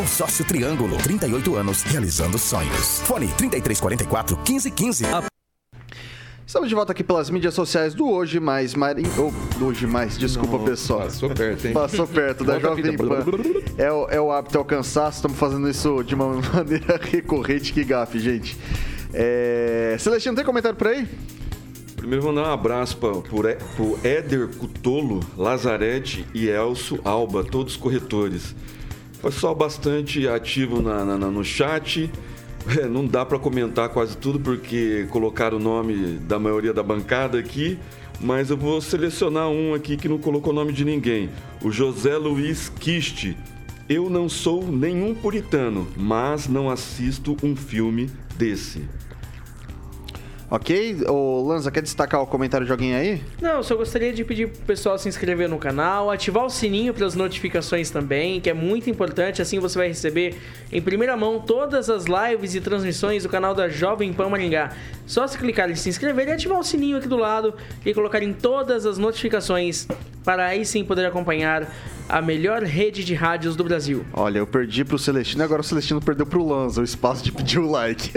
Consórcio 0.00 0.46
Triângulo. 0.46 0.96
38 0.96 1.56
anos 1.56 1.82
realizando 1.82 2.38
sonhos. 2.38 3.02
Fone 3.02 3.28
3344 3.36 4.34
1515. 4.34 5.04
Estamos 6.46 6.70
de 6.70 6.74
volta 6.74 6.92
aqui 6.92 7.04
pelas 7.04 7.28
mídias 7.28 7.52
sociais 7.52 7.92
do 7.92 8.08
Hoje 8.08 8.40
Mais 8.40 8.74
Marinho. 8.74 9.10
Ou 9.18 9.30
do 9.58 9.66
Hoje 9.66 9.86
Mais, 9.86 10.16
desculpa, 10.16 10.58
pessoal. 10.60 11.00
Passou 11.00 11.28
perto, 11.28 11.66
hein? 11.66 11.74
Passou 11.74 12.06
perto 12.06 12.44
da 12.44 12.58
Jovem 12.58 12.82
fita. 12.82 13.04
Pan. 13.04 13.24
É 13.76 13.92
o, 13.92 14.08
é 14.08 14.18
o 14.18 14.32
hábito, 14.32 14.56
é 14.56 14.60
o 14.62 14.64
cansaço. 14.64 15.18
Estamos 15.18 15.36
fazendo 15.36 15.68
isso 15.68 16.02
de 16.02 16.14
uma 16.14 16.32
maneira 16.54 16.98
recorrente. 16.98 17.70
Que 17.70 17.84
gafe, 17.84 18.18
gente. 18.18 18.56
É... 19.12 19.96
Celestino, 20.00 20.34
tem 20.34 20.46
comentário 20.46 20.78
por 20.78 20.88
aí? 20.88 21.06
Primeiro 21.94 22.22
vou 22.22 22.34
dar 22.34 22.48
um 22.48 22.52
abraço 22.54 22.96
para 22.96 23.10
o 23.10 23.98
Éder 24.02 24.48
Cutolo, 24.56 25.20
Lazarete 25.36 26.26
e 26.32 26.48
Elcio 26.48 26.98
Alba, 27.04 27.44
todos 27.44 27.76
corretores. 27.76 28.54
Pessoal 29.22 29.54
bastante 29.54 30.26
ativo 30.26 30.80
na, 30.80 31.04
na- 31.04 31.18
no 31.30 31.44
chat. 31.44 32.10
É, 32.78 32.86
não 32.86 33.06
dá 33.06 33.24
para 33.24 33.38
comentar 33.38 33.88
quase 33.88 34.16
tudo 34.16 34.38
porque 34.38 35.06
colocaram 35.10 35.56
o 35.56 35.60
nome 35.60 36.18
da 36.18 36.38
maioria 36.38 36.74
da 36.74 36.82
bancada 36.82 37.38
aqui, 37.38 37.78
mas 38.20 38.50
eu 38.50 38.56
vou 38.56 38.80
selecionar 38.82 39.48
um 39.48 39.72
aqui 39.74 39.96
que 39.96 40.06
não 40.08 40.18
colocou 40.18 40.52
o 40.52 40.56
nome 40.56 40.72
de 40.72 40.84
ninguém. 40.84 41.30
O 41.62 41.70
José 41.70 42.16
Luiz 42.16 42.68
Kiste. 42.68 43.36
Eu 43.88 44.08
não 44.08 44.28
sou 44.28 44.62
nenhum 44.70 45.14
puritano, 45.14 45.86
mas 45.96 46.46
não 46.46 46.70
assisto 46.70 47.36
um 47.42 47.56
filme 47.56 48.08
desse. 48.36 48.84
Ok? 50.50 51.04
O 51.08 51.46
Lanza, 51.46 51.70
quer 51.70 51.80
destacar 51.80 52.20
o 52.20 52.26
comentário 52.26 52.66
de 52.66 52.72
alguém 52.72 52.92
aí? 52.92 53.22
Não, 53.40 53.62
só 53.62 53.76
gostaria 53.76 54.12
de 54.12 54.24
pedir 54.24 54.48
pro 54.48 54.62
pessoal 54.62 54.98
se 54.98 55.08
inscrever 55.08 55.48
no 55.48 55.58
canal, 55.58 56.10
ativar 56.10 56.44
o 56.44 56.50
sininho 56.50 56.92
para 56.92 57.06
as 57.06 57.14
notificações 57.14 57.88
também, 57.88 58.40
que 58.40 58.50
é 58.50 58.54
muito 58.54 58.90
importante, 58.90 59.40
assim 59.40 59.60
você 59.60 59.78
vai 59.78 59.88
receber 59.88 60.36
em 60.72 60.82
primeira 60.82 61.16
mão 61.16 61.40
todas 61.40 61.88
as 61.88 62.06
lives 62.06 62.56
e 62.56 62.60
transmissões 62.60 63.22
do 63.22 63.28
canal 63.28 63.54
da 63.54 63.68
Jovem 63.68 64.12
Pan 64.12 64.28
Maringá. 64.28 64.72
Só 65.10 65.26
se 65.26 65.36
clicar 65.36 65.68
em 65.68 65.74
se 65.74 65.88
inscrever 65.88 66.28
e 66.28 66.30
ativar 66.30 66.56
o 66.56 66.62
sininho 66.62 66.96
aqui 66.96 67.08
do 67.08 67.16
lado 67.16 67.52
e 67.84 67.92
colocar 67.92 68.22
em 68.22 68.32
todas 68.32 68.86
as 68.86 68.96
notificações 68.96 69.88
para 70.24 70.46
aí 70.46 70.64
sim 70.64 70.84
poder 70.84 71.04
acompanhar 71.04 71.66
a 72.08 72.22
melhor 72.22 72.62
rede 72.62 73.04
de 73.04 73.12
rádios 73.12 73.56
do 73.56 73.64
Brasil. 73.64 74.06
Olha, 74.12 74.38
eu 74.38 74.46
perdi 74.46 74.84
pro 74.84 74.96
Celestino, 74.96 75.42
agora 75.42 75.62
o 75.62 75.64
Celestino 75.64 76.00
perdeu 76.00 76.24
pro 76.24 76.46
Lanza 76.46 76.80
o 76.80 76.84
espaço 76.84 77.24
de 77.24 77.32
pedir 77.32 77.58
o 77.58 77.68
like. 77.68 78.12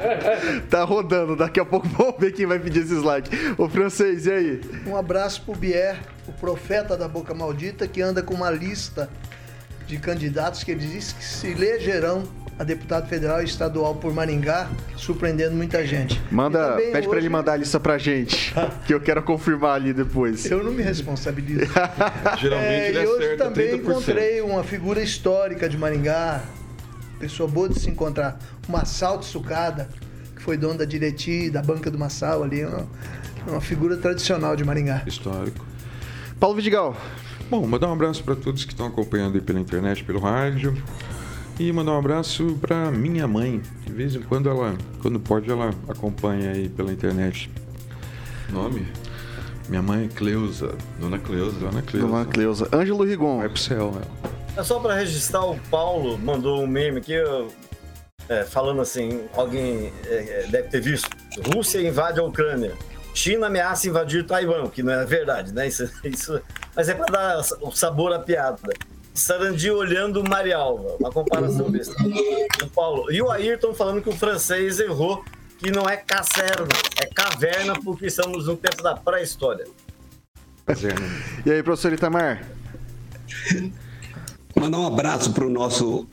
tá 0.70 0.84
rodando, 0.84 1.36
daqui 1.36 1.60
a 1.60 1.66
pouco 1.66 1.86
vamos 1.86 2.14
ver 2.18 2.32
quem 2.32 2.46
vai 2.46 2.58
pedir 2.58 2.80
esses 2.80 3.02
likes. 3.02 3.30
O 3.58 3.68
francês, 3.68 4.24
e 4.24 4.32
aí? 4.32 4.60
Um 4.86 4.96
abraço 4.96 5.42
pro 5.42 5.54
Bier, 5.54 6.00
o 6.26 6.32
profeta 6.32 6.96
da 6.96 7.08
boca 7.08 7.34
maldita, 7.34 7.86
que 7.86 8.00
anda 8.00 8.22
com 8.22 8.32
uma 8.32 8.50
lista 8.50 9.10
de 9.92 9.98
candidatos 9.98 10.64
que 10.64 10.70
ele 10.70 10.86
diz 10.86 11.12
que 11.12 11.22
se 11.22 11.48
elegerão 11.48 12.24
a 12.58 12.64
deputado 12.64 13.06
federal 13.08 13.42
e 13.42 13.44
estadual 13.44 13.94
por 13.94 14.12
Maringá, 14.14 14.70
surpreendendo 14.96 15.54
muita 15.54 15.86
gente. 15.86 16.18
Manda, 16.30 16.76
pede 16.92 17.06
para 17.08 17.18
ele 17.18 17.28
mandar 17.28 17.52
a 17.52 17.56
lista 17.56 17.78
pra 17.78 17.98
gente, 17.98 18.54
que 18.86 18.94
eu 18.94 19.00
quero 19.00 19.22
confirmar 19.22 19.74
ali 19.74 19.92
depois. 19.92 20.50
Eu 20.50 20.64
não 20.64 20.72
me 20.72 20.82
responsabilizo. 20.82 21.66
Geralmente 22.40 22.68
É, 22.70 22.88
ele 22.88 23.02
e 23.02 23.06
hoje 23.06 23.36
também 23.36 23.72
30%. 23.72 23.80
encontrei 23.80 24.40
uma 24.40 24.64
figura 24.64 25.02
histórica 25.02 25.68
de 25.68 25.76
Maringá, 25.76 26.42
pessoa 27.20 27.46
boa 27.48 27.68
de 27.68 27.78
se 27.78 27.90
encontrar, 27.90 28.38
o 28.66 28.72
Massal 28.72 29.18
de 29.18 29.26
Sucada, 29.26 29.88
que 30.34 30.42
foi 30.42 30.56
dono 30.56 30.78
da 30.78 30.86
Direti, 30.86 31.50
da 31.50 31.60
banca 31.60 31.90
do 31.90 31.98
Massal 31.98 32.42
ali, 32.42 32.64
uma, 32.64 32.86
uma 33.46 33.60
figura 33.60 33.96
tradicional 33.98 34.56
de 34.56 34.64
Maringá. 34.64 35.02
Histórico. 35.06 35.66
Paulo 36.40 36.56
Vidigal. 36.56 36.96
Bom, 37.52 37.66
mandar 37.66 37.88
um 37.88 37.92
abraço 37.92 38.24
para 38.24 38.34
todos 38.34 38.64
que 38.64 38.72
estão 38.72 38.86
acompanhando 38.86 39.34
aí 39.34 39.42
pela 39.42 39.60
internet, 39.60 40.02
pelo 40.04 40.20
rádio. 40.20 40.74
E 41.60 41.70
mandar 41.70 41.92
um 41.92 41.98
abraço 41.98 42.56
para 42.58 42.90
minha 42.90 43.28
mãe. 43.28 43.60
De 43.84 43.92
vez 43.92 44.16
em 44.16 44.22
quando 44.22 44.48
ela, 44.48 44.74
quando 45.02 45.20
pode, 45.20 45.50
ela 45.50 45.68
acompanha 45.86 46.52
aí 46.52 46.70
pela 46.70 46.90
internet. 46.90 47.50
Nome? 48.48 48.86
Minha 49.68 49.82
mãe 49.82 50.06
é 50.06 50.08
Cleusa. 50.08 50.74
Dona 50.98 51.18
Cleusa. 51.18 51.58
Dona 51.58 51.82
Cleusa. 51.82 52.08
Dona 52.08 52.24
Cleusa. 52.24 52.68
Ângelo 52.72 53.04
Rigon. 53.04 53.40
Vai 53.40 53.50
pro 53.50 53.58
céu, 53.58 53.92
ela. 53.96 54.32
É 54.56 54.62
só 54.62 54.80
para 54.80 54.94
registrar, 54.94 55.44
o 55.44 55.58
Paulo 55.70 56.16
mandou 56.16 56.62
um 56.62 56.66
meme 56.66 57.00
aqui, 57.00 57.16
é, 58.30 58.44
falando 58.44 58.80
assim, 58.80 59.26
alguém 59.34 59.92
é, 60.06 60.44
é, 60.44 60.46
deve 60.50 60.68
ter 60.68 60.80
visto. 60.80 61.10
Rússia 61.54 61.86
invade 61.86 62.18
a 62.18 62.22
Ucrânia. 62.22 62.72
China 63.14 63.46
ameaça 63.46 63.88
invadir 63.88 64.26
Taiwan, 64.26 64.68
que 64.68 64.82
não 64.82 64.92
é 64.92 65.04
verdade, 65.04 65.52
né? 65.52 65.68
Isso, 65.68 65.90
isso, 66.04 66.40
mas 66.74 66.88
é 66.88 66.94
para 66.94 67.06
dar 67.06 67.40
o 67.60 67.70
sabor 67.70 68.12
à 68.12 68.18
piada. 68.18 68.72
Sarandi 69.14 69.70
olhando 69.70 70.26
Marialva, 70.26 70.96
uma 70.98 71.10
comparação 71.10 71.70
besta. 71.70 71.94
O 72.62 72.66
Paulo. 72.68 73.12
E 73.12 73.20
o 73.20 73.30
Ayrton 73.30 73.74
falando 73.74 74.00
que 74.00 74.08
o 74.08 74.16
francês 74.16 74.80
errou, 74.80 75.22
que 75.58 75.70
não 75.70 75.88
é 75.88 75.96
caserna, 75.98 76.68
é 77.00 77.06
caverna, 77.06 77.74
porque 77.84 78.06
estamos 78.06 78.46
no 78.46 78.56
tempo 78.56 78.82
da 78.82 78.96
pré-história. 78.96 79.66
E 81.44 81.50
aí, 81.50 81.62
professor 81.62 81.92
Itamar? 81.92 82.42
Mandar 84.56 84.78
um 84.78 84.86
abraço 84.86 85.32
para 85.32 85.44
o 85.44 85.50
nosso 85.50 86.06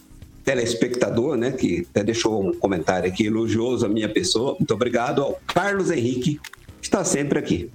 telespectador, 0.43 1.37
né, 1.37 1.51
que 1.51 1.87
até 1.91 2.03
deixou 2.03 2.43
um 2.43 2.53
comentário 2.53 3.07
aqui 3.07 3.27
elogioso 3.27 3.85
à 3.85 3.89
minha 3.89 4.09
pessoa. 4.09 4.55
Muito 4.59 4.73
obrigado 4.73 5.21
ao 5.21 5.39
Carlos 5.45 5.91
Henrique, 5.91 6.39
que 6.41 6.58
está 6.81 7.03
sempre 7.03 7.39
aqui. 7.39 7.71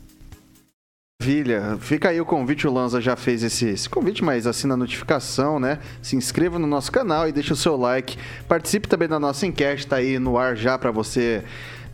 Maravilha. 1.25 1.79
Fica 1.81 2.11
aí 2.11 2.21
o 2.21 2.27
convite, 2.27 2.67
o 2.67 2.73
Lanza 2.73 3.01
já 3.01 3.17
fez 3.17 3.43
esse, 3.43 3.67
esse 3.67 3.89
convite, 3.89 4.23
mas 4.23 4.47
assina 4.47 4.75
a 4.75 4.77
notificação, 4.77 5.59
né? 5.59 5.79
Se 6.03 6.17
inscreva 6.17 6.59
no 6.59 6.67
nosso 6.67 6.93
canal 6.93 7.27
e 7.27 7.33
deixa 7.33 7.55
o 7.55 7.57
seu 7.57 7.77
like. 7.77 8.19
Participe 8.47 8.87
também 8.87 9.09
da 9.09 9.19
nossa 9.19 9.47
enquete, 9.47 9.87
tá 9.87 9.97
aí 9.97 10.19
no 10.19 10.37
ar 10.37 10.55
já 10.55 10.77
para 10.77 10.91
você 10.91 11.43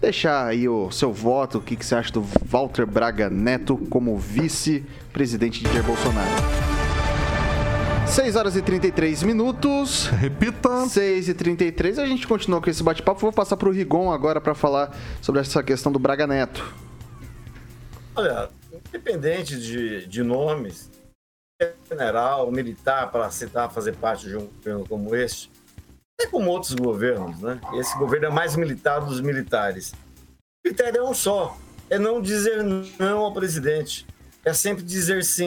deixar 0.00 0.46
aí 0.46 0.68
o 0.68 0.90
seu 0.90 1.12
voto, 1.12 1.58
o 1.58 1.60
que, 1.60 1.76
que 1.76 1.86
você 1.86 1.94
acha 1.94 2.10
do 2.10 2.24
Walter 2.44 2.86
Braga 2.86 3.30
Neto 3.30 3.76
como 3.88 4.18
vice-presidente 4.18 5.62
de 5.62 5.70
Jair 5.70 5.84
Bolsonaro. 5.84 6.30
6 8.06 8.34
horas 8.34 8.56
e 8.56 8.62
33 8.62 9.22
minutos. 9.22 10.06
Repita. 10.06 10.86
6 10.88 11.28
e 11.28 11.34
33. 11.34 12.00
A 12.00 12.06
gente 12.06 12.26
continua 12.26 12.60
com 12.60 12.68
esse 12.68 12.82
bate-papo. 12.82 13.20
Vou 13.20 13.32
passar 13.32 13.56
pro 13.56 13.70
Rigon 13.70 14.10
agora 14.10 14.40
para 14.40 14.52
falar 14.52 14.96
sobre 15.20 15.40
essa 15.40 15.62
questão 15.62 15.92
do 15.92 15.98
Braga 16.00 16.26
Neto. 16.26 16.89
Olha, 18.14 18.48
independente 18.72 19.58
de, 19.58 20.06
de 20.06 20.22
nomes, 20.22 20.90
general, 21.88 22.50
militar, 22.50 23.10
para 23.10 23.30
citar, 23.30 23.70
fazer 23.70 23.94
parte 23.96 24.28
de 24.28 24.36
um 24.36 24.46
governo 24.46 24.88
como 24.88 25.14
este, 25.14 25.50
é 26.20 26.26
como 26.26 26.50
outros 26.50 26.74
governos, 26.74 27.40
né? 27.40 27.60
Esse 27.74 27.96
governo 27.98 28.26
é 28.26 28.30
mais 28.30 28.56
militar 28.56 29.00
dos 29.00 29.20
militares. 29.20 29.92
O 29.92 30.68
critério 30.68 31.00
é 31.00 31.02
um 31.02 31.14
só: 31.14 31.56
é 31.88 31.98
não 31.98 32.20
dizer 32.20 32.62
não 32.98 33.18
ao 33.20 33.32
presidente, 33.32 34.06
é 34.44 34.52
sempre 34.52 34.82
dizer 34.82 35.24
sim. 35.24 35.46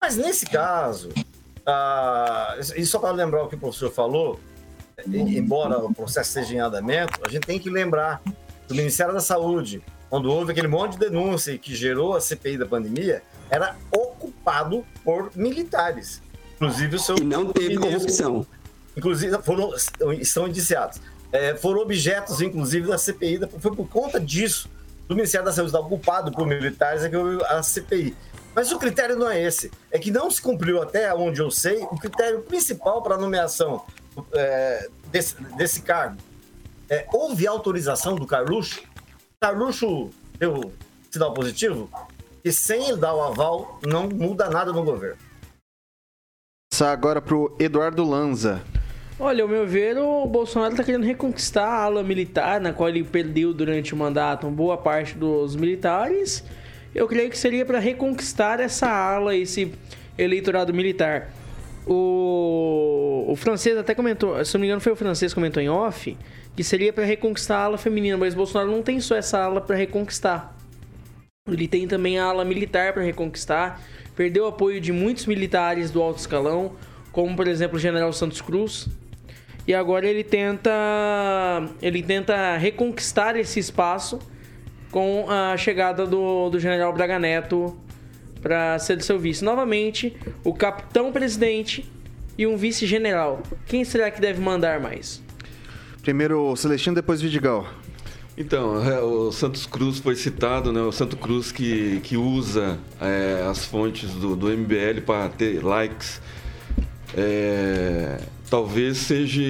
Mas 0.00 0.16
nesse 0.16 0.46
caso, 0.46 1.10
ah, 1.66 2.56
e 2.76 2.86
só 2.86 2.98
para 2.98 3.10
lembrar 3.10 3.42
o 3.42 3.48
que 3.48 3.56
o 3.56 3.58
professor 3.58 3.90
falou, 3.90 4.40
embora 5.06 5.78
o 5.78 5.92
processo 5.92 6.38
esteja 6.38 6.54
em 6.54 6.60
andamento, 6.60 7.20
a 7.24 7.28
gente 7.28 7.46
tem 7.46 7.58
que 7.58 7.68
lembrar 7.68 8.22
que 8.66 8.72
o 8.72 8.76
Ministério 8.76 9.12
da 9.12 9.20
Saúde, 9.20 9.82
quando 10.08 10.30
houve 10.30 10.52
aquele 10.52 10.68
monte 10.68 10.92
de 10.92 10.98
denúncia 10.98 11.56
que 11.58 11.74
gerou 11.74 12.16
a 12.16 12.20
CPI 12.20 12.58
da 12.58 12.66
pandemia, 12.66 13.22
era 13.50 13.76
ocupado 13.90 14.84
por 15.04 15.30
militares. 15.34 16.22
Inclusive 16.56 16.96
o 16.96 16.98
seu. 16.98 17.16
E 17.16 17.24
não 17.24 17.52
teve 17.52 17.68
ministro. 17.68 17.92
corrupção. 17.92 18.46
Inclusive, 18.96 19.38
foram, 19.42 19.72
estão 20.20 20.48
indiciados. 20.48 21.00
É, 21.30 21.54
foram 21.54 21.80
objetos, 21.80 22.40
inclusive, 22.40 22.88
da 22.88 22.98
CPI. 22.98 23.40
Foi 23.60 23.74
por 23.74 23.88
conta 23.88 24.18
disso, 24.18 24.68
do 25.06 25.14
Ministério 25.14 25.44
da 25.44 25.52
Saúde 25.52 25.76
ocupado 25.76 26.32
por 26.32 26.46
militares, 26.46 27.04
é 27.04 27.08
que 27.08 27.16
houve 27.16 27.42
a 27.44 27.62
CPI. 27.62 28.16
Mas 28.54 28.72
o 28.72 28.78
critério 28.78 29.14
não 29.14 29.30
é 29.30 29.40
esse. 29.40 29.70
É 29.90 29.98
que 29.98 30.10
não 30.10 30.28
se 30.30 30.42
cumpriu, 30.42 30.82
até 30.82 31.14
onde 31.14 31.40
eu 31.40 31.50
sei, 31.50 31.78
o 31.82 31.96
critério 31.96 32.40
principal 32.40 33.02
para 33.02 33.14
a 33.14 33.18
nomeação 33.18 33.84
é, 34.32 34.88
desse, 35.12 35.40
desse 35.56 35.82
cargo. 35.82 36.16
É, 36.90 37.06
houve 37.12 37.46
autorização 37.46 38.16
do 38.16 38.26
Carluxo? 38.26 38.82
Carluxo 39.40 40.10
deu 40.36 40.72
sinal 41.10 41.32
positivo? 41.32 41.88
E 42.44 42.50
sem 42.50 42.88
ele 42.88 42.96
dar 42.96 43.14
o 43.14 43.22
aval, 43.22 43.78
não 43.86 44.08
muda 44.08 44.50
nada 44.50 44.72
no 44.72 44.82
governo. 44.82 45.18
Passar 46.72 46.92
agora 46.92 47.22
pro 47.22 47.54
Eduardo 47.58 48.04
Lanza. 48.04 48.60
Olha, 49.18 49.42
ao 49.42 49.48
meu 49.48 49.66
ver, 49.66 49.96
o 49.96 50.26
Bolsonaro 50.26 50.72
está 50.72 50.82
querendo 50.82 51.04
reconquistar 51.04 51.66
a 51.66 51.82
ala 51.82 52.02
militar, 52.02 52.60
na 52.60 52.72
qual 52.72 52.88
ele 52.88 53.04
perdeu 53.04 53.52
durante 53.54 53.94
o 53.94 53.96
mandato 53.96 54.46
uma 54.46 54.54
boa 54.54 54.76
parte 54.76 55.16
dos 55.16 55.54
militares. 55.54 56.44
Eu 56.92 57.06
creio 57.06 57.30
que 57.30 57.38
seria 57.38 57.64
para 57.64 57.78
reconquistar 57.78 58.58
essa 58.58 58.88
ala, 58.88 59.36
esse 59.36 59.72
eleitorado 60.16 60.74
militar. 60.74 61.30
O, 61.86 63.24
o 63.28 63.36
francês 63.36 63.76
até 63.78 63.94
comentou, 63.94 64.44
se 64.44 64.54
não 64.54 64.60
me 64.60 64.66
engano 64.66 64.80
foi 64.80 64.92
o 64.92 64.96
francês 64.96 65.32
que 65.32 65.36
comentou 65.36 65.62
em 65.62 65.68
off, 65.68 66.16
que 66.58 66.64
seria 66.64 66.92
para 66.92 67.04
reconquistar 67.04 67.56
a 67.56 67.64
ala 67.66 67.78
feminina, 67.78 68.16
mas 68.16 68.34
Bolsonaro 68.34 68.68
não 68.68 68.82
tem 68.82 68.98
só 68.98 69.14
essa 69.14 69.38
ala 69.38 69.60
para 69.60 69.76
reconquistar. 69.76 70.56
Ele 71.48 71.68
tem 71.68 71.86
também 71.86 72.18
a 72.18 72.24
ala 72.24 72.44
militar 72.44 72.92
para 72.92 73.00
reconquistar. 73.00 73.80
Perdeu 74.16 74.42
o 74.42 74.48
apoio 74.48 74.80
de 74.80 74.90
muitos 74.90 75.26
militares 75.26 75.92
do 75.92 76.02
alto 76.02 76.18
escalão, 76.18 76.72
como 77.12 77.36
por 77.36 77.46
exemplo 77.46 77.76
o 77.76 77.78
General 77.78 78.12
Santos 78.12 78.40
Cruz. 78.40 78.88
E 79.68 79.72
agora 79.72 80.08
ele 80.08 80.24
tenta 80.24 80.72
ele 81.80 82.02
tenta 82.02 82.56
reconquistar 82.56 83.36
esse 83.36 83.60
espaço 83.60 84.18
com 84.90 85.26
a 85.30 85.56
chegada 85.56 86.04
do, 86.08 86.50
do 86.50 86.58
General 86.58 86.92
Braga 86.92 87.20
Neto 87.20 87.78
para 88.42 88.76
ser 88.80 89.00
seu 89.00 89.16
vice. 89.16 89.44
Novamente, 89.44 90.16
o 90.42 90.52
capitão 90.52 91.12
presidente 91.12 91.88
e 92.36 92.48
um 92.48 92.56
vice-general. 92.56 93.44
Quem 93.64 93.84
será 93.84 94.10
que 94.10 94.20
deve 94.20 94.40
mandar 94.40 94.80
mais? 94.80 95.27
Primeiro 96.02 96.54
Celestino, 96.56 96.94
depois 96.94 97.20
Vidigal. 97.20 97.66
Então, 98.36 98.80
é, 98.88 99.00
o 99.00 99.32
Santos 99.32 99.66
Cruz 99.66 99.98
foi 99.98 100.14
citado, 100.14 100.72
né? 100.72 100.80
O 100.80 100.92
Santos 100.92 101.18
Cruz 101.18 101.50
que, 101.50 102.00
que 102.04 102.16
usa 102.16 102.78
é, 103.00 103.44
as 103.50 103.64
fontes 103.64 104.10
do, 104.12 104.36
do 104.36 104.46
MBL 104.48 105.00
para 105.04 105.28
ter 105.28 105.62
likes. 105.64 106.20
É, 107.16 108.20
talvez 108.48 108.98
seja 108.98 109.42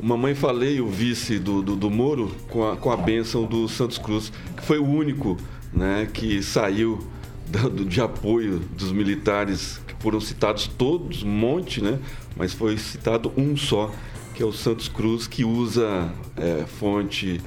Mamãe 0.00 0.34
Falei, 0.34 0.80
o 0.80 0.88
vice 0.88 1.38
do, 1.38 1.60
do, 1.60 1.76
do 1.76 1.90
Moro, 1.90 2.34
com 2.48 2.66
a, 2.70 2.76
com 2.76 2.90
a 2.90 2.96
bênção 2.96 3.44
do 3.44 3.68
Santos 3.68 3.98
Cruz, 3.98 4.32
que 4.56 4.62
foi 4.64 4.78
o 4.78 4.86
único 4.86 5.36
né, 5.72 6.08
que 6.10 6.42
saiu 6.42 7.06
do- 7.46 7.84
de 7.84 8.00
apoio 8.00 8.60
dos 8.60 8.92
militares, 8.92 9.78
que 9.86 9.94
foram 10.02 10.20
citados 10.20 10.66
todos, 10.66 11.22
um 11.22 11.28
monte, 11.28 11.82
né? 11.82 11.98
Mas 12.34 12.54
foi 12.54 12.78
citado 12.78 13.30
um 13.36 13.56
só, 13.56 13.92
que 14.36 14.42
é 14.42 14.46
o 14.46 14.52
Santos 14.52 14.86
Cruz, 14.86 15.26
que 15.26 15.44
usa 15.44 16.12
é, 16.36 16.66
fonte 16.66 17.40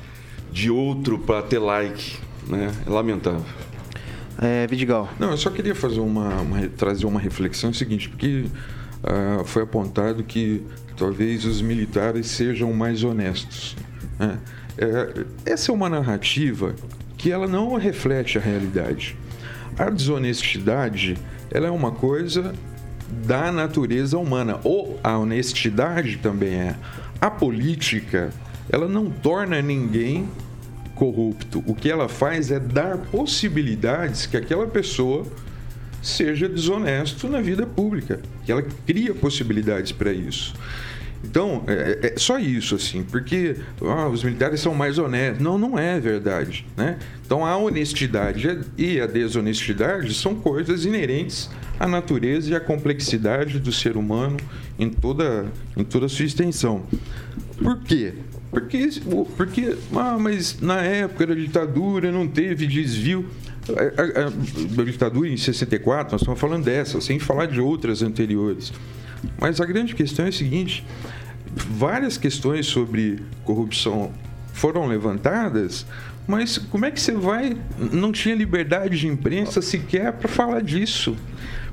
de 0.52 0.72
outro 0.72 1.20
para 1.20 1.44
ter 1.44 1.60
like. 1.60 2.18
Né? 2.48 2.74
É 2.86 2.90
lamentável. 2.90 3.46
É, 4.42 4.66
Vidigal. 4.66 5.08
Não, 5.20 5.30
eu 5.30 5.38
só 5.38 5.52
queria 5.52 5.76
fazer 5.76 6.00
uma, 6.00 6.42
uma 6.42 6.68
trazer 6.70 7.06
uma 7.06 7.20
reflexão 7.20 7.70
é 7.70 7.74
o 7.74 7.76
seguinte, 7.76 8.10
porque 8.10 8.46
uh, 9.04 9.46
foi 9.46 9.64
apontado 9.64 10.24
que 10.24 10.64
talvez 10.98 11.46
os 11.46 11.62
militares 11.62 12.26
sejam 12.26 12.74
mais 12.74 13.04
honestos. 13.04 13.78
Né? 14.18 14.40
É, 14.76 15.26
essa 15.52 15.72
é 15.72 15.74
uma 15.74 15.90
narrativa 15.90 16.74
que 17.18 17.32
ela 17.32 17.48
não 17.48 17.76
reflete 17.76 18.40
a 18.40 18.42
realidade. 18.42 19.16
A 19.78 19.92
desonestidade 19.92 21.18
ela 21.52 21.68
é 21.68 21.72
uma 21.72 21.92
coisa 21.92 22.54
da 23.26 23.52
natureza 23.52 24.18
humana, 24.18 24.60
ou 24.64 25.00
a 25.04 25.18
honestidade 25.18 26.18
também 26.18 26.54
é. 26.54 26.76
A 27.20 27.30
política 27.30 28.32
ela 28.70 28.88
não 28.88 29.10
torna 29.10 29.62
ninguém 29.62 30.30
corrupto. 30.96 31.64
O 31.66 31.74
que 31.74 31.90
ela 31.90 32.08
faz 32.08 32.52
é 32.52 32.60
dar 32.60 32.98
possibilidades 32.98 34.26
que 34.26 34.38
aquela 34.38 34.68
pessoa 34.68 35.26
seja 36.02 36.48
desonesto 36.48 37.28
na 37.28 37.42
vida 37.42 37.66
pública, 37.66 38.22
que 38.46 38.52
ela 38.52 38.64
cria 38.86 39.14
possibilidades 39.14 39.92
para 39.92 40.14
isso. 40.14 40.54
Então, 41.24 41.64
é, 41.68 42.14
é, 42.14 42.14
só 42.18 42.40
isso, 42.40 42.76
assim, 42.76 43.04
porque 43.04 43.58
ah, 43.82 44.08
os 44.08 44.24
militares 44.24 44.62
são 44.62 44.74
mais 44.74 44.98
honestos. 44.98 45.42
Não, 45.42 45.58
não 45.58 45.78
é 45.78 46.00
verdade, 46.00 46.66
né? 46.78 46.98
Então, 47.26 47.46
a 47.46 47.58
honestidade 47.58 48.60
e 48.78 49.00
a 49.02 49.06
desonestidade 49.06 50.14
são 50.14 50.36
coisas 50.36 50.86
inerentes 50.86 51.50
à 51.80 51.88
natureza 51.88 52.52
e 52.52 52.56
à 52.56 52.60
complexidade 52.60 53.60
do 53.60 53.72
ser 53.72 53.98
humano 53.98 54.38
em 54.78 54.90
toda, 54.90 55.46
em 55.76 55.84
toda 55.84 56.06
a 56.06 56.10
sua 56.10 56.26
extensão. 56.26 56.84
Por 57.58 57.80
quê? 57.80 58.14
Porque, 58.50 58.90
porque 59.36 59.78
ah, 59.96 60.18
mas 60.20 60.60
na 60.62 60.82
época 60.82 61.28
da 61.28 61.36
ditadura 61.36 62.12
não 62.12 62.28
teve 62.28 62.66
desvio. 62.66 63.26
A, 63.70 64.02
a, 64.02 64.26
a, 64.26 64.82
a 64.82 64.86
ditadura 64.86 65.28
em 65.28 65.38
64, 65.38 66.14
nós 66.14 66.22
estamos 66.22 66.40
falando 66.40 66.64
dessa, 66.64 67.00
sem 67.02 67.20
falar 67.20 67.46
de 67.46 67.62
outras 67.62 68.02
anteriores. 68.02 68.74
Mas 69.40 69.60
a 69.60 69.66
grande 69.66 69.96
questão 69.96 70.26
é 70.26 70.30
a 70.30 70.32
seguinte: 70.32 70.86
várias 71.54 72.18
questões 72.18 72.66
sobre 72.66 73.20
corrupção 73.44 74.12
foram 74.54 74.88
levantadas, 74.88 75.86
mas 76.28 76.58
como 76.58 76.86
é 76.86 76.92
que 76.92 77.00
você 77.00 77.14
vai. 77.14 77.58
Não 77.78 78.12
tinha 78.12 78.36
liberdade 78.36 79.00
de 79.00 79.08
imprensa 79.08 79.62
sequer 79.62 80.14
para 80.14 80.28
falar 80.28 80.62
disso. 80.62 81.16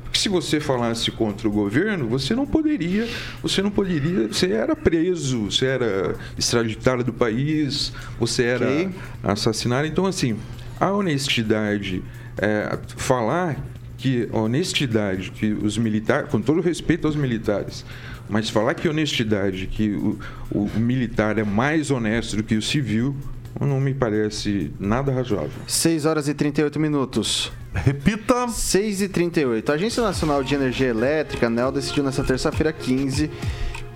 Porque 0.02 0.18
se 0.18 0.28
você 0.28 0.60
falasse 0.60 1.10
contra 1.10 1.46
o 1.48 1.50
governo, 1.50 2.08
você 2.08 2.34
não 2.34 2.46
poderia, 2.46 3.08
você 3.42 3.60
não 3.60 3.70
poderia, 3.70 4.28
você 4.28 4.52
era 4.52 4.74
preso, 4.76 5.50
você 5.50 5.66
era 5.66 6.14
extraditado 6.38 7.02
do 7.02 7.12
país, 7.12 7.92
você 8.18 8.44
era 8.44 8.66
okay. 8.66 8.90
assassinado. 9.22 9.86
Então, 9.86 10.06
assim, 10.06 10.38
a 10.80 10.90
honestidade, 10.92 12.02
é, 12.38 12.78
falar 12.96 13.56
que 13.96 14.28
a 14.32 14.38
honestidade, 14.38 15.30
que 15.30 15.52
os 15.52 15.78
militares, 15.78 16.30
com 16.30 16.40
todo 16.40 16.60
respeito 16.60 17.06
aos 17.06 17.16
militares, 17.16 17.84
mas 18.28 18.50
falar 18.50 18.74
que 18.74 18.88
honestidade, 18.88 19.66
que 19.66 19.90
o, 19.90 20.18
o 20.50 20.70
militar 20.78 21.38
é 21.38 21.44
mais 21.44 21.90
honesto 21.90 22.36
do 22.36 22.42
que 22.42 22.56
o 22.56 22.62
civil, 22.62 23.16
não 23.60 23.80
me 23.80 23.94
parece 23.94 24.70
nada 24.78 25.12
razoável. 25.12 25.50
6 25.66 26.04
horas 26.04 26.28
e 26.28 26.34
38 26.34 26.78
minutos. 26.78 27.50
Repita. 27.74 28.48
6 28.48 29.02
e 29.02 29.08
38. 29.08 29.70
A 29.70 29.74
Agência 29.74 30.02
Nacional 30.02 30.42
de 30.42 30.54
Energia 30.54 30.88
Elétrica, 30.88 31.46
ANEL, 31.46 31.72
decidiu 31.72 32.04
nessa 32.04 32.22
terça-feira 32.22 32.72
15 32.72 33.30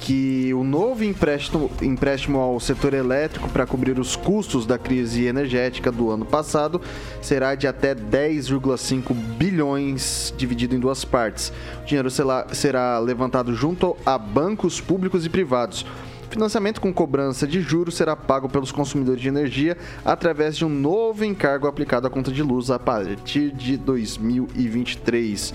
que 0.01 0.53
o 0.55 0.65
novo 0.65 1.05
empréstimo, 1.05 1.71
empréstimo 1.83 2.39
ao 2.39 2.59
setor 2.59 2.95
elétrico 2.95 3.49
para 3.51 3.67
cobrir 3.67 3.99
os 3.99 4.17
custos 4.17 4.65
da 4.65 4.79
crise 4.79 5.27
energética 5.27 5.93
do 5.93 6.11
ano 6.11 6.25
passado 6.25 6.81
será 7.21 7.55
de 7.55 7.67
até 7.67 7.95
10,5 7.95 9.15
bilhões, 9.15 10.35
dividido 10.37 10.75
em 10.75 10.81
duas 10.81 11.05
partes. 11.05 11.53
O 11.83 11.87
dinheiro 11.87 12.11
será, 12.11 12.99
levantado 12.99 13.55
junto 13.55 13.95
a 14.05 14.17
bancos 14.17 14.81
públicos 14.81 15.27
e 15.27 15.29
privados. 15.29 15.85
Financiamento 16.31 16.81
com 16.81 16.93
cobrança 16.95 17.47
de 17.47 17.61
juros 17.61 17.97
será 17.97 18.17
pago 18.17 18.49
pelos 18.49 18.73
consumidores 18.73 19.21
de 19.21 19.29
energia 19.29 19.77
através 20.05 20.57
de 20.57 20.65
um 20.65 20.69
novo 20.69 21.25
encargo 21.25 21.67
aplicado 21.67 22.07
à 22.07 22.11
conta 22.11 22.31
de 22.31 22.43
luz 22.43 22.71
a 22.71 22.79
partir 22.79 23.51
de 23.51 23.77
2023 23.77 25.53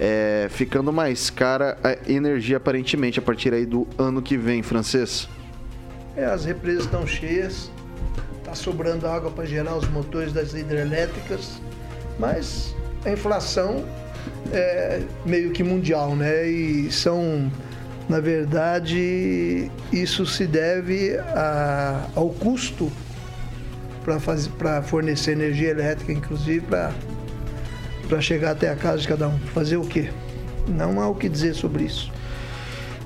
é, 0.00 0.48
ficando 0.48 0.90
mais 0.90 1.28
cara 1.28 1.76
a 1.84 2.10
energia 2.10 2.56
aparentemente 2.56 3.18
a 3.18 3.22
partir 3.22 3.52
aí 3.52 3.66
do 3.66 3.86
ano 3.98 4.22
que 4.22 4.34
vem, 4.34 4.62
francês. 4.62 5.28
É, 6.16 6.24
as 6.24 6.46
represas 6.46 6.86
estão 6.86 7.06
cheias, 7.06 7.70
está 8.38 8.54
sobrando 8.54 9.06
água 9.06 9.30
para 9.30 9.44
gerar 9.44 9.76
os 9.76 9.86
motores 9.90 10.32
das 10.32 10.54
hidrelétricas, 10.54 11.60
mas 12.18 12.74
a 13.04 13.10
inflação 13.10 13.84
é 14.50 15.02
meio 15.26 15.50
que 15.50 15.62
mundial, 15.62 16.16
né? 16.16 16.48
E 16.48 16.90
são, 16.90 17.52
na 18.08 18.20
verdade, 18.20 19.70
isso 19.92 20.24
se 20.24 20.46
deve 20.46 21.18
a, 21.18 22.08
ao 22.16 22.30
custo 22.30 22.90
para 24.58 24.80
fornecer 24.82 25.32
energia 25.32 25.68
elétrica, 25.68 26.10
inclusive 26.10 26.60
para 26.66 26.90
para 28.10 28.20
chegar 28.20 28.50
até 28.50 28.68
a 28.68 28.74
casa 28.74 28.98
de 28.98 29.08
cada 29.08 29.28
um. 29.28 29.38
Fazer 29.54 29.76
o 29.76 29.84
quê? 29.84 30.10
Não 30.66 31.00
há 31.00 31.08
o 31.08 31.14
que 31.14 31.28
dizer 31.28 31.54
sobre 31.54 31.84
isso. 31.84 32.10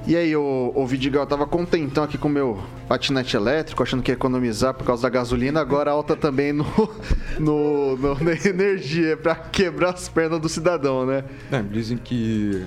E 0.06 0.16
aí, 0.16 0.34
o, 0.34 0.72
o 0.74 0.86
Vidigal, 0.86 1.22
eu 1.22 1.26
tava 1.26 1.46
contentão 1.46 2.04
aqui 2.04 2.18
com 2.18 2.28
o 2.28 2.30
meu 2.30 2.62
patinete 2.88 3.36
elétrico, 3.36 3.82
achando 3.82 4.02
que 4.02 4.10
ia 4.10 4.14
economizar 4.14 4.74
por 4.74 4.84
causa 4.84 5.02
da 5.02 5.08
gasolina, 5.08 5.60
agora 5.60 5.90
alta 5.90 6.16
também 6.16 6.52
no, 6.52 6.64
no, 7.38 7.96
no 7.96 8.14
na 8.24 8.32
energia, 8.32 9.16
para 9.16 9.34
quebrar 9.34 9.94
as 9.94 10.08
pernas 10.08 10.40
do 10.40 10.48
cidadão, 10.48 11.06
né? 11.06 11.24
É, 11.52 11.62
dizem 11.62 11.96
que 11.96 12.64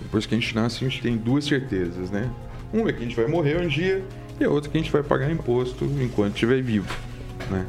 depois 0.00 0.26
que 0.26 0.34
a 0.34 0.38
gente 0.38 0.54
nasce, 0.54 0.84
a 0.84 0.88
gente 0.88 1.02
tem 1.02 1.16
duas 1.16 1.44
certezas, 1.44 2.10
né? 2.10 2.30
Uma 2.72 2.90
é 2.90 2.92
que 2.92 2.98
a 3.00 3.02
gente 3.02 3.16
vai 3.16 3.26
morrer 3.26 3.60
um 3.60 3.68
dia 3.68 4.02
e 4.40 4.44
a 4.44 4.50
outra 4.50 4.68
é 4.68 4.72
que 4.72 4.78
a 4.78 4.80
gente 4.80 4.92
vai 4.92 5.02
pagar 5.02 5.30
imposto 5.30 5.84
enquanto 6.00 6.34
estiver 6.34 6.60
vivo, 6.60 6.92
né? 7.50 7.66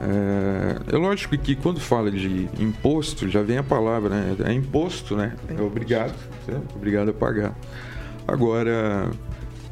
É, 0.00 0.94
é, 0.94 0.96
lógico 0.96 1.36
que 1.36 1.56
quando 1.56 1.80
fala 1.80 2.10
de 2.10 2.48
imposto, 2.58 3.28
já 3.28 3.42
vem 3.42 3.58
a 3.58 3.62
palavra, 3.62 4.10
né? 4.10 4.36
É 4.46 4.52
imposto, 4.52 5.16
né? 5.16 5.34
É 5.48 5.60
obrigado, 5.60 6.14
é 6.46 6.56
obrigado 6.74 7.10
a 7.10 7.12
pagar. 7.12 7.56
Agora, 8.26 9.10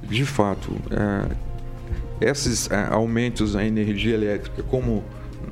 de 0.03 0.24
fato, 0.24 0.72
é, 0.91 2.29
esses 2.29 2.70
é, 2.70 2.87
aumentos 2.91 3.55
na 3.55 3.64
energia 3.64 4.14
elétrica, 4.14 4.62
como 4.64 5.05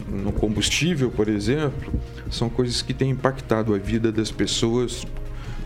no 0.09 0.33
combustível, 0.33 1.11
por 1.11 1.29
exemplo, 1.29 1.93
são 2.31 2.49
coisas 2.49 2.83
que 2.83 2.93
têm 2.93 3.11
impactado 3.11 3.75
a 3.75 3.79
vida 3.79 4.11
das 4.11 4.31
pessoas 4.31 5.07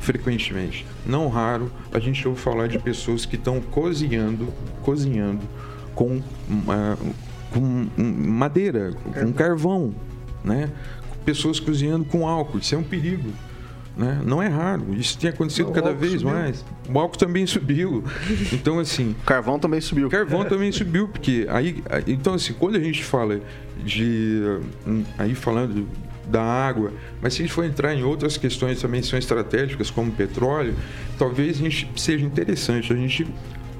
frequentemente. 0.00 0.86
Não 1.06 1.28
raro 1.28 1.70
a 1.92 1.98
gente 1.98 2.26
ouve 2.28 2.40
falar 2.40 2.68
de 2.68 2.78
pessoas 2.78 3.24
que 3.24 3.36
estão 3.36 3.60
cozinhando, 3.60 4.52
cozinhando 4.82 5.42
com 5.94 6.16
uh, 6.16 7.14
com 7.52 7.88
madeira, 7.96 8.92
com 9.14 9.32
carvão, 9.32 9.94
né? 10.44 10.70
Pessoas 11.24 11.60
cozinhando 11.60 12.04
com 12.04 12.26
álcool, 12.26 12.58
isso 12.58 12.74
é 12.74 12.78
um 12.78 12.82
perigo. 12.82 13.30
Né? 13.96 14.20
Não 14.24 14.40
é 14.40 14.46
raro, 14.46 14.94
isso 14.94 15.18
tem 15.18 15.28
acontecido 15.28 15.70
o 15.70 15.72
cada 15.72 15.92
vez 15.92 16.20
subiu. 16.20 16.30
mais. 16.30 16.64
O 16.88 16.98
álcool 17.00 17.18
também 17.18 17.44
subiu. 17.48 18.04
Então, 18.52 18.78
assim. 18.78 19.16
O 19.22 19.24
carvão 19.24 19.58
também 19.58 19.80
subiu. 19.80 20.08
Carvão 20.08 20.44
também 20.44 20.70
subiu, 20.70 21.08
porque 21.08 21.46
aí. 21.50 21.82
Então, 22.06 22.34
assim, 22.34 22.52
quando 22.52 22.76
a 22.76 22.80
gente 22.80 23.02
fala 23.02 23.40
de. 23.84 24.60
Aí 25.18 25.34
falando 25.34 25.88
da 26.28 26.42
água, 26.42 26.92
mas 27.20 27.34
se 27.34 27.42
a 27.42 27.46
gente 27.46 27.54
for 27.54 27.64
entrar 27.64 27.94
em 27.94 28.04
outras 28.04 28.36
questões 28.36 28.80
também 28.80 29.02
são 29.02 29.18
estratégicas, 29.18 29.90
como 29.90 30.12
petróleo, 30.12 30.74
talvez 31.18 31.56
a 31.56 31.62
gente 31.62 31.90
seja 31.96 32.24
interessante 32.24 32.92
a 32.92 32.96
gente 32.96 33.26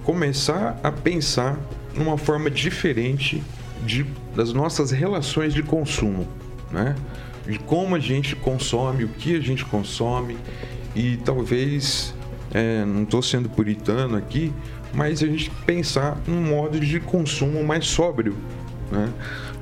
começar 0.02 0.80
a 0.82 0.90
pensar 0.90 1.60
numa 1.98 2.16
forma 2.16 2.50
diferente 2.50 3.42
de, 3.84 4.06
das 4.34 4.52
nossas 4.52 4.90
relações 4.90 5.52
de 5.52 5.62
consumo, 5.62 6.26
né? 6.70 6.94
De 7.46 7.58
como 7.58 7.94
a 7.94 7.98
gente 7.98 8.36
consome, 8.36 9.04
o 9.04 9.08
que 9.08 9.34
a 9.34 9.40
gente 9.40 9.64
consome 9.64 10.36
e 10.94 11.16
talvez, 11.18 12.14
é, 12.52 12.84
não 12.84 13.02
estou 13.02 13.22
sendo 13.22 13.48
puritano 13.48 14.16
aqui, 14.16 14.52
mas 14.92 15.22
a 15.22 15.26
gente 15.26 15.50
pensar 15.66 16.18
num 16.26 16.42
modo 16.42 16.78
de 16.78 17.00
consumo 17.00 17.62
mais 17.64 17.86
sóbrio, 17.86 18.36
né? 18.90 19.08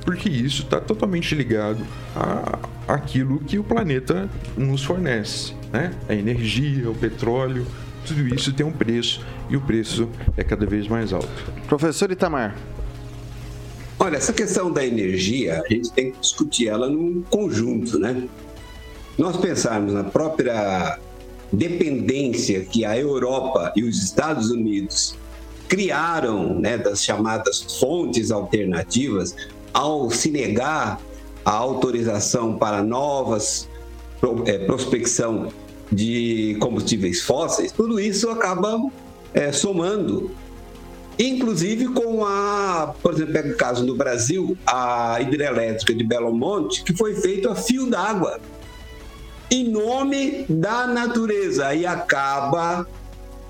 Porque 0.05 0.29
isso 0.29 0.63
está 0.63 0.81
totalmente 0.81 1.35
ligado 1.35 1.85
a 2.15 2.59
aquilo 2.87 3.41
que 3.41 3.59
o 3.59 3.65
planeta 3.65 4.29
nos 4.57 4.85
fornece, 4.85 5.55
né? 5.73 5.93
A 6.09 6.15
energia, 6.15 6.89
o 6.89 6.95
petróleo, 6.95 7.67
tudo 8.07 8.35
isso 8.35 8.53
tem 8.53 8.65
um 8.65 8.73
preço 8.73 9.25
e 9.51 9.57
o 9.57 9.61
preço 9.61 10.09
é 10.37 10.45
cada 10.45 10.65
vez 10.65 10.87
mais 10.89 11.13
alto. 11.13 11.29
Professor 11.67 12.11
Itamar. 12.11 12.57
Olha, 13.99 14.17
essa 14.17 14.33
questão 14.33 14.71
da 14.71 14.85
energia, 14.85 15.63
a 15.65 15.73
gente 15.73 15.91
tem 15.93 16.13
que 16.13 16.21
discutir 16.21 16.69
ela 16.69 16.89
num 16.89 17.23
conjunto, 17.23 17.99
né? 17.99 18.29
Nós 19.17 19.37
pensarmos 19.39 19.95
na 19.95 20.05
própria 20.05 20.99
dependência 21.53 22.61
que 22.65 22.85
a 22.85 22.97
Europa 22.99 23.73
e 23.75 23.83
os 23.83 24.03
Estados 24.03 24.51
Unidos 24.51 25.17
criaram, 25.69 26.59
né, 26.61 26.77
das 26.79 27.03
chamadas 27.03 27.79
fontes 27.81 28.31
alternativas, 28.31 29.35
ao 29.73 30.11
se 30.11 30.31
negar 30.31 31.01
a 31.45 31.51
autorização 31.51 32.57
para 32.57 32.83
novas 32.83 33.69
é, 34.47 34.59
prospecção 34.59 35.49
de 35.91 36.57
combustíveis 36.61 37.23
fósseis, 37.23 37.73
tudo 37.73 38.01
isso 38.01 38.29
acaba 38.31 38.81
é, 39.33 39.53
somando. 39.53 40.31
Inclusive 41.19 41.89
com 41.89 42.27
a, 42.27 42.95
por 43.03 43.15
exemplo, 43.15 43.33
pega 43.33 43.49
o 43.55 43.57
caso 43.57 43.87
no 43.87 43.95
Brasil, 43.95 44.57
a 44.67 45.19
hidrelétrica 45.21 45.95
de 45.95 46.05
Belo 46.05 46.35
Monte, 46.35 46.83
que 46.85 46.95
foi 46.95 47.15
feita 47.15 47.53
a 47.53 47.55
fio 47.55 47.87
d'água, 47.87 48.39
em 49.51 49.69
nome 49.69 50.45
da 50.49 50.87
natureza, 50.87 51.75
e 51.75 51.87
acaba 51.87 52.87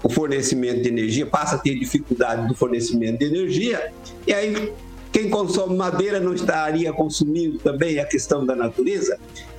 o 0.03 0.09
fornecimento 0.09 0.82
de 0.82 0.89
energia, 0.89 1.26
passa 1.26 1.57
a 1.57 1.59
ter 1.59 1.76
dificuldade 1.76 2.47
do 2.47 2.55
fornecimento 2.55 3.18
de 3.18 3.24
energia, 3.24 3.93
e 4.26 4.32
aí 4.32 4.72
quem 5.11 5.30
consome 5.30 5.74
madeira 5.74 6.20
não 6.20 6.34
estaria 6.34 6.93
consumindo 6.93 7.59
também 7.59 7.99
a 7.99 8.05
questão 8.05 8.45
da 8.45 8.55
natureza? 8.55 9.18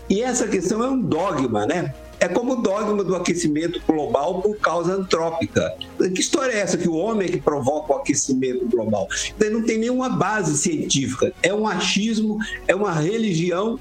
E 0.09 0.21
essa 0.21 0.47
questão 0.47 0.83
é 0.83 0.87
um 0.87 1.01
dogma, 1.01 1.65
né? 1.65 1.93
É 2.19 2.27
como 2.27 2.53
o 2.53 2.55
dogma 2.55 3.03
do 3.03 3.15
aquecimento 3.15 3.79
global 3.87 4.41
por 4.41 4.57
causa 4.57 4.93
antrópica. 4.93 5.75
Que 5.97 6.19
história 6.19 6.53
é 6.53 6.59
essa 6.59 6.77
que 6.77 6.89
o 6.89 6.95
homem 6.95 7.27
é 7.27 7.31
que 7.31 7.41
provoca 7.41 7.93
o 7.93 7.95
aquecimento 7.97 8.65
global? 8.67 9.07
Não 9.51 9.63
tem 9.63 9.77
nenhuma 9.77 10.09
base 10.09 10.57
científica. 10.57 11.31
É 11.43 11.53
um 11.53 11.67
achismo, 11.67 12.39
é 12.67 12.73
uma 12.73 12.91
religião. 12.91 13.79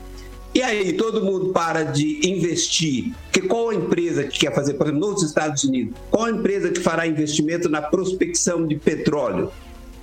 E 0.55 0.63
aí, 0.63 0.93
todo 0.95 1.25
mundo 1.25 1.51
para 1.53 1.83
de 1.83 2.27
investir. 2.29 3.13
Que 3.33 3.43
qual 3.43 3.73
empresa 3.73 4.25
que 4.25 4.39
quer 4.39 4.55
fazer, 4.55 4.75
por 4.75 4.87
exemplo, 4.87 5.11
nos 5.11 5.23
Estados 5.23 5.65
Unidos, 5.65 5.95
qual 6.11 6.25
a 6.25 6.31
empresa 6.31 6.71
que 6.71 6.81
fará 6.81 7.07
investimento 7.07 7.69
na 7.69 7.83
prospecção 7.83 8.67
de 8.67 8.77
petróleo? 8.77 9.51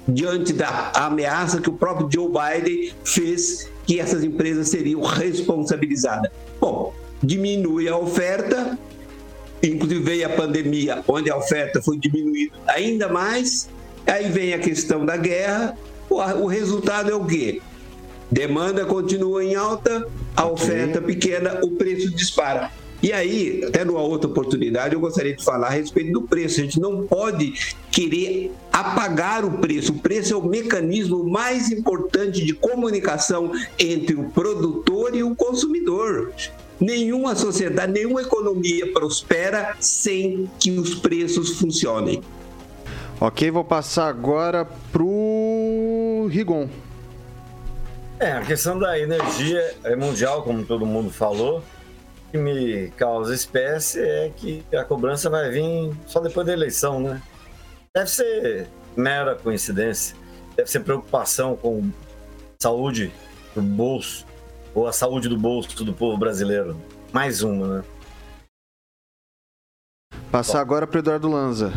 Diante 0.08 0.54
da 0.54 0.92
ameaça 0.96 1.62
que 1.62 1.70
o 1.70 1.74
próprio 1.74 2.10
Joe 2.12 2.28
Biden 2.28 2.94
fez 3.06 3.70
que 3.86 4.00
essas 4.00 4.24
empresas 4.24 4.70
seriam 4.70 5.02
responsabilizadas. 5.02 6.30
Bom, 6.60 6.94
diminui 7.24 7.88
a 7.88 7.98
oferta, 7.98 8.78
inclusive 9.62 10.02
veio 10.02 10.26
a 10.26 10.30
pandemia, 10.30 11.04
onde 11.08 11.32
a 11.32 11.38
oferta 11.38 11.82
foi 11.82 11.98
diminuída 11.98 12.54
ainda 12.68 13.08
mais, 13.08 13.70
aí 14.06 14.30
vem 14.30 14.54
a 14.54 14.60
questão 14.60 15.06
da 15.06 15.16
guerra, 15.16 15.78
o 16.10 16.46
resultado 16.46 17.10
é 17.10 17.16
o 17.16 17.26
quê? 17.26 17.62
Demanda 18.30 18.86
continua 18.86 19.44
em 19.44 19.56
alta, 19.56 20.08
a 20.36 20.46
oferta 20.46 21.02
pequena, 21.02 21.60
o 21.64 21.72
preço 21.72 22.10
dispara. 22.10 22.72
E 23.02 23.12
aí, 23.12 23.62
até 23.68 23.84
numa 23.84 24.02
outra 24.02 24.30
oportunidade, 24.30 24.96
eu 24.96 25.00
gostaria 25.00 25.36
de 25.36 25.44
falar 25.44 25.68
a 25.68 25.72
respeito 25.72 26.14
do 26.14 26.22
preço. 26.22 26.62
A 26.62 26.64
gente 26.64 26.80
não 26.80 27.06
pode 27.06 27.54
querer 27.92 28.52
apagar 28.72 29.44
o 29.44 29.58
preço. 29.58 29.92
O 29.92 30.00
preço 30.00 30.34
é 30.34 30.38
o 30.38 30.42
mecanismo 30.42 31.22
mais 31.24 31.70
importante 31.70 32.46
de 32.46 32.54
comunicação 32.54 33.52
entre 33.78 34.16
o 34.16 34.30
produtor 34.30 35.14
e 35.16 35.22
o 35.22 35.36
consumidor. 35.36 36.32
Nenhuma 36.80 37.36
sociedade, 37.36 37.92
nenhuma 37.92 38.22
economia 38.22 38.92
prospera 38.92 39.76
sem 39.80 40.50
que 40.60 40.72
os 40.72 40.96
preços 40.96 41.58
funcionem. 41.60 42.22
Ok, 43.20 43.50
vou 43.52 43.64
passar 43.64 44.08
agora 44.08 44.66
pro 44.92 46.28
Rigon. 46.30 46.68
É, 48.20 48.34
a 48.34 48.42
questão 48.42 48.78
da 48.78 49.00
energia 49.00 49.76
é 49.84 49.96
mundial, 49.96 50.44
como 50.44 50.66
todo 50.66 50.86
mundo 50.86 51.10
falou 51.10 51.64
que 52.34 52.38
me 52.40 52.90
causa 52.98 53.32
espécie 53.32 54.02
é 54.02 54.32
que 54.36 54.66
a 54.76 54.84
cobrança 54.84 55.30
vai 55.30 55.52
vir 55.52 55.96
só 56.08 56.20
depois 56.20 56.48
da 56.48 56.52
eleição, 56.52 57.00
né? 57.00 57.22
Deve 57.96 58.10
ser 58.10 58.68
mera 58.98 59.36
coincidência, 59.36 60.16
deve 60.56 60.68
ser 60.68 60.80
preocupação 60.80 61.56
com 61.56 61.92
saúde 62.60 63.12
do 63.54 63.62
bolso, 63.62 64.26
ou 64.74 64.88
a 64.88 64.92
saúde 64.92 65.30
do 65.30 65.38
bolso 65.38 65.84
do 65.84 65.94
povo 65.94 66.18
brasileiro. 66.18 66.76
Mais 67.12 67.44
uma, 67.44 67.78
né? 67.78 67.84
Passar 70.32 70.62
agora 70.62 70.88
para 70.88 71.00
Eduardo 71.00 71.30
Lanza. 71.30 71.74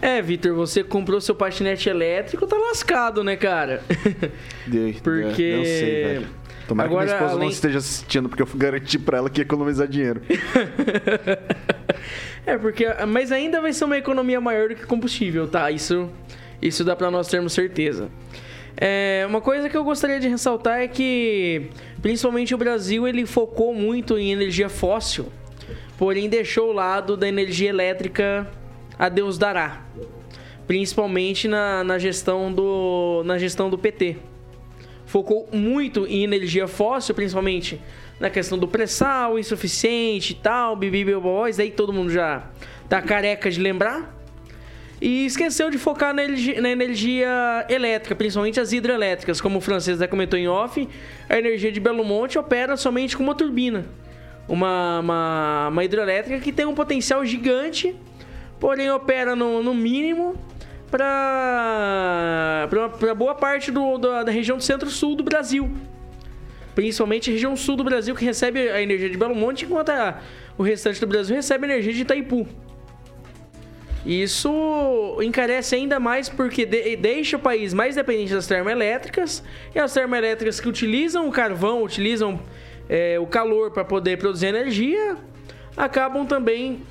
É, 0.00 0.22
Vitor, 0.22 0.54
você 0.54 0.84
comprou 0.84 1.20
seu 1.20 1.34
patinete 1.34 1.88
elétrico, 1.88 2.46
tá 2.46 2.56
lascado, 2.56 3.24
né, 3.24 3.36
cara? 3.36 3.82
Dei, 4.66 4.94
Porque. 4.94 5.56
Não 5.56 5.64
sei, 5.64 6.04
velho. 6.04 6.28
Tomara 6.68 6.88
Agora, 6.88 7.06
que 7.06 7.12
minha 7.12 7.16
esposa 7.16 7.34
além... 7.34 7.46
não 7.46 7.52
esteja 7.52 7.78
assistindo, 7.78 8.28
porque 8.28 8.42
eu 8.42 8.48
garanti 8.54 8.98
para 8.98 9.18
ela 9.18 9.30
que 9.30 9.40
ia 9.40 9.42
economizar 9.42 9.88
dinheiro. 9.88 10.20
é, 12.46 12.58
porque. 12.58 12.86
Mas 13.08 13.32
ainda 13.32 13.60
vai 13.60 13.72
ser 13.72 13.84
uma 13.84 13.96
economia 13.96 14.40
maior 14.40 14.68
do 14.68 14.74
que 14.74 14.86
combustível, 14.86 15.48
tá? 15.48 15.70
Isso, 15.70 16.10
isso 16.60 16.84
dá 16.84 16.94
para 16.94 17.10
nós 17.10 17.26
termos 17.26 17.52
certeza. 17.52 18.08
É, 18.80 19.24
uma 19.28 19.40
coisa 19.40 19.68
que 19.68 19.76
eu 19.76 19.82
gostaria 19.82 20.20
de 20.20 20.28
ressaltar 20.28 20.78
é 20.80 20.88
que, 20.88 21.70
principalmente 22.00 22.54
o 22.54 22.58
Brasil, 22.58 23.08
ele 23.08 23.26
focou 23.26 23.74
muito 23.74 24.16
em 24.16 24.30
energia 24.30 24.68
fóssil, 24.68 25.26
porém 25.96 26.28
deixou 26.28 26.70
o 26.70 26.72
lado 26.72 27.16
da 27.16 27.26
energia 27.26 27.68
elétrica 27.68 28.48
a 28.96 29.08
Deus 29.08 29.36
dará, 29.36 29.84
principalmente 30.66 31.48
na, 31.48 31.82
na 31.82 31.98
gestão 31.98 32.52
do 32.52 33.22
na 33.24 33.36
gestão 33.38 33.68
do 33.68 33.76
PT 33.76 34.16
focou 35.08 35.48
muito 35.50 36.06
em 36.06 36.22
energia 36.22 36.68
fóssil, 36.68 37.14
principalmente 37.14 37.80
na 38.20 38.28
questão 38.28 38.58
do 38.58 38.68
pré-sal, 38.68 39.38
insuficiente 39.38 40.34
e 40.34 40.36
tal, 40.36 40.76
bibi 40.76 41.02
boys, 41.14 41.58
aí 41.58 41.70
todo 41.70 41.94
mundo 41.94 42.10
já 42.10 42.46
tá 42.88 43.00
careca 43.00 43.50
de 43.50 43.58
lembrar. 43.58 44.17
E 45.00 45.26
esqueceu 45.26 45.70
de 45.70 45.78
focar 45.78 46.12
na 46.12 46.24
energia, 46.24 46.60
na 46.60 46.70
energia 46.70 47.66
elétrica, 47.68 48.16
principalmente 48.16 48.58
as 48.58 48.72
hidrelétricas. 48.72 49.40
Como 49.40 49.58
o 49.58 49.60
francês 49.60 49.98
já 49.98 50.08
comentou 50.08 50.38
em 50.38 50.48
off, 50.48 50.88
a 51.28 51.38
energia 51.38 51.70
de 51.70 51.78
Belo 51.78 52.04
Monte 52.04 52.36
opera 52.38 52.76
somente 52.76 53.16
com 53.16 53.22
uma 53.22 53.34
turbina. 53.34 53.86
Uma, 54.48 54.98
uma, 55.00 55.68
uma 55.68 55.84
hidrelétrica 55.84 56.40
que 56.40 56.50
tem 56.50 56.66
um 56.66 56.74
potencial 56.74 57.24
gigante, 57.24 57.94
porém 58.58 58.90
opera 58.90 59.36
no, 59.36 59.62
no 59.62 59.72
mínimo 59.72 60.34
para 60.90 62.66
boa 63.16 63.34
parte 63.34 63.70
do, 63.70 63.98
da, 63.98 64.24
da 64.24 64.32
região 64.32 64.56
do 64.56 64.64
centro-sul 64.64 65.14
do 65.14 65.22
Brasil. 65.22 65.70
Principalmente 66.74 67.30
a 67.30 67.32
região 67.32 67.54
sul 67.56 67.76
do 67.76 67.84
Brasil, 67.84 68.14
que 68.16 68.24
recebe 68.24 68.68
a 68.68 68.82
energia 68.82 69.10
de 69.10 69.16
Belo 69.16 69.34
Monte, 69.34 69.64
enquanto 69.64 69.90
a, 69.90 70.20
o 70.56 70.62
restante 70.62 70.98
do 70.98 71.06
Brasil 71.06 71.36
recebe 71.36 71.66
a 71.66 71.68
energia 71.68 71.92
de 71.92 72.02
Itaipu. 72.02 72.48
Isso 74.06 75.18
encarece 75.22 75.74
ainda 75.74 75.98
mais 75.98 76.28
porque 76.28 76.64
de, 76.64 76.96
deixa 76.96 77.36
o 77.36 77.40
país 77.40 77.74
mais 77.74 77.96
dependente 77.96 78.32
das 78.32 78.46
termoelétricas 78.46 79.42
e 79.74 79.78
as 79.78 79.92
termoelétricas 79.92 80.60
que 80.60 80.68
utilizam 80.68 81.28
o 81.28 81.32
carvão, 81.32 81.82
utilizam 81.82 82.40
é, 82.88 83.18
o 83.18 83.26
calor 83.26 83.70
para 83.70 83.84
poder 83.84 84.18
produzir 84.18 84.46
energia, 84.46 85.16
acabam 85.76 86.24
também 86.24 86.82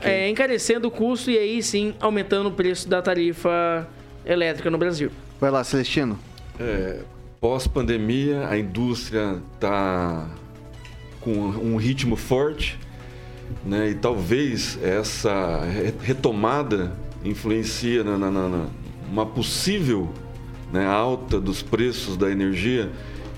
é, 0.00 0.28
encarecendo 0.28 0.88
o 0.88 0.90
custo 0.90 1.30
e 1.30 1.38
aí 1.38 1.62
sim 1.62 1.94
aumentando 2.00 2.48
o 2.48 2.52
preço 2.52 2.88
da 2.88 3.02
tarifa 3.02 3.86
elétrica 4.24 4.70
no 4.70 4.78
Brasil. 4.78 5.10
Vai 5.40 5.50
lá, 5.50 5.62
Celestino. 5.64 6.18
É, 6.58 7.00
Pós-pandemia, 7.40 8.46
a 8.48 8.56
indústria 8.56 9.42
está 9.54 10.30
com 11.20 11.32
um 11.32 11.76
ritmo 11.76 12.14
forte, 12.14 12.78
né? 13.64 13.90
E 13.90 13.94
talvez 13.94 14.78
essa 14.82 15.60
retomada 16.00 16.92
influencia 17.24 18.02
na, 18.02 18.18
na, 18.18 18.30
na 18.30 18.66
uma 19.10 19.26
possível 19.26 20.08
né, 20.72 20.86
alta 20.86 21.38
dos 21.38 21.62
preços 21.62 22.16
da 22.16 22.30
energia. 22.30 22.90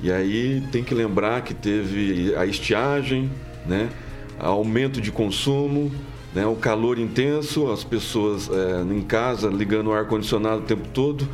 E 0.02 0.12
aí 0.12 0.62
tem 0.70 0.84
que 0.84 0.94
lembrar 0.94 1.42
que 1.42 1.52
teve 1.52 2.34
a 2.36 2.46
estiagem, 2.46 3.30
né? 3.66 3.90
aumento 4.38 5.00
de 5.00 5.10
consumo, 5.10 5.90
né, 6.34 6.44
o 6.46 6.56
calor 6.56 6.98
intenso, 6.98 7.70
as 7.70 7.84
pessoas 7.84 8.50
é, 8.50 8.82
em 8.82 9.00
casa 9.00 9.48
ligando 9.48 9.88
o 9.88 9.92
ar-condicionado 9.92 10.62
o 10.62 10.64
tempo 10.64 10.88
todo. 10.88 11.26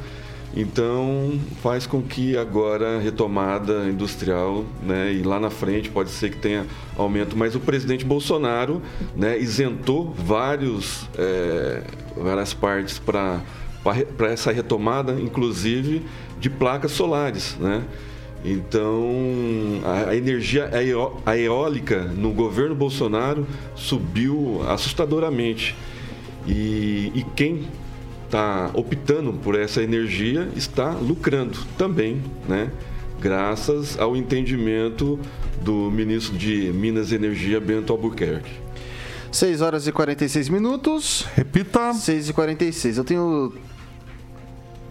Então, 0.55 1.38
faz 1.62 1.86
com 1.86 2.03
que 2.03 2.36
agora 2.36 2.96
a 2.96 3.01
retomada 3.01 3.84
industrial, 3.88 4.64
né, 4.82 5.12
e 5.12 5.22
lá 5.22 5.38
na 5.38 5.51
frente 5.51 5.88
pode 5.88 6.11
ser 6.11 6.30
que 6.30 6.38
tenha 6.38 6.66
aumento, 6.96 7.36
mas 7.36 7.55
o 7.55 7.61
presidente 7.61 8.05
Bolsonaro 8.05 8.82
né, 9.14 9.38
isentou 9.38 10.12
vários, 10.12 11.09
é, 11.16 11.84
várias 12.16 12.53
partes 12.53 12.98
para 12.98 13.42
essa 14.28 14.51
retomada, 14.51 15.12
inclusive 15.20 16.03
de 16.40 16.51
placas 16.51 16.90
solares. 16.90 17.57
Né? 17.61 17.84
Então, 18.44 19.05
a, 19.84 20.16
energia 20.16 20.68
a 21.24 21.36
eólica 21.36 22.03
no 22.03 22.32
governo 22.32 22.74
Bolsonaro 22.74 23.46
subiu 23.76 24.62
assustadoramente. 24.66 25.76
E, 26.46 27.12
e 27.14 27.24
quem 27.36 27.66
está 28.31 28.70
optando 28.74 29.33
por 29.33 29.59
essa 29.59 29.83
energia 29.83 30.49
está 30.55 30.93
lucrando 30.93 31.59
também, 31.76 32.22
né? 32.49 32.70
graças 33.20 33.99
ao 33.99 34.16
entendimento 34.16 35.18
do 35.61 35.91
ministro 35.91 36.39
de 36.39 36.72
Minas 36.72 37.11
e 37.11 37.16
Energia, 37.16 37.61
Bento 37.61 37.93
Albuquerque. 37.93 38.53
6 39.33 39.61
horas 39.61 39.87
e 39.87 39.93
46 39.93 40.49
minutos. 40.49 41.26
Repita. 41.35 41.93
6 41.93 42.31
e 42.31 42.33
46. 42.33 42.99
Eu 42.99 43.05
tenho 43.05 43.53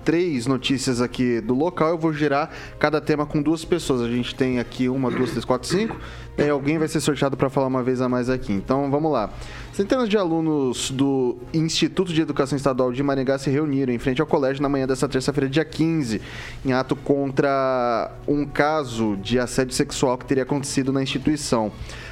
três 0.10 0.48
notícias 0.48 1.02
aqui 1.02 1.40
do 1.40 1.54
local. 1.54 1.90
Eu 1.90 1.98
vou 2.00 2.12
girar 2.12 2.50
cada 2.80 3.00
tema 3.00 3.28
com 3.28 3.44
duas 3.44 3.64
pessoas. 3.64 4.02
A 4.02 4.08
gente 4.08 4.34
tem 4.34 4.58
aqui 4.58 4.90
uma, 4.90 5.12
duas, 5.12 5.30
três, 5.30 5.46
quatro, 5.46 5.70
cinco. 5.70 5.96
E 6.36 6.50
alguém 6.50 6.80
vai 6.80 6.88
ser 6.88 7.00
sorteado 7.00 7.38
para 7.38 7.48
falar 7.48 7.68
uma 7.68 7.84
vez 7.84 8.02
a 8.02 8.10
mais 8.10 8.28
aqui. 8.28 8.52
Então 8.52 8.90
vamos 8.90 9.12
lá. 9.12 9.30
Centenas 9.72 10.10
de 10.10 10.18
alunos 10.18 10.90
do 10.90 11.38
Instituto 11.54 12.12
de 12.12 12.24
Educação 12.24 12.56
Estadual 12.56 12.92
de 12.92 13.04
Maringá 13.04 13.38
se 13.38 13.52
reuniram 13.52 13.94
em 13.94 14.00
frente 14.00 14.20
ao 14.20 14.26
colégio 14.26 14.64
na 14.64 14.68
manhã 14.68 14.88
desta 14.88 15.08
terça-feira, 15.08 15.48
dia 15.48 15.64
15, 15.64 16.20
em 16.66 16.74
ato 16.74 16.96
contra 16.96 18.12
um 18.28 18.48
caso 18.48 19.16
de 19.16 19.38
assédio 19.38 19.76
sexual 19.76 20.18
que 20.18 20.26
teria 20.26 20.42
acontecido 20.42 20.92
na 20.92 21.04
instituição. 21.04 21.72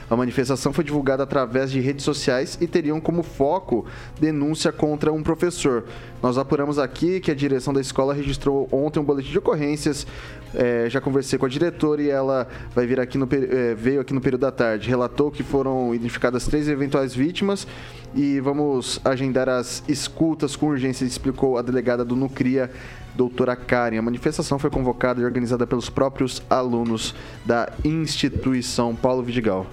A 0.09 0.15
manifestação 0.15 0.71
foi 0.71 0.83
divulgada 0.83 1.23
através 1.23 1.69
de 1.69 1.81
redes 1.81 2.05
sociais 2.05 2.57
e 2.61 2.67
teriam 2.67 2.99
como 2.99 3.21
foco 3.23 3.85
denúncia 4.19 4.71
contra 4.71 5.11
um 5.11 5.21
professor. 5.21 5.83
Nós 6.23 6.37
apuramos 6.37 6.79
aqui 6.79 7.19
que 7.19 7.29
a 7.29 7.35
direção 7.35 7.73
da 7.73 7.81
escola 7.81 8.13
registrou 8.13 8.69
ontem 8.71 8.99
um 8.99 9.03
boletim 9.03 9.31
de 9.31 9.37
ocorrências. 9.37 10.07
É, 10.55 10.89
já 10.89 11.01
conversei 11.01 11.37
com 11.37 11.45
a 11.45 11.49
diretora 11.49 12.01
e 12.01 12.09
ela 12.09 12.47
vai 12.73 12.87
vir 12.87 13.01
aqui 13.01 13.17
no, 13.17 13.27
é, 13.29 13.75
veio 13.75 13.99
aqui 13.99 14.13
no 14.13 14.21
período 14.21 14.41
da 14.41 14.51
tarde. 14.51 14.87
Relatou 14.87 15.29
que 15.29 15.43
foram 15.43 15.93
identificadas 15.93 16.45
três 16.45 16.69
eventuais 16.69 17.13
vítimas 17.13 17.67
e 18.15 18.39
vamos 18.39 19.01
agendar 19.03 19.49
as 19.49 19.83
escutas 19.89 20.55
com 20.55 20.67
urgência, 20.67 21.03
explicou 21.03 21.57
a 21.57 21.61
delegada 21.61 22.05
do 22.05 22.15
Nucria, 22.15 22.71
doutora 23.13 23.57
Karen. 23.57 23.97
A 23.97 24.01
manifestação 24.01 24.57
foi 24.57 24.69
convocada 24.69 25.21
e 25.21 25.25
organizada 25.25 25.67
pelos 25.67 25.89
próprios 25.89 26.41
alunos 26.49 27.13
da 27.45 27.69
instituição 27.83 28.95
Paulo 28.95 29.21
Vidigal. 29.21 29.67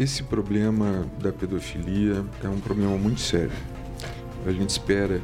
Esse 0.00 0.22
problema 0.22 1.06
da 1.20 1.30
pedofilia 1.30 2.24
é 2.42 2.48
um 2.48 2.58
problema 2.58 2.96
muito 2.96 3.20
sério. 3.20 3.50
A 4.46 4.50
gente 4.50 4.70
espera 4.70 5.20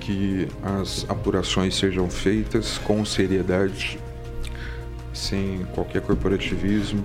que 0.00 0.46
as 0.62 1.06
apurações 1.08 1.74
sejam 1.74 2.10
feitas 2.10 2.76
com 2.76 3.02
seriedade, 3.06 3.98
sem 5.14 5.64
qualquer 5.74 6.02
corporativismo 6.02 7.02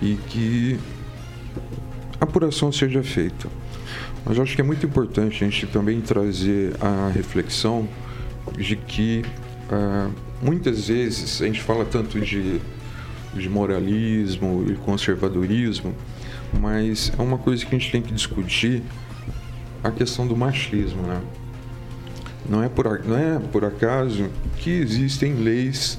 e 0.00 0.14
que 0.14 0.80
a 2.18 2.24
apuração 2.24 2.72
seja 2.72 3.02
feita. 3.02 3.46
Mas 4.24 4.38
acho 4.38 4.54
que 4.54 4.62
é 4.62 4.64
muito 4.64 4.86
importante 4.86 5.44
a 5.44 5.46
gente 5.46 5.66
também 5.66 6.00
trazer 6.00 6.74
a 6.80 7.10
reflexão 7.10 7.86
de 8.56 8.74
que 8.74 9.22
uh, 9.70 10.10
muitas 10.40 10.88
vezes 10.88 11.42
a 11.42 11.44
gente 11.44 11.60
fala 11.60 11.84
tanto 11.84 12.18
de 12.18 12.58
de 13.38 13.48
moralismo 13.48 14.64
e 14.68 14.74
conservadorismo, 14.74 15.94
mas 16.60 17.12
é 17.18 17.22
uma 17.22 17.38
coisa 17.38 17.64
que 17.64 17.74
a 17.74 17.78
gente 17.78 17.90
tem 17.90 18.02
que 18.02 18.12
discutir 18.12 18.82
a 19.82 19.90
questão 19.90 20.26
do 20.26 20.36
machismo, 20.36 21.02
né? 21.02 21.20
Não 22.48 22.62
é 22.62 22.68
por, 22.68 23.04
não 23.04 23.16
é 23.16 23.38
por 23.38 23.64
acaso 23.64 24.28
que 24.58 24.70
existem 24.70 25.34
leis 25.34 25.98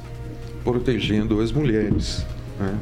protegendo 0.63 1.41
as 1.41 1.51
mulheres, 1.51 2.25
né? 2.59 2.77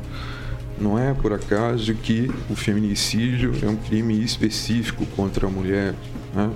Não 0.79 0.99
é 0.99 1.13
por 1.13 1.31
acaso 1.31 1.93
que 1.95 2.29
o 2.49 2.55
feminicídio 2.55 3.53
é 3.63 3.67
um 3.67 3.77
crime 3.77 4.21
específico 4.23 5.05
contra 5.15 5.47
a 5.47 5.49
mulher, 5.49 5.95
né? 6.33 6.51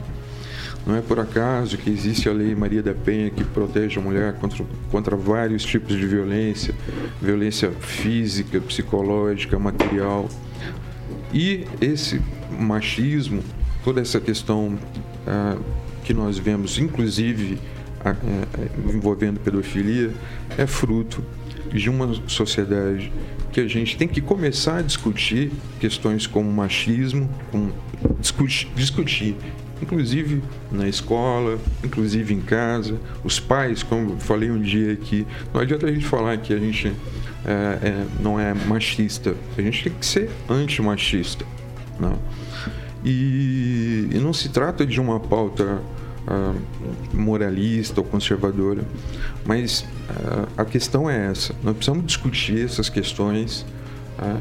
Não 0.85 0.95
é 0.95 1.01
por 1.01 1.19
acaso 1.19 1.77
que 1.77 1.89
existe 1.89 2.27
a 2.27 2.33
Lei 2.33 2.55
Maria 2.55 2.81
da 2.81 2.93
Penha 2.93 3.29
que 3.29 3.43
protege 3.43 3.99
a 3.99 4.01
mulher 4.01 4.33
contra, 4.33 4.65
contra 4.89 5.15
vários 5.15 5.63
tipos 5.63 5.95
de 5.95 6.05
violência, 6.05 6.73
violência 7.21 7.71
física, 7.71 8.59
psicológica, 8.61 9.59
material. 9.59 10.27
E 11.33 11.65
esse 11.79 12.21
machismo, 12.59 13.43
toda 13.83 14.01
essa 14.01 14.19
questão 14.19 14.79
ah, 15.27 15.57
que 16.03 16.13
nós 16.13 16.37
vemos, 16.37 16.79
inclusive 16.79 17.59
ah, 18.03 18.15
eh, 18.57 18.67
envolvendo 18.93 19.39
pedofilia, 19.39 20.11
é 20.57 20.65
fruto 20.65 21.23
de 21.71 21.89
uma 21.89 22.15
sociedade 22.27 23.11
que 23.51 23.59
a 23.59 23.67
gente 23.67 23.97
tem 23.97 24.07
que 24.07 24.21
começar 24.21 24.77
a 24.77 24.81
discutir 24.81 25.51
questões 25.79 26.25
como 26.25 26.51
machismo, 26.51 27.29
discutir, 28.19 28.67
discutir 28.75 29.35
inclusive 29.81 30.41
na 30.71 30.87
escola, 30.87 31.57
inclusive 31.83 32.33
em 32.33 32.41
casa. 32.41 32.99
Os 33.23 33.39
pais, 33.39 33.83
como 33.83 34.19
falei 34.19 34.51
um 34.51 34.61
dia 34.61 34.93
aqui, 34.93 35.25
não 35.53 35.61
adianta 35.61 35.87
a 35.87 35.91
gente 35.91 36.05
falar 36.05 36.37
que 36.37 36.53
a 36.53 36.59
gente 36.59 36.93
é, 37.45 37.51
é, 37.51 38.05
não 38.19 38.39
é 38.39 38.53
machista, 38.53 39.35
a 39.57 39.61
gente 39.61 39.83
tem 39.83 39.93
que 39.93 40.05
ser 40.05 40.29
antimachista. 40.49 41.45
Né? 41.99 42.13
E, 43.03 44.09
e 44.11 44.19
não 44.19 44.33
se 44.33 44.49
trata 44.49 44.85
de 44.85 44.99
uma 44.99 45.19
pauta 45.19 45.81
uh, 46.27 46.61
moralista 47.13 48.01
ou 48.01 48.05
conservadora, 48.05 48.83
mas 49.45 49.81
uh, 50.09 50.47
a 50.57 50.65
questão 50.65 51.09
é 51.09 51.27
essa: 51.27 51.55
nós 51.63 51.75
precisamos 51.77 52.05
discutir 52.05 52.65
essas 52.65 52.89
questões 52.89 53.65
uh, 54.19 54.39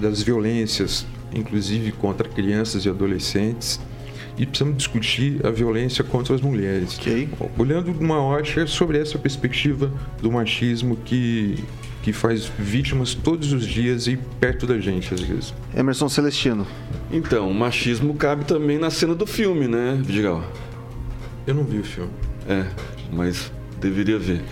das 0.00 0.22
violências, 0.22 1.06
inclusive 1.34 1.92
contra 1.92 2.26
crianças 2.26 2.86
e 2.86 2.88
adolescentes 2.88 3.78
e 4.38 4.46
precisamos 4.46 4.76
discutir 4.76 5.44
a 5.44 5.50
violência 5.50 6.04
contra 6.04 6.34
as 6.34 6.40
mulheres. 6.40 6.96
Okay. 6.98 7.28
Olhando 7.58 7.90
uma 7.90 8.22
ótica 8.22 8.66
sobre 8.66 8.98
essa 8.98 9.18
perspectiva 9.18 9.92
do 10.22 10.30
machismo 10.30 10.96
que, 10.96 11.62
que 12.02 12.12
faz 12.12 12.50
vítimas 12.58 13.14
todos 13.14 13.52
os 13.52 13.66
dias 13.66 14.06
e 14.06 14.16
perto 14.16 14.66
da 14.66 14.78
gente, 14.78 15.12
às 15.12 15.20
vezes. 15.20 15.54
Emerson 15.76 16.08
Celestino. 16.08 16.66
Então, 17.10 17.50
o 17.50 17.54
machismo 17.54 18.14
cabe 18.14 18.44
também 18.44 18.78
na 18.78 18.90
cena 18.90 19.14
do 19.14 19.26
filme, 19.26 19.66
né, 19.66 19.98
Vidigal? 20.00 20.44
Eu 21.46 21.54
não 21.54 21.64
vi 21.64 21.78
o 21.78 21.84
filme. 21.84 22.10
É, 22.48 22.64
mas 23.12 23.50
deveria 23.80 24.18
ver. 24.18 24.42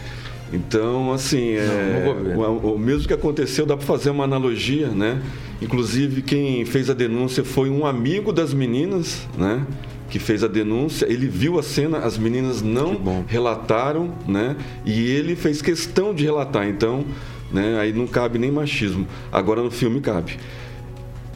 Então, 0.53 1.13
assim, 1.13 1.53
é, 1.53 2.05
não, 2.05 2.37
não 2.37 2.57
o, 2.57 2.75
o, 2.75 2.79
mesmo 2.79 3.07
que 3.07 3.15
aconteceu, 3.15 3.67
dá 3.67 3.77
para 3.77 3.87
fazer 3.87 4.11
uma 4.11 4.25
analogia, 4.25 4.89
né? 4.89 5.21
Inclusive, 5.61 6.23
quem 6.23 6.65
fez 6.65 6.91
a 6.91 6.95
denúncia 6.95 7.43
foi 7.45 7.71
um 7.71 7.87
amigo 7.87 8.33
das 8.33 8.53
meninas, 8.53 9.27
né? 9.37 9.67
Que 10.11 10.19
fez 10.19 10.45
a 10.45 10.49
denúncia, 10.49 11.07
ele 11.11 11.27
viu 11.27 11.59
a 11.59 11.63
cena, 11.63 11.99
as 11.99 12.19
meninas 12.19 12.63
não 12.63 13.25
relataram, 13.27 14.13
né? 14.29 14.57
E 14.85 15.11
ele 15.11 15.35
fez 15.35 15.63
questão 15.63 16.15
de 16.15 16.25
relatar, 16.25 16.69
então, 16.69 17.05
né? 17.51 17.79
Aí 17.81 17.93
não 17.93 18.07
cabe 18.07 18.39
nem 18.39 18.51
machismo. 18.51 19.07
Agora 19.33 19.63
no 19.63 19.71
filme 19.71 20.01
cabe. 20.01 20.39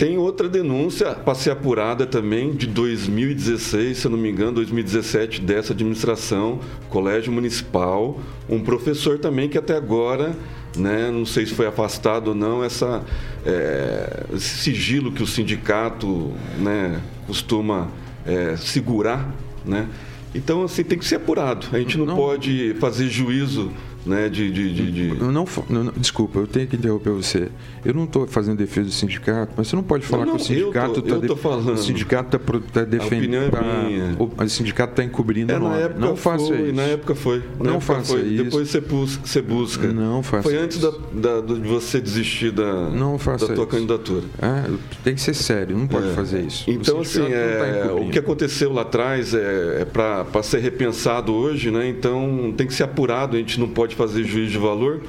Tem 0.01 0.17
outra 0.17 0.49
denúncia 0.49 1.15
para 1.15 1.35
ser 1.35 1.51
apurada 1.51 2.07
também 2.07 2.53
de 2.53 2.67
2016, 2.67 3.99
se 3.99 4.07
eu 4.07 4.11
não 4.11 4.17
me 4.17 4.31
engano, 4.31 4.53
2017, 4.53 5.43
dessa 5.43 5.75
administração, 5.75 6.59
Colégio 6.89 7.31
Municipal, 7.31 8.19
um 8.49 8.61
professor 8.61 9.19
também 9.19 9.47
que 9.47 9.59
até 9.59 9.77
agora, 9.77 10.35
né, 10.77 11.11
não 11.11 11.27
sei 11.27 11.47
se 11.47 11.55
foi 11.55 11.67
afastado 11.67 12.29
ou 12.29 12.35
não, 12.35 12.63
essa, 12.63 13.03
é, 13.45 14.25
esse 14.35 14.59
sigilo 14.59 15.13
que 15.13 15.23
o 15.23 15.27
sindicato 15.27 16.33
né, 16.59 17.01
costuma 17.27 17.89
é, 18.25 18.57
segurar, 18.57 19.33
né? 19.65 19.89
Então, 20.35 20.63
assim, 20.63 20.85
tem 20.85 20.99
que 20.99 21.05
ser 21.05 21.17
apurado. 21.17 21.67
A 21.73 21.79
gente 21.79 21.99
não, 21.99 22.07
não. 22.07 22.17
pode 22.17 22.75
fazer 22.79 23.09
juízo 23.09 23.73
né, 24.05 24.29
de, 24.29 24.51
de, 24.51 24.75
de, 24.75 24.93
de... 24.93 25.15
Não, 25.19 25.33
não, 25.33 25.93
desculpa, 25.97 26.39
eu 26.39 26.47
tenho 26.47 26.67
que 26.67 26.77
interromper 26.77 27.11
você. 27.11 27.49
Eu 27.85 27.95
não 27.95 28.05
estou 28.05 28.27
fazendo 28.27 28.59
defesa 28.59 28.89
do 28.89 28.93
sindicato, 28.93 29.53
mas 29.57 29.69
você 29.69 29.77
não 29.77 29.83
pode 29.83 30.07
falar 30.07 30.27
não, 30.27 30.37
que 30.37 30.43
o 30.43 30.45
sindicato 30.45 31.01
está 31.01 31.19
de... 31.19 31.37
falando. 31.37 31.73
O 31.73 31.77
sindicato 31.77 32.37
está 32.37 32.61
tá 32.73 32.85
defendendo. 32.85 33.45
É 33.45 33.51
tá... 33.51 34.45
O 34.45 34.49
sindicato 34.49 34.93
está 34.93 35.05
encobrindo 35.05 35.53
é, 35.53 35.57
o 35.57 35.61
nome. 35.61 35.77
não 35.99 36.17
faça 36.17 36.47
foi, 36.47 36.63
isso. 36.63 36.75
Na 36.75 36.83
época 36.83 37.15
foi. 37.15 37.43
Na 37.59 37.73
não 37.73 37.81
faça 37.81 38.13
foi. 38.13 38.23
isso. 38.23 38.45
Depois 38.45 38.69
você 38.69 38.81
busca, 38.81 39.27
você 39.27 39.43
busca. 39.43 39.89
Não 39.89 40.23
faça 40.23 40.43
Foi 40.43 40.57
antes. 40.57 40.79
Da, 40.79 40.91
da, 41.13 41.55
de 41.55 41.69
você 41.69 42.01
desistir 42.01 42.51
da, 42.51 42.91
não 42.91 43.19
faça 43.19 43.49
da 43.49 43.55
tua 43.55 43.65
isso. 43.65 43.73
candidatura. 43.73 44.25
É, 44.41 44.71
tem 45.05 45.15
que 45.15 45.21
ser 45.21 45.35
sério, 45.35 45.77
não 45.77 45.87
pode 45.87 46.09
é. 46.09 46.13
fazer 46.13 46.43
isso. 46.43 46.71
Então, 46.71 47.01
assim, 47.01 47.25
é, 47.25 47.85
tá 47.87 47.95
o 47.95 48.11
que 48.11 48.19
aconteceu 48.19 48.73
lá 48.73 48.83
atrás 48.83 49.35
é, 49.35 49.83
é 49.83 49.85
para 49.85 50.43
ser 50.43 50.61
repensado 50.61 51.33
hoje, 51.33 51.71
né? 51.71 51.89
Então 51.89 52.53
tem 52.57 52.67
que 52.67 52.75
ser 52.75 52.85
apurado, 52.85 53.37
a 53.37 53.39
gente 53.39 53.59
não 53.59 53.69
pode 53.69 53.90
fazer 53.95 54.25
juízo 54.25 54.53
de 54.53 54.59
valor 54.59 55.03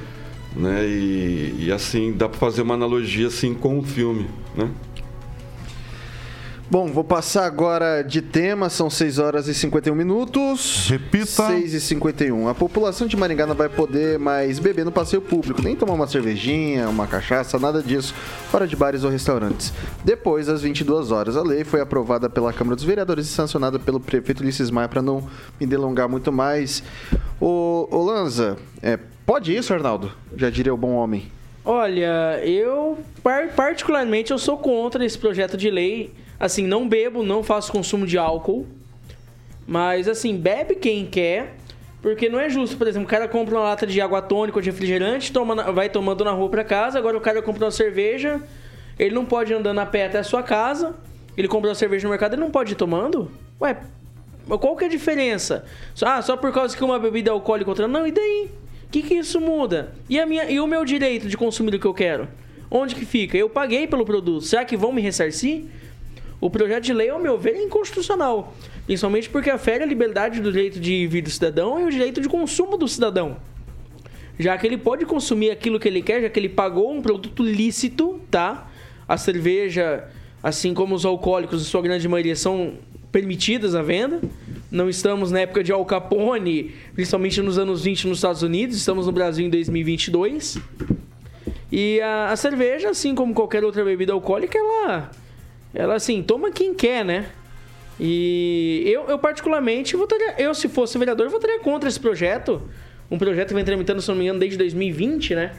né? 0.56 0.86
E, 0.86 1.56
e 1.60 1.72
assim 1.72 2.12
dá 2.12 2.28
para 2.28 2.40
fazer 2.40 2.62
uma 2.62 2.74
analogia 2.74 3.28
assim 3.28 3.54
com 3.54 3.80
o 3.80 3.84
filme, 3.84 4.28
né? 4.56 4.70
Bom, 6.72 6.88
vou 6.88 7.04
passar 7.04 7.46
agora 7.48 8.02
de 8.02 8.22
tema, 8.22 8.70
são 8.70 8.90
6 8.90 9.20
horas 9.20 9.46
e 9.50 9.54
51 9.54 9.94
minutos. 9.94 10.88
Repita. 10.90 11.26
6 11.26 11.74
e 11.74 11.82
51. 11.82 12.48
A 12.48 12.56
população 12.56 13.08
de 13.08 13.18
Maringá 13.18 13.46
não 13.46 13.56
vai 13.56 13.68
poder 13.68 14.18
mais 14.18 14.58
beber 14.58 14.86
no 14.86 14.92
passeio 14.92 15.22
público, 15.22 15.62
nem 15.62 15.76
tomar 15.76 15.96
uma 15.96 16.08
cervejinha, 16.08 16.88
uma 16.88 17.06
cachaça, 17.08 17.60
nada 17.60 17.84
disso, 17.84 18.14
fora 18.50 18.66
de 18.66 18.78
bares 18.78 19.04
ou 19.04 19.10
restaurantes. 19.10 19.74
Depois 20.06 20.48
das 20.48 20.62
22 20.62 21.12
horas, 21.12 21.36
a 21.36 21.44
lei 21.44 21.66
foi 21.66 21.82
aprovada 21.82 22.30
pela 22.30 22.54
Câmara 22.54 22.78
dos 22.78 22.86
Vereadores 22.86 23.26
e 23.26 23.30
sancionada 23.30 23.78
pelo 23.78 24.00
prefeito 24.00 24.40
Ulisses 24.40 24.72
Maia, 24.72 24.88
para 24.88 25.02
não 25.02 25.28
me 25.60 25.68
delongar 25.68 26.08
muito 26.08 26.32
mais. 26.32 26.82
Ô, 27.38 27.86
ô 27.92 28.02
Lanza, 28.02 28.56
é, 28.82 28.98
pode 29.26 29.54
isso, 29.54 29.74
Arnaldo? 29.74 30.10
Já 30.38 30.50
diria 30.50 30.74
o 30.74 30.78
bom 30.78 30.94
homem. 30.94 31.30
Olha, 31.66 32.40
eu 32.46 32.98
particularmente 33.58 34.32
eu 34.32 34.38
sou 34.38 34.58
contra 34.58 35.04
esse 35.04 35.18
projeto 35.18 35.58
de 35.58 35.70
lei 35.70 36.14
assim, 36.42 36.66
não 36.66 36.90
bebo, 36.90 37.22
não 37.22 37.44
faço 37.44 37.72
consumo 37.72 38.08
de 38.08 38.18
álcool. 38.18 38.66
Mas 39.68 40.08
assim, 40.08 40.36
bebe 40.36 40.74
quem 40.74 41.06
quer, 41.06 41.56
porque 42.02 42.28
não 42.28 42.40
é 42.40 42.50
justo. 42.50 42.76
Por 42.78 42.88
exemplo, 42.88 43.08
o 43.08 43.10
cara 43.10 43.28
compra 43.28 43.56
uma 43.56 43.64
lata 43.64 43.86
de 43.86 44.02
água 44.02 44.24
tônica 44.24 44.58
ou 44.58 44.62
de 44.62 44.72
refrigerante, 44.72 45.32
toma 45.32 45.72
vai 45.72 45.88
tomando 45.88 46.26
na 46.26 46.32
rua 46.32 46.50
pra 46.50 46.64
casa, 46.64 46.98
agora 46.98 47.16
o 47.16 47.22
cara 47.22 47.44
compra 47.44 47.66
uma 47.66 47.72
cerveja, 47.72 48.42
ele 48.98 49.14
não 49.14 49.24
pode 49.24 49.54
ir 49.54 49.56
andando 49.56 49.78
a 49.78 49.86
pé 49.86 50.08
até 50.08 50.18
a 50.18 50.24
sua 50.24 50.42
casa, 50.42 50.96
ele 51.38 51.48
compra 51.48 51.70
uma 51.70 51.76
cerveja 51.76 52.06
no 52.06 52.10
mercado, 52.10 52.34
ele 52.34 52.42
não 52.42 52.50
pode 52.50 52.74
ir 52.74 52.76
tomando? 52.76 53.32
Ué, 53.62 53.78
qual 54.48 54.76
que 54.76 54.86
é 54.86 54.88
a 54.88 54.90
diferença? 54.90 55.64
Ah, 56.02 56.24
só 56.24 56.36
por 56.36 56.52
causa 56.52 56.76
que 56.76 56.84
uma 56.84 56.98
bebida 56.98 57.30
é 57.30 57.34
alcoólica 57.34 57.70
outra 57.70 57.88
não? 57.88 58.08
E 58.08 58.12
daí? 58.12 58.50
O 58.88 58.90
que, 58.92 59.04
que 59.04 59.14
isso 59.14 59.40
muda? 59.40 59.94
E, 60.10 60.20
a 60.20 60.26
minha, 60.26 60.50
e 60.50 60.60
o 60.60 60.66
meu 60.66 60.84
direito 60.84 61.28
de 61.28 61.38
consumir 61.38 61.76
o 61.76 61.80
que 61.80 61.86
eu 61.86 61.94
quero? 61.94 62.28
Onde 62.70 62.96
que 62.96 63.06
fica? 63.06 63.38
Eu 63.38 63.50
paguei 63.50 63.86
pelo 63.86 64.04
produto. 64.04 64.44
Será 64.44 64.66
que 64.66 64.76
vão 64.76 64.92
me 64.92 65.02
ressarcir? 65.02 65.66
O 66.42 66.50
projeto 66.50 66.84
de 66.86 66.94
lei, 66.94 67.10
ao 67.10 67.20
meu 67.20 67.38
ver, 67.38 67.54
é 67.54 67.64
inconstitucional. 67.64 68.56
Principalmente 68.88 69.30
porque 69.30 69.52
afere 69.52 69.84
a 69.84 69.88
liberdade 69.88 70.42
do 70.42 70.52
direito 70.52 70.80
de 70.80 71.06
vir 71.06 71.22
do 71.22 71.30
cidadão 71.30 71.80
e 71.80 71.84
o 71.86 71.92
direito 71.92 72.20
de 72.20 72.28
consumo 72.28 72.78
do 72.78 72.88
cidadão. 72.88 73.38
Já 74.40 74.58
que 74.58 74.66
ele 74.66 74.78
pode 74.78 75.06
consumir 75.06 75.52
aquilo 75.52 75.80
que 75.80 75.88
ele 75.88 76.02
quer, 76.02 76.24
já 76.24 76.30
que 76.30 76.40
ele 76.40 76.50
pagou 76.50 76.92
um 76.92 77.00
produto 77.00 77.44
lícito, 77.44 78.20
tá? 78.32 78.68
A 79.08 79.18
cerveja, 79.18 80.10
assim 80.42 80.74
como 80.74 80.96
os 80.96 81.06
alcoólicos, 81.06 81.62
em 81.62 81.66
sua 81.66 81.82
grande 81.84 82.08
maioria, 82.08 82.36
são 82.36 82.74
permitidas 83.12 83.76
à 83.76 83.84
venda. 83.84 84.20
Não 84.72 84.90
estamos 84.90 85.32
na 85.32 85.42
época 85.42 85.64
de 85.64 85.72
Al 85.72 85.86
Capone, 85.86 86.74
principalmente 86.96 87.40
nos 87.42 87.60
anos 87.60 87.84
20 87.84 88.08
nos 88.08 88.18
Estados 88.18 88.42
Unidos, 88.42 88.78
estamos 88.78 89.06
no 89.06 89.12
Brasil 89.12 89.46
em 89.46 89.50
2022. 89.50 90.58
E 91.72 92.02
a, 92.02 92.32
a 92.32 92.36
cerveja, 92.36 92.90
assim 92.90 93.14
como 93.14 93.34
qualquer 93.34 93.64
outra 93.64 93.84
bebida 93.86 94.14
alcoólica, 94.14 94.58
ela, 94.58 95.12
ela 95.74 95.96
assim, 95.96 96.22
toma 96.22 96.52
quem 96.52 96.74
quer, 96.74 97.04
né? 97.06 97.30
E 98.00 98.84
eu, 98.86 99.06
eu 99.08 99.20
particularmente 99.20 99.96
votaria, 99.96 100.36
eu 100.38 100.54
se 100.54 100.68
fosse 100.68 100.98
vereador, 100.98 101.30
votaria 101.30 101.60
contra 101.60 101.88
esse 101.88 102.00
projeto. 102.00 102.62
Um 103.10 103.18
projeto 103.18 103.50
que 103.50 103.54
vem 103.54 103.64
tramitando, 103.64 104.02
se 104.02 104.08
não 104.08 104.16
me 104.16 104.24
engano, 104.24 104.40
desde 104.40 104.58
2020, 104.58 105.36
né? 105.36 105.54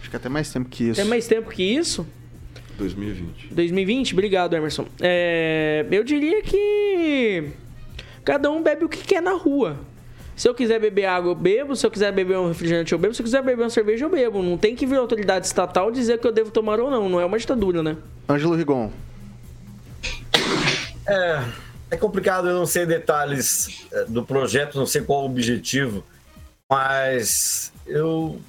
Acho 0.00 0.08
que 0.08 0.16
até 0.16 0.28
mais 0.28 0.50
tempo 0.50 0.68
que 0.68 0.84
isso. 0.84 1.00
Tem 1.00 1.04
mais 1.04 1.26
tempo 1.26 1.50
que 1.50 1.62
isso. 1.62 2.06
2020. 2.78 3.52
2020? 3.52 4.12
Obrigado, 4.14 4.56
Emerson. 4.56 4.86
É, 5.00 5.84
eu 5.90 6.02
diria 6.02 6.42
que 6.42 7.50
cada 8.24 8.50
um 8.50 8.62
bebe 8.62 8.84
o 8.84 8.88
que 8.88 9.04
quer 9.04 9.20
na 9.20 9.32
rua. 9.32 9.78
Se 10.34 10.48
eu 10.48 10.54
quiser 10.54 10.80
beber 10.80 11.04
água, 11.04 11.32
eu 11.32 11.34
bebo. 11.34 11.76
Se 11.76 11.84
eu 11.84 11.90
quiser 11.90 12.10
beber 12.12 12.38
um 12.38 12.48
refrigerante, 12.48 12.92
eu 12.92 12.98
bebo. 12.98 13.12
Se 13.12 13.20
eu 13.20 13.24
quiser 13.24 13.42
beber 13.42 13.64
uma 13.64 13.70
cerveja, 13.70 14.06
eu 14.06 14.08
bebo. 14.08 14.42
Não 14.42 14.56
tem 14.56 14.74
que 14.74 14.86
vir 14.86 14.96
autoridade 14.96 15.46
estatal 15.46 15.90
dizer 15.90 16.18
que 16.18 16.26
eu 16.26 16.32
devo 16.32 16.50
tomar 16.50 16.80
ou 16.80 16.90
não. 16.90 17.10
Não 17.10 17.20
é 17.20 17.26
uma 17.26 17.38
ditadura, 17.38 17.82
né? 17.82 17.98
Ângelo 18.26 18.56
Rigon. 18.56 18.90
É, 21.06 21.44
é 21.90 21.96
complicado, 21.96 22.48
eu 22.48 22.54
não 22.54 22.66
sei 22.66 22.86
detalhes 22.86 23.86
é, 23.92 24.04
do 24.04 24.24
projeto, 24.24 24.78
não 24.78 24.86
sei 24.86 25.02
qual 25.02 25.22
o 25.22 25.26
objetivo, 25.26 26.04
mas 26.70 27.72
eu 27.86 28.40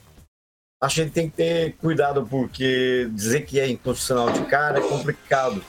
acho 0.79 0.95
que 0.95 1.01
a 1.01 1.03
gente 1.05 1.13
tem 1.13 1.29
que 1.29 1.37
ter 1.37 1.73
cuidado, 1.73 2.25
porque 2.29 3.09
dizer 3.11 3.41
que 3.41 3.59
é 3.59 3.67
inconstitucional 3.67 4.31
de 4.31 4.41
cara 4.45 4.79
é 4.79 4.81
complicado. 4.81 5.63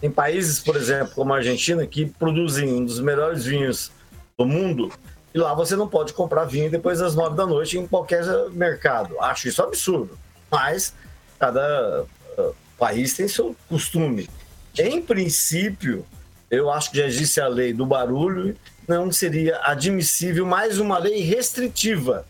Tem 0.00 0.10
países, 0.10 0.60
por 0.60 0.76
exemplo, 0.76 1.14
como 1.14 1.32
a 1.34 1.36
Argentina, 1.36 1.86
que 1.86 2.06
produzem 2.06 2.72
um 2.72 2.84
dos 2.84 3.00
melhores 3.00 3.44
vinhos 3.44 3.92
do 4.38 4.46
mundo, 4.46 4.90
e 5.34 5.38
lá 5.38 5.54
você 5.54 5.76
não 5.76 5.86
pode 5.86 6.12
comprar 6.12 6.44
vinho 6.44 6.70
depois 6.70 6.98
das 6.98 7.14
nove 7.14 7.36
da 7.36 7.46
noite 7.46 7.78
em 7.78 7.86
qualquer 7.86 8.24
mercado. 8.50 9.20
Acho 9.20 9.48
isso 9.48 9.62
absurdo, 9.62 10.18
mas 10.50 10.94
cada 11.38 12.04
uh, 12.38 12.54
país 12.78 13.14
tem 13.14 13.28
seu 13.28 13.54
costume. 13.68 14.28
Em 14.78 15.00
princípio, 15.00 16.04
eu 16.50 16.70
acho 16.70 16.90
que 16.90 16.98
já 16.98 17.06
existe 17.06 17.40
a 17.40 17.46
lei 17.48 17.72
do 17.72 17.86
barulho, 17.86 18.56
não 18.88 19.10
seria 19.12 19.60
admissível 19.62 20.44
mais 20.44 20.78
uma 20.78 20.98
lei 20.98 21.20
restritiva. 21.20 22.26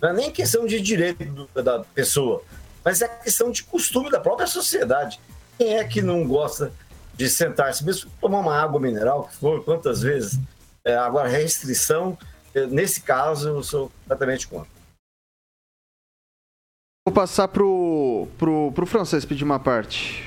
Não 0.00 0.10
é 0.10 0.12
nem 0.12 0.30
questão 0.30 0.66
de 0.66 0.80
direito 0.80 1.24
do- 1.24 1.62
da 1.62 1.80
pessoa, 1.80 2.42
mas 2.84 3.02
é 3.02 3.08
questão 3.08 3.50
de 3.50 3.64
costume 3.64 4.10
da 4.10 4.20
própria 4.20 4.46
sociedade. 4.46 5.18
Quem 5.58 5.76
é 5.78 5.84
que 5.84 6.00
não 6.00 6.26
gosta 6.26 6.72
de 7.14 7.28
sentar-se, 7.28 7.84
mesmo 7.84 8.10
tomar 8.20 8.38
uma 8.40 8.54
água 8.60 8.78
mineral, 8.78 9.24
que 9.24 9.36
for, 9.36 9.64
quantas 9.64 10.02
vezes? 10.02 10.38
É, 10.84 10.94
agora, 10.94 11.28
restrição, 11.28 12.16
eh, 12.54 12.66
nesse 12.66 13.00
caso, 13.00 13.48
eu 13.48 13.62
sou 13.64 13.90
completamente 13.90 14.46
contra. 14.46 14.68
Vou 17.04 17.14
passar 17.14 17.48
pro, 17.48 18.28
pro, 18.38 18.70
pro 18.72 18.86
francês 18.86 19.24
pedir 19.24 19.44
uma 19.44 19.58
parte. 19.58 20.22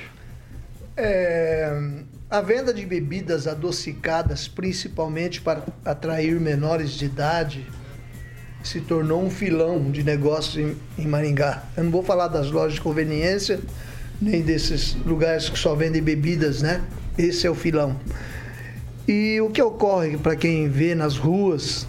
É, 0.96 1.70
a 2.30 2.40
venda 2.40 2.72
de 2.72 2.86
bebidas 2.86 3.48
adocicadas, 3.48 4.46
principalmente 4.46 5.40
para 5.40 5.64
atrair 5.84 6.38
menores 6.38 6.92
de 6.92 7.06
idade, 7.06 7.66
se 8.62 8.80
tornou 8.80 9.20
um 9.22 9.30
filão 9.30 9.90
de 9.90 10.04
negócio 10.04 10.76
em, 10.96 11.06
Maringá. 11.06 11.64
Eu 11.76 11.84
não 11.84 11.90
vou 11.90 12.04
falar 12.04 12.28
das 12.28 12.50
lojas 12.50 12.74
de 12.74 12.80
conveniência, 12.80 13.58
nem 14.22 14.42
desses 14.42 14.94
lugares 15.04 15.48
que 15.48 15.58
só 15.58 15.74
vendem 15.74 16.00
bebidas, 16.00 16.62
né? 16.62 16.82
Esse 17.18 17.46
é 17.46 17.50
o 17.50 17.54
filão. 17.54 17.98
E 19.08 19.40
o 19.40 19.50
que 19.50 19.60
ocorre 19.60 20.16
para 20.16 20.36
quem 20.36 20.68
vê 20.68 20.94
nas 20.94 21.16
ruas 21.16 21.86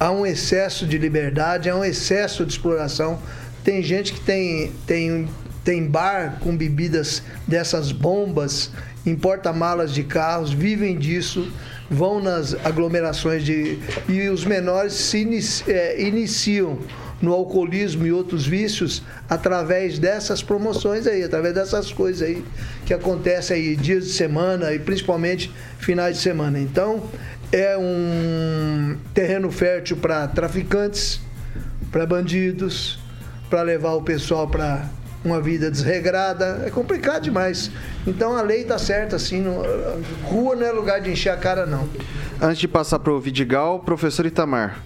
há 0.00 0.10
um 0.10 0.26
excesso 0.26 0.84
de 0.84 0.98
liberdade, 0.98 1.70
há 1.70 1.76
um 1.76 1.84
excesso 1.84 2.44
de 2.44 2.52
exploração. 2.52 3.20
Tem 3.62 3.82
gente 3.84 4.12
que 4.14 4.20
tem, 4.20 4.72
tem, 4.84 5.28
tem 5.64 5.86
bar 5.86 6.38
com 6.40 6.56
bebidas 6.56 7.22
dessas 7.46 7.92
bombas, 7.92 8.70
em 9.04 9.14
porta-malas 9.14 9.92
de 9.92 10.04
carros, 10.04 10.52
vivem 10.52 10.98
disso, 10.98 11.50
vão 11.90 12.20
nas 12.20 12.54
aglomerações 12.64 13.44
de. 13.44 13.78
E 14.08 14.28
os 14.28 14.44
menores 14.44 14.92
se 14.94 15.18
inici- 15.18 15.64
eh, 15.68 16.00
iniciam 16.00 16.78
no 17.20 17.32
alcoolismo 17.32 18.04
e 18.04 18.12
outros 18.12 18.44
vícios 18.46 19.02
através 19.28 19.98
dessas 19.98 20.42
promoções 20.42 21.06
aí, 21.06 21.22
através 21.22 21.54
dessas 21.54 21.92
coisas 21.92 22.22
aí 22.22 22.44
que 22.84 22.92
acontecem 22.92 23.56
aí 23.56 23.76
dias 23.76 24.04
de 24.04 24.10
semana 24.10 24.72
e 24.72 24.78
principalmente 24.80 25.52
finais 25.78 26.16
de 26.16 26.22
semana. 26.22 26.58
Então, 26.58 27.04
é 27.52 27.76
um 27.78 28.96
terreno 29.14 29.52
fértil 29.52 29.98
para 29.98 30.26
traficantes, 30.26 31.20
para 31.92 32.06
bandidos, 32.06 32.98
para 33.48 33.62
levar 33.62 33.92
o 33.92 34.02
pessoal 34.02 34.48
para 34.48 34.88
uma 35.24 35.40
vida 35.40 35.70
desregrada. 35.70 36.62
É 36.66 36.70
complicado 36.70 37.22
demais. 37.22 37.70
Então 38.06 38.36
a 38.36 38.42
lei 38.42 38.64
tá 38.64 38.78
certa, 38.78 39.16
assim. 39.16 39.40
não- 39.40 39.62
rua 40.24 40.56
não 40.56 40.66
é 40.66 40.72
lugar 40.72 41.00
de 41.00 41.10
encher 41.10 41.30
a 41.30 41.36
cara, 41.36 41.66
não. 41.66 41.88
Antes 42.40 42.58
de 42.58 42.68
passar 42.68 42.98
pro 42.98 43.20
Vidigal, 43.20 43.80
professor 43.80 44.26
Itamar. 44.26 44.82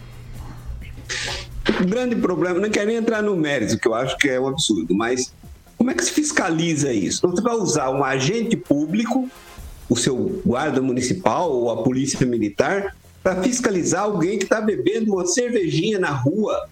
O 1.80 1.86
grande 1.86 2.16
problema, 2.16 2.58
não 2.60 2.70
quero 2.70 2.86
nem 2.86 2.96
entrar 2.96 3.22
no 3.22 3.36
mérito, 3.36 3.78
que 3.78 3.88
eu 3.88 3.94
acho 3.94 4.16
que 4.18 4.28
é 4.28 4.38
um 4.40 4.48
absurdo, 4.48 4.94
mas 4.94 5.32
como 5.76 5.90
é 5.90 5.94
que 5.94 6.04
se 6.04 6.10
fiscaliza 6.12 6.92
isso? 6.92 7.18
Então, 7.18 7.30
Você 7.32 7.42
vai 7.42 7.54
usar 7.54 7.90
um 7.90 8.02
agente 8.04 8.56
público, 8.56 9.28
o 9.88 9.96
seu 9.96 10.40
guarda 10.44 10.80
municipal 10.80 11.50
ou 11.50 11.70
a 11.70 11.82
polícia 11.82 12.24
militar, 12.26 12.94
para 13.22 13.42
fiscalizar 13.42 14.02
alguém 14.04 14.38
que 14.38 14.44
está 14.44 14.60
bebendo 14.60 15.12
uma 15.14 15.26
cervejinha 15.26 15.98
na 15.98 16.10
rua. 16.10 16.68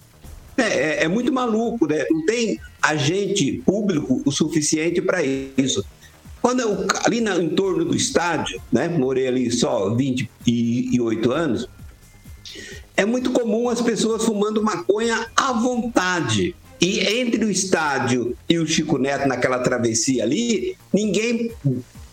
É, 0.56 0.62
é- 0.62 1.04
é 1.04 1.08
muito 1.08 1.32
maluco, 1.32 1.86
né? 1.86 2.04
Não 2.10 2.24
tem 2.26 2.60
agente 2.80 3.62
público 3.64 4.22
o 4.24 4.30
suficiente 4.30 5.00
para 5.00 5.20
isso. 5.22 5.84
Quando 6.40 6.60
eu, 6.60 6.86
ali 7.04 7.20
em 7.20 7.48
torno 7.48 7.84
do 7.84 7.96
estádio, 7.96 8.60
né? 8.70 8.86
Morei 8.88 9.26
ali 9.26 9.50
só 9.50 9.94
28 9.94 11.32
anos, 11.32 11.68
é 12.96 13.04
muito 13.04 13.30
comum 13.32 13.68
as 13.68 13.80
pessoas 13.80 14.24
fumando 14.24 14.62
maconha 14.62 15.26
à 15.34 15.52
vontade. 15.52 16.54
E 16.80 17.00
entre 17.00 17.44
o 17.44 17.50
estádio 17.50 18.36
e 18.48 18.58
o 18.58 18.66
Chico 18.66 18.98
Neto 18.98 19.26
naquela 19.26 19.58
travessia 19.60 20.22
ali, 20.22 20.76
ninguém 20.92 21.50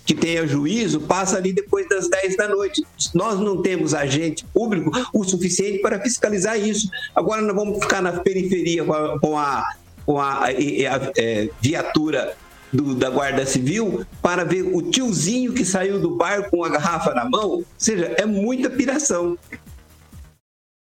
que 0.06 0.14
tenha 0.16 0.45
juízo 0.47 0.99
passa 1.02 1.38
ali 1.38 1.54
depois 1.54 1.88
das 1.88 2.10
10 2.10 2.36
da 2.38 2.47
noite. 2.47 2.84
Nós 3.14 3.39
não 3.39 3.62
temos 3.62 3.93
agente 3.93 4.45
público 4.54 4.91
o 5.14 5.24
suficiente 5.24 5.80
para 5.80 5.99
fiscalizar 6.02 6.60
isso. 6.60 6.89
Agora 7.16 7.41
nós 7.41 7.56
vamos 7.56 7.80
ficar 7.80 8.02
na 8.02 8.14
periferia 8.14 8.84
com 8.84 8.93
a, 8.93 9.20
com 9.20 9.38
a, 9.38 9.64
com 10.06 10.20
a- 10.20 10.52
e 10.52 10.86
a, 10.86 11.12
é, 11.18 11.49
viatura 11.62 12.36
do- 12.74 12.95
da 12.95 13.10
Guarda 13.10 13.45
Civil 13.45 14.06
para 14.22 14.43
ver 14.43 14.64
o 14.64 14.82
tiozinho 14.82 15.54
que 15.54 15.64
saiu 15.66 15.99
do 15.99 16.16
bar 16.16 16.49
com 16.49 16.64
a 16.64 16.70
garrafa 16.70 17.14
na 17.14 17.30
mão. 17.30 17.49
Ou 17.49 17.66
seja, 17.78 18.14
é 18.18 18.26
muita 18.26 18.70
piração. 18.70 19.38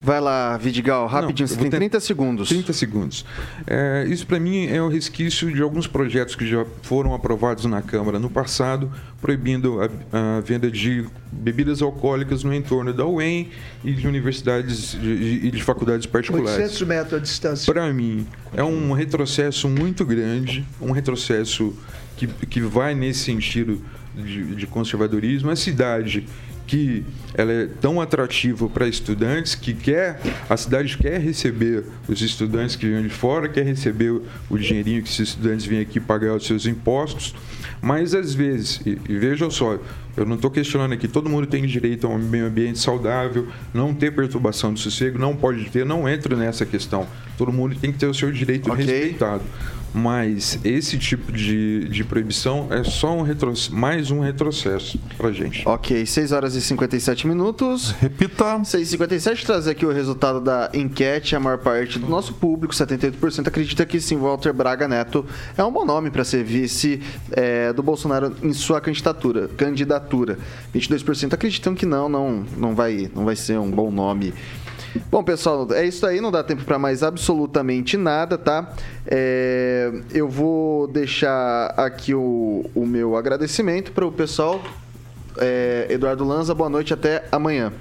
Vai 0.05 0.21
lá, 0.21 0.55
Vidigal, 0.59 1.07
rapidinho, 1.07 1.49
você 1.49 1.57
tem 1.57 1.71
30 1.71 1.99
segundos. 1.99 2.51
30 2.51 2.75
segundos. 2.75 3.25
É, 3.67 4.05
isso 4.07 4.27
para 4.27 4.39
mim 4.39 4.67
é 4.67 4.83
o 4.83 4.89
resquício 4.89 5.51
de 5.51 5.63
alguns 5.63 5.87
projetos 5.87 6.37
que 6.37 6.47
já 6.47 6.67
foram 6.83 7.15
aprovados 7.15 7.65
na 7.65 7.81
Câmara 7.81 8.19
no 8.19 8.29
passado, 8.29 8.93
proibindo 9.19 9.81
a, 9.81 10.37
a 10.37 10.41
venda 10.41 10.71
de 10.71 11.07
bebidas 11.33 11.81
alcoólicas 11.81 12.45
no 12.45 12.53
entorno 12.53 12.93
da 12.93 13.07
UEM 13.07 13.49
e 13.83 13.95
de 13.95 14.07
universidades 14.07 14.91
de- 14.93 15.41
e 15.47 15.51
de, 15.51 15.63
faculdades 15.63 16.05
particulares. 16.05 16.51
800 16.59 16.83
metros 16.83 17.15
a 17.15 17.19
distância. 17.23 17.73
Para 17.73 17.91
mim, 17.91 18.27
é 18.55 18.63
um 18.63 18.93
retrocesso 18.93 19.71
muito 19.71 20.05
grande, 20.05 20.67
um 20.83 20.91
retrocesso 20.93 21.75
que, 22.19 22.27
que 22.27 22.61
vai 22.61 22.95
nesse 22.95 23.21
sentido 23.21 23.81
de, 24.15 24.55
de 24.55 24.67
conservadorismo. 24.67 25.49
A 25.49 25.57
cidade 25.57 26.27
que 26.67 27.05
ela 27.35 27.53
é 27.53 27.69
tão 27.81 28.01
atrativa 28.01 28.69
para 28.69 28.87
estudantes 28.89 29.55
que 29.55 29.75
quer 29.75 30.21
a 30.49 30.57
cidade 30.57 30.97
quer 30.97 31.21
receber 31.21 31.85
os 32.09 32.21
estudantes 32.23 32.77
que 32.77 32.89
vêm 32.89 33.03
de 33.03 33.09
fora, 33.09 33.49
quer 33.49 33.65
receber 33.65 34.21
o 34.49 34.59
dinheirinho 34.59 35.03
que 35.03 35.09
esses 35.09 35.29
estudantes 35.29 35.67
vêm 35.67 35.81
aqui 35.81 36.01
pagar 36.01 36.35
os 36.35 36.47
seus 36.47 36.67
impostos, 36.67 37.35
mas 37.81 38.15
às 38.15 38.35
vezes, 38.35 38.81
e, 38.87 38.99
e 39.09 39.19
vejam 39.19 39.51
só, 39.51 39.79
eu 40.17 40.25
não 40.25 40.37
estou 40.37 40.51
questionando 40.51 40.93
aqui, 40.93 41.09
todo 41.09 41.29
mundo 41.29 41.47
tem 41.47 41.67
direito 41.67 42.07
a 42.07 42.11
um 42.11 42.19
meio 42.19 42.47
ambiente 42.47 42.79
saudável, 42.79 43.49
não 43.73 43.93
ter 43.93 44.15
perturbação 44.15 44.73
do 44.73 44.79
sossego, 44.79 45.19
não 45.19 45.35
pode 45.35 45.65
ter, 45.71 45.85
não 45.85 46.09
entro 46.09 46.37
nessa 46.37 46.65
questão. 46.65 47.07
Todo 47.37 47.53
mundo 47.53 47.75
tem 47.75 47.91
que 47.91 47.99
ter 47.99 48.07
o 48.07 48.15
seu 48.15 48.31
direito 48.31 48.71
Ok. 48.71 48.85
respeitado. 48.85 49.43
Mas 49.95 50.59
esse 50.65 50.99
tipo 50.99 51.31
de, 51.31 51.89
de 51.89 52.03
proibição 52.03 52.67
é 52.69 52.83
só 52.83 53.17
um 53.17 53.23
retro, 53.23 53.53
mais 53.71 54.11
um 54.11 54.19
retrocesso 54.19 54.99
para 55.17 55.31
gente. 55.31 55.63
Ok, 55.67 56.05
6 56.05 56.33
horas 56.33 56.57
e 56.57 56.61
57 56.61 57.29
minutos. 57.29 57.93
Repita. 58.01 58.59
6h57, 58.59 59.45
trazer 59.47 59.71
aqui 59.71 59.87
o 59.87 59.93
resultado 59.93 60.41
da 60.41 60.69
enquete. 60.75 61.37
A 61.37 61.41
maior 61.41 61.59
parte 61.59 62.01
do 62.01 62.09
nosso 62.09 62.35
público, 62.35 62.75
78%, 62.75 63.47
acredita 63.47 63.87
que 63.87 64.01
sim, 64.01 64.17
Walter 64.17 64.53
Braga 64.53 64.89
Neto 64.89 65.25
é 65.57 65.63
um 65.63 65.71
bom 65.71 65.85
nome 65.85 66.11
para 66.11 66.25
ser 66.25 66.43
vice 66.43 67.01
é, 67.31 67.73
do 67.73 67.83
Bolsonaro 67.83 68.35
em 68.43 68.53
sua 68.53 68.81
candidatura. 68.81 69.47
candidatura. 69.47 70.39
22% 70.75 71.35
acreditam 71.35 71.73
que 71.73 71.87
não, 71.87 72.09
não, 72.09 72.45
não, 72.57 72.75
vai, 72.75 73.09
não 73.15 73.25
vai 73.25 73.37
ser 73.37 73.61
um 73.61 73.71
bom 73.71 73.93
nome. 73.93 74.35
Bom, 75.11 75.23
pessoal, 75.25 75.67
é 75.73 75.87
isso 75.87 76.07
aí. 76.07 76.21
Não 76.21 76.31
dá 76.31 76.43
tempo 76.43 76.65
para 76.65 76.79
mais 76.79 77.03
absolutamente 77.03 77.97
nada, 77.97 78.37
tá? 78.39 78.73
É, 79.07 79.93
eu 80.13 80.29
vou 80.29 80.87
deixar 80.87 81.75
aqui 81.77 82.15
o, 82.15 82.65
o 82.75 82.87
meu 82.87 83.17
agradecimento 83.17 83.93
para 83.93 84.07
o 84.07 84.13
pessoal. 84.13 84.61
É, 85.39 85.87
Eduardo 85.91 86.25
Lanza, 86.25 86.55
boa 86.55 86.69
noite, 86.71 86.95
até 86.95 87.25
amanhã. 87.33 87.73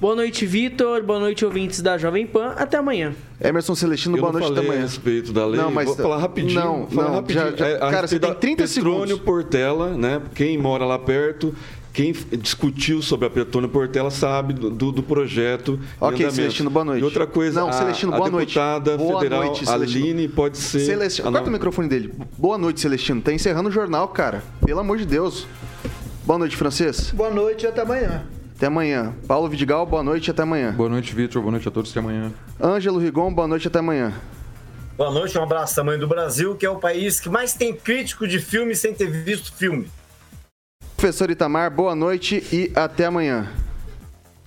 Boa 0.00 0.14
noite, 0.16 0.46
Vitor. 0.46 1.02
Boa 1.02 1.18
noite, 1.20 1.44
ouvintes 1.44 1.82
da 1.82 1.98
Jovem 1.98 2.26
Pan. 2.26 2.54
Até 2.56 2.78
amanhã. 2.78 3.12
Emerson 3.38 3.74
Celestino, 3.74 4.16
Eu 4.16 4.20
boa 4.22 4.32
não 4.32 4.40
noite, 4.40 4.52
até 4.52 4.66
amanhã. 4.66 4.80
a 4.80 4.84
respeito 4.84 5.30
da 5.32 5.44
lei. 5.44 5.60
Não, 5.60 5.70
mas- 5.70 5.86
Vou 5.88 5.96
falar 5.96 6.16
rapidinho. 6.18 6.58
não, 6.58 6.86
falar 6.86 7.08
não, 7.08 7.14
rapidinho. 7.16 7.50
já- 7.50 7.56
já- 7.56 7.66
É, 7.68 7.78
cara, 7.78 8.06
você 8.06 8.18
tem 8.18 8.28
da 8.30 8.34
30 8.34 8.62
Petrônio 8.62 8.98
segundos. 9.08 9.18
Portela, 9.24 9.90
né? 9.94 10.22
Quem 10.34 10.56
mora 10.56 10.86
lá 10.86 10.98
perto, 10.98 11.54
quem 11.92 12.12
discutiu 12.38 13.02
sobre 13.02 13.26
a 13.26 13.30
Petrônio 13.30 13.68
Portela 13.68 14.10
sabe 14.10 14.52
do, 14.54 14.70
do- 14.70 14.92
do 14.92 15.02
projeto. 15.02 15.78
Ok. 16.00 16.30
Celestino, 16.30 16.70
boa 16.70 16.84
noite. 16.84 17.00
E 17.00 17.04
outra 17.04 17.26
coisa, 17.26 17.60
Não, 17.60 17.68
a, 17.68 17.72
Celestino, 17.72 18.14
a 18.14 18.16
boa 18.16 18.30
noite. 18.30 18.54
deputada 18.54 18.96
Boa 18.96 19.20
federal 19.20 19.44
noite, 19.46 19.66
Celestino. 19.66 20.04
Aline 20.04 20.28
pode 20.28 20.56
ser. 20.58 20.80
Celestino, 20.80 21.28
a 21.28 21.32
corta 21.32 21.48
o 21.48 21.52
microfone 21.52 21.88
dele. 21.88 22.14
Boa 22.38 22.56
noite, 22.56 22.80
Celestino. 22.80 23.20
Tá 23.20 23.32
encerrando 23.32 23.68
o 23.68 23.72
jornal, 23.72 24.08
cara. 24.08 24.42
Pelo 24.64 24.80
amor 24.80 24.98
de 24.98 25.04
Deus. 25.06 25.46
Boa 26.24 26.38
noite, 26.38 26.56
Francês. 26.56 27.10
Boa 27.10 27.30
noite 27.30 27.64
e 27.64 27.66
até 27.66 27.80
amanhã. 27.82 28.24
Até 28.56 28.66
amanhã. 28.66 29.14
Paulo 29.26 29.48
Vidigal, 29.48 29.84
boa 29.86 30.02
noite 30.02 30.28
e 30.28 30.30
até 30.30 30.42
amanhã. 30.42 30.72
Boa 30.72 30.88
noite, 30.88 31.14
Vitor. 31.14 31.40
Boa 31.42 31.50
noite 31.52 31.66
a 31.66 31.70
todos. 31.70 31.90
Até 31.90 31.98
amanhã. 32.00 32.30
Ângelo 32.62 32.98
Rigon, 32.98 33.32
boa 33.32 33.48
noite 33.48 33.64
e 33.64 33.68
até 33.68 33.78
amanhã. 33.80 34.12
Boa 34.96 35.10
noite, 35.10 35.36
um 35.38 35.42
abraço 35.42 35.74
tamanho 35.74 35.98
do 35.98 36.06
Brasil, 36.06 36.54
que 36.54 36.66
é 36.66 36.70
o 36.70 36.76
país 36.76 37.18
que 37.18 37.28
mais 37.30 37.54
tem 37.54 37.72
crítico 37.74 38.28
de 38.28 38.38
filme 38.38 38.76
sem 38.76 38.92
ter 38.92 39.10
visto 39.10 39.50
filme. 39.54 39.88
Professor 41.00 41.30
Itamar, 41.30 41.70
boa 41.70 41.94
noite 41.94 42.46
e 42.52 42.70
até 42.74 43.06
amanhã. 43.06 43.50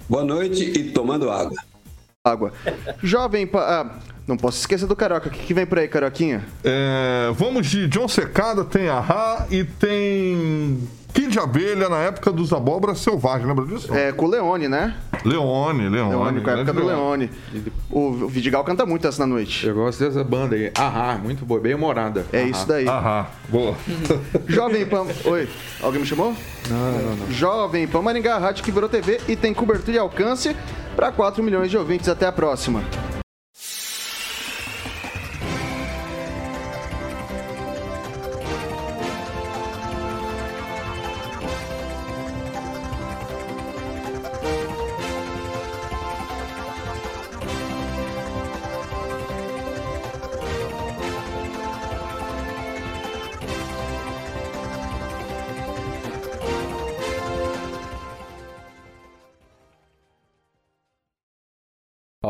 Boa 0.08 0.24
noite 0.24 0.64
e 0.64 0.92
tomando 0.92 1.32
água. 1.32 1.58
Água. 2.24 2.54
Jovem. 3.02 3.48
Pa... 3.48 3.60
Ah, 3.60 4.00
não 4.28 4.38
posso 4.38 4.60
esquecer 4.60 4.86
do 4.86 4.96
Carioca. 4.96 5.30
O 5.30 5.32
que, 5.32 5.46
que 5.46 5.54
vem 5.54 5.66
por 5.66 5.80
aí, 5.80 5.88
Carioquinha? 5.88 6.46
É, 6.64 7.32
vamos 7.34 7.68
de 7.68 7.88
John 7.88 8.08
Secada, 8.08 8.64
tem 8.64 8.88
Ahá 8.88 9.48
e 9.50 9.64
tem 9.64 10.88
Kid 11.14 11.30
de 11.30 11.40
Abelha 11.40 11.88
na 11.88 11.98
época 12.00 12.32
dos 12.32 12.52
Abóboras 12.52 13.00
Selvagens, 13.00 13.48
lembra 13.48 13.66
disso? 13.66 13.94
É 13.94 14.12
com 14.12 14.26
o 14.26 14.30
Leone, 14.30 14.68
né? 14.68 14.96
Leone, 15.24 15.88
Leone. 15.88 16.10
Leone, 16.10 16.42
com 16.42 16.50
a 16.50 16.54
época 16.54 16.74
do 16.74 16.86
Leone. 16.86 17.30
O, 17.90 18.00
o 18.00 18.28
Vidigal 18.28 18.64
canta 18.64 18.86
muito 18.86 19.08
essa 19.08 19.20
na 19.26 19.28
noite. 19.28 19.68
Eu 19.68 19.76
gosto 19.76 20.04
dessa 20.04 20.24
banda 20.24 20.56
aí. 20.56 20.72
Ahá, 20.76 21.20
muito 21.22 21.46
boa, 21.46 21.60
bem 21.60 21.76
humorada. 21.76 22.26
É 22.34 22.42
Ahá. 22.42 22.48
isso 22.50 22.68
daí. 22.68 22.88
Ahá, 22.88 23.30
boa. 23.48 23.76
Jovem 24.48 24.86
Pan. 24.88 25.06
Oi, 25.26 25.48
alguém 25.82 26.02
me 26.02 26.08
chamou? 26.08 26.36
Não, 26.68 26.92
não, 26.92 27.16
não. 27.16 27.32
Jovem 27.32 27.88
Pan 27.88 28.02
Maringá, 28.02 28.36
a 28.36 28.40
rádio 28.40 28.64
que 28.64 28.72
virou 28.72 28.90
TV 28.90 29.22
e 29.28 29.36
tem 29.36 29.54
cobertura 29.54 29.96
e 29.96 30.00
alcance 30.00 30.56
para 30.96 31.12
4 31.12 31.44
milhões 31.44 31.70
de 31.70 31.78
ouvintes. 31.78 32.10
Até 32.10 32.26
a 32.26 32.32
próxima. 32.32 32.84